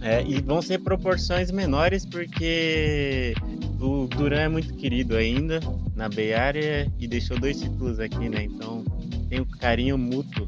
É, 0.00 0.22
e 0.22 0.40
vão 0.42 0.60
ser 0.60 0.78
proporções 0.80 1.50
menores 1.50 2.04
porque 2.04 3.34
o 3.80 4.06
Duran 4.06 4.40
é 4.40 4.48
muito 4.48 4.74
querido 4.74 5.16
ainda 5.16 5.60
na 5.96 6.08
Bay 6.10 6.34
Area 6.34 6.92
e 7.00 7.06
deixou 7.06 7.38
dois 7.38 7.58
títulos 7.60 7.98
aqui, 7.98 8.28
né? 8.28 8.42
Então 8.44 8.84
tem 9.30 9.40
um 9.40 9.46
carinho 9.46 9.96
mútuo, 9.96 10.46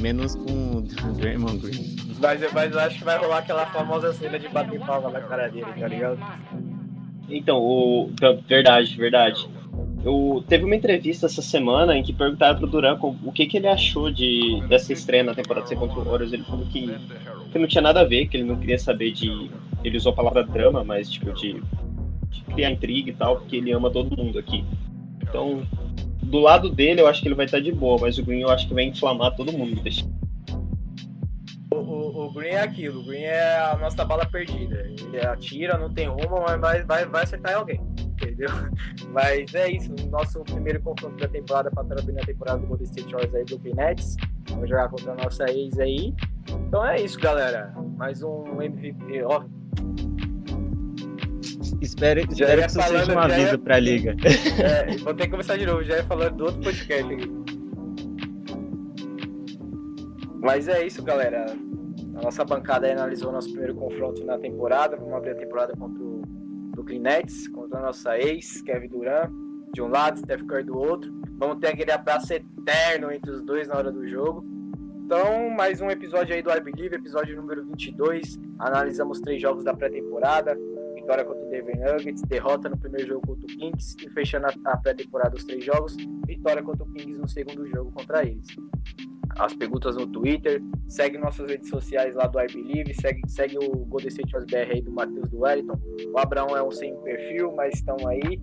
menos 0.00 0.34
com 0.34 0.78
o 0.78 0.82
Draymond 1.16 1.58
Green. 1.60 1.96
Mas, 2.20 2.52
mas 2.52 2.72
eu 2.72 2.80
acho 2.80 2.98
que 2.98 3.04
vai 3.04 3.16
rolar 3.16 3.38
aquela 3.38 3.64
famosa 3.66 4.12
cena 4.12 4.38
de 4.38 4.48
bater 4.48 4.80
palma 4.80 5.08
na 5.10 5.20
cara 5.20 5.48
dele, 5.48 5.72
tá 5.78 5.86
ligado? 5.86 6.18
Então, 7.28 7.58
o 7.58 8.10
verdade, 8.48 8.96
verdade. 8.96 9.48
Eu 10.02 10.42
teve 10.48 10.64
uma 10.64 10.74
entrevista 10.74 11.26
essa 11.26 11.42
semana 11.42 11.96
em 11.96 12.02
que 12.02 12.12
perguntaram 12.12 12.58
pro 12.58 12.66
Duran 12.66 12.98
o 13.00 13.32
que, 13.32 13.46
que 13.46 13.58
ele 13.58 13.68
achou 13.68 14.10
de 14.10 14.62
dessa 14.66 14.92
estreia 14.92 15.22
na 15.22 15.34
temporada 15.34 15.66
C 15.66 15.76
contra 15.76 16.00
o 16.00 16.04
Warriors. 16.04 16.32
Ele 16.32 16.42
falou 16.44 16.64
que, 16.66 16.86
que 17.52 17.58
não 17.58 17.66
tinha 17.66 17.82
nada 17.82 18.00
a 18.00 18.04
ver, 18.04 18.26
que 18.26 18.36
ele 18.36 18.44
não 18.44 18.56
queria 18.56 18.78
saber 18.78 19.12
de. 19.12 19.50
Ele 19.84 19.96
usou 19.96 20.12
a 20.12 20.14
palavra 20.14 20.42
drama, 20.42 20.82
mas 20.82 21.10
tipo 21.10 21.32
de, 21.34 21.62
de 22.30 22.42
criar 22.44 22.70
intriga 22.70 23.10
e 23.10 23.14
tal, 23.14 23.36
porque 23.36 23.56
ele 23.56 23.72
ama 23.72 23.90
todo 23.90 24.16
mundo 24.16 24.38
aqui. 24.38 24.64
Então, 25.22 25.66
do 26.22 26.38
lado 26.38 26.70
dele, 26.70 27.02
eu 27.02 27.06
acho 27.06 27.20
que 27.20 27.28
ele 27.28 27.34
vai 27.34 27.44
estar 27.44 27.60
de 27.60 27.72
boa, 27.72 27.98
mas 28.00 28.16
o 28.16 28.24
Green 28.24 28.40
eu 28.40 28.50
acho 28.50 28.66
que 28.66 28.74
vai 28.74 28.84
inflamar 28.84 29.36
todo 29.36 29.52
mundo. 29.52 29.82
O, 31.72 31.76
o, 31.76 32.26
o 32.26 32.32
Green 32.32 32.50
é 32.50 32.62
aquilo, 32.62 33.00
o 33.00 33.04
Green 33.04 33.22
é 33.22 33.58
a 33.58 33.76
nossa 33.78 34.02
bala 34.04 34.24
perdida. 34.24 34.90
Ele 34.98 35.20
atira, 35.26 35.76
não 35.76 35.92
tem 35.92 36.06
rumo, 36.06 36.40
mas 36.46 36.58
vai, 36.58 36.82
vai, 36.84 37.04
vai 37.04 37.22
acertar 37.22 37.52
em 37.52 37.56
alguém. 37.56 37.80
Entendeu? 38.40 38.48
Mas 39.12 39.54
é 39.54 39.70
isso, 39.70 39.92
o 39.92 40.10
nosso 40.10 40.40
primeiro 40.44 40.80
confronto 40.80 41.16
da 41.16 41.28
temporada 41.28 41.70
para 41.70 41.84
terminar 41.96 42.22
a 42.22 42.26
temporada 42.26 42.58
do 42.58 42.66
Golden 42.66 42.86
State 42.86 43.12
Warriors 43.12 43.34
aí, 43.34 43.44
Brooklyn 43.44 43.74
Nets. 43.74 44.16
Vamos 44.48 44.68
jogar 44.68 44.88
contra 44.88 45.12
a 45.12 45.14
nossa 45.16 45.44
ex 45.50 45.78
aí. 45.78 46.14
Então 46.48 46.84
é 46.86 47.00
isso, 47.00 47.18
galera. 47.20 47.72
Mais 47.96 48.22
um 48.22 48.60
MVP, 48.62 49.22
ó. 49.24 49.44
Espero, 51.80 52.20
espero 52.20 52.60
que 52.60 52.66
isso 52.66 52.80
falando, 52.80 53.06
seja 53.06 53.14
um 53.14 53.18
aviso 53.18 53.52
ia- 53.52 53.58
pra 53.58 53.78
liga. 53.78 54.14
É, 54.62 54.96
vou 54.98 55.14
ter 55.14 55.24
que 55.24 55.30
começar 55.30 55.56
de 55.56 55.66
novo, 55.66 55.82
já 55.82 55.96
ia 55.96 56.04
falando 56.04 56.36
do 56.36 56.44
outro 56.44 56.60
podcast 56.62 57.12
aqui. 57.14 57.30
Mas 60.42 60.68
é 60.68 60.86
isso, 60.86 61.02
galera. 61.02 61.46
A 62.16 62.22
nossa 62.22 62.44
bancada 62.44 62.86
aí 62.86 62.92
analisou 62.92 63.32
nosso 63.32 63.48
primeiro 63.50 63.74
confronto 63.74 64.24
na 64.24 64.38
temporada. 64.38 64.96
Vamos 64.96 65.14
abrir 65.14 65.30
a 65.30 65.34
temporada 65.36 65.74
contra 65.76 66.02
o 66.02 66.19
Brooklyn 66.90 67.00
Nets, 67.00 67.46
contra 67.48 67.78
a 67.78 67.82
nossa 67.82 68.18
ex, 68.18 68.60
Kevin 68.62 68.88
Durant, 68.88 69.30
de 69.72 69.80
um 69.80 69.88
lado, 69.88 70.18
Steph 70.18 70.42
Curry 70.42 70.64
do 70.64 70.76
outro. 70.76 71.12
Vamos 71.38 71.58
ter 71.60 71.68
aquele 71.68 71.92
abraço 71.92 72.32
eterno 72.32 73.12
entre 73.12 73.30
os 73.30 73.42
dois 73.42 73.68
na 73.68 73.76
hora 73.76 73.92
do 73.92 74.08
jogo. 74.08 74.44
Então, 75.04 75.50
mais 75.50 75.80
um 75.80 75.88
episódio 75.88 76.34
aí 76.34 76.42
do 76.42 76.50
I 76.50 76.60
Believe, 76.60 76.96
episódio 76.96 77.36
número 77.36 77.64
22. 77.64 78.38
Analisamos 78.58 79.20
três 79.20 79.40
jogos 79.40 79.62
da 79.62 79.72
pré-temporada. 79.72 80.58
Vitória 80.96 81.24
contra 81.24 81.46
o 81.46 81.48
Denver 81.48 81.78
Nuggets, 81.78 82.22
derrota 82.22 82.68
no 82.68 82.76
primeiro 82.76 83.08
jogo 83.08 83.26
contra 83.26 83.44
o 83.44 83.48
Kings 83.48 83.96
e 84.04 84.10
fechando 84.10 84.46
a 84.64 84.76
pré-temporada 84.76 85.36
os 85.36 85.44
três 85.44 85.64
jogos, 85.64 85.96
vitória 86.26 86.62
contra 86.62 86.84
o 86.84 86.92
Kings 86.92 87.18
no 87.18 87.28
segundo 87.28 87.66
jogo 87.68 87.92
contra 87.92 88.24
eles. 88.24 88.46
As 89.40 89.54
perguntas 89.54 89.96
no 89.96 90.06
Twitter, 90.06 90.62
segue 90.86 91.16
nossas 91.16 91.50
redes 91.50 91.70
sociais 91.70 92.14
lá 92.14 92.26
do 92.26 92.38
I 92.38 92.46
Believe, 92.46 92.92
segue, 92.92 93.22
segue 93.26 93.56
o 93.56 93.70
Golden 93.86 94.08
State 94.08 94.32
BR 94.32 94.70
aí 94.70 94.82
do 94.82 94.92
Matheus 94.92 95.30
do 95.30 95.40
Wellington. 95.40 95.80
O 96.12 96.18
Abraão 96.18 96.54
é 96.54 96.62
um 96.62 96.70
sem 96.70 96.94
perfil, 97.02 97.50
mas 97.56 97.74
estão 97.74 97.96
aí. 98.06 98.38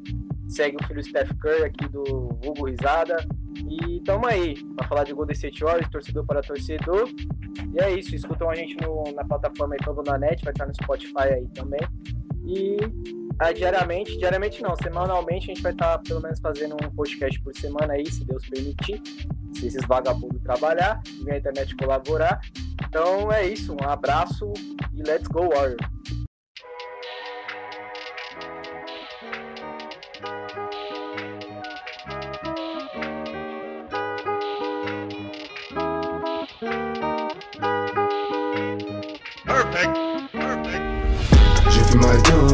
Segue 0.47 0.75
o 0.81 0.87
filho 0.87 1.03
Steph 1.03 1.29
Curry 1.39 1.65
aqui 1.65 1.87
do 1.89 2.01
Hugo 2.43 2.65
Risada. 2.65 3.17
E 3.69 4.01
tamo 4.05 4.25
aí, 4.25 4.55
pra 4.75 4.87
falar 4.87 5.03
de 5.03 5.13
Golden 5.13 5.35
State 5.35 5.63
Warriors, 5.63 5.89
torcedor 5.91 6.25
para 6.25 6.41
torcedor. 6.41 7.07
E 7.75 7.79
é 7.79 7.93
isso, 7.99 8.15
escutam 8.15 8.49
a 8.49 8.55
gente 8.55 8.75
no, 8.81 9.03
na 9.13 9.23
plataforma 9.23 9.75
aí 9.75 10.03
na 10.03 10.17
net, 10.17 10.43
vai 10.43 10.51
estar 10.51 10.65
no 10.65 10.73
Spotify 10.73 11.29
aí 11.31 11.47
também. 11.49 11.81
E 12.43 12.77
ah, 13.39 13.51
diariamente, 13.51 14.17
diariamente 14.17 14.61
não, 14.61 14.75
semanalmente 14.75 15.51
a 15.51 15.53
gente 15.53 15.61
vai 15.61 15.71
estar 15.71 15.97
pelo 15.99 16.21
menos 16.21 16.39
fazendo 16.39 16.75
um 16.75 16.89
podcast 16.95 17.39
por 17.41 17.55
semana 17.55 17.93
aí, 17.93 18.05
se 18.09 18.25
Deus 18.25 18.47
permitir. 18.49 19.01
Se 19.55 19.67
esses 19.67 19.85
vagabundos 19.87 20.41
trabalhar, 20.43 21.01
e 21.25 21.31
a 21.31 21.37
internet 21.37 21.75
colaborar. 21.77 22.39
Então 22.87 23.31
é 23.31 23.47
isso, 23.47 23.73
um 23.73 23.87
abraço 23.87 24.51
e 24.93 25.01
let's 25.03 25.27
go 25.27 25.49
Warriors! 25.49 26.26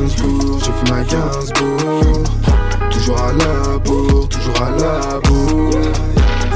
Gainsbourg, 0.04 0.60
j'ai 0.60 0.72
fait 0.72 0.92
ma 0.92 1.04
Gainsbourg. 1.04 2.24
Toujours 2.92 3.22
à 3.22 3.32
la 3.32 3.78
bourre, 3.80 4.28
toujours 4.28 4.62
à 4.62 4.70
la 4.72 5.20
bourre. 5.22 5.72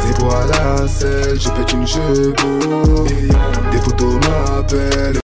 Zéro 0.06 0.32
à 0.32 0.45
la 0.48 0.88
selle, 0.88 1.39
je 1.39 1.50
pète 1.50 1.72
une 1.72 1.88
chevaux. 1.88 3.06
Des 3.72 3.78
photos 3.78 4.16
m'appellent. 4.16 5.20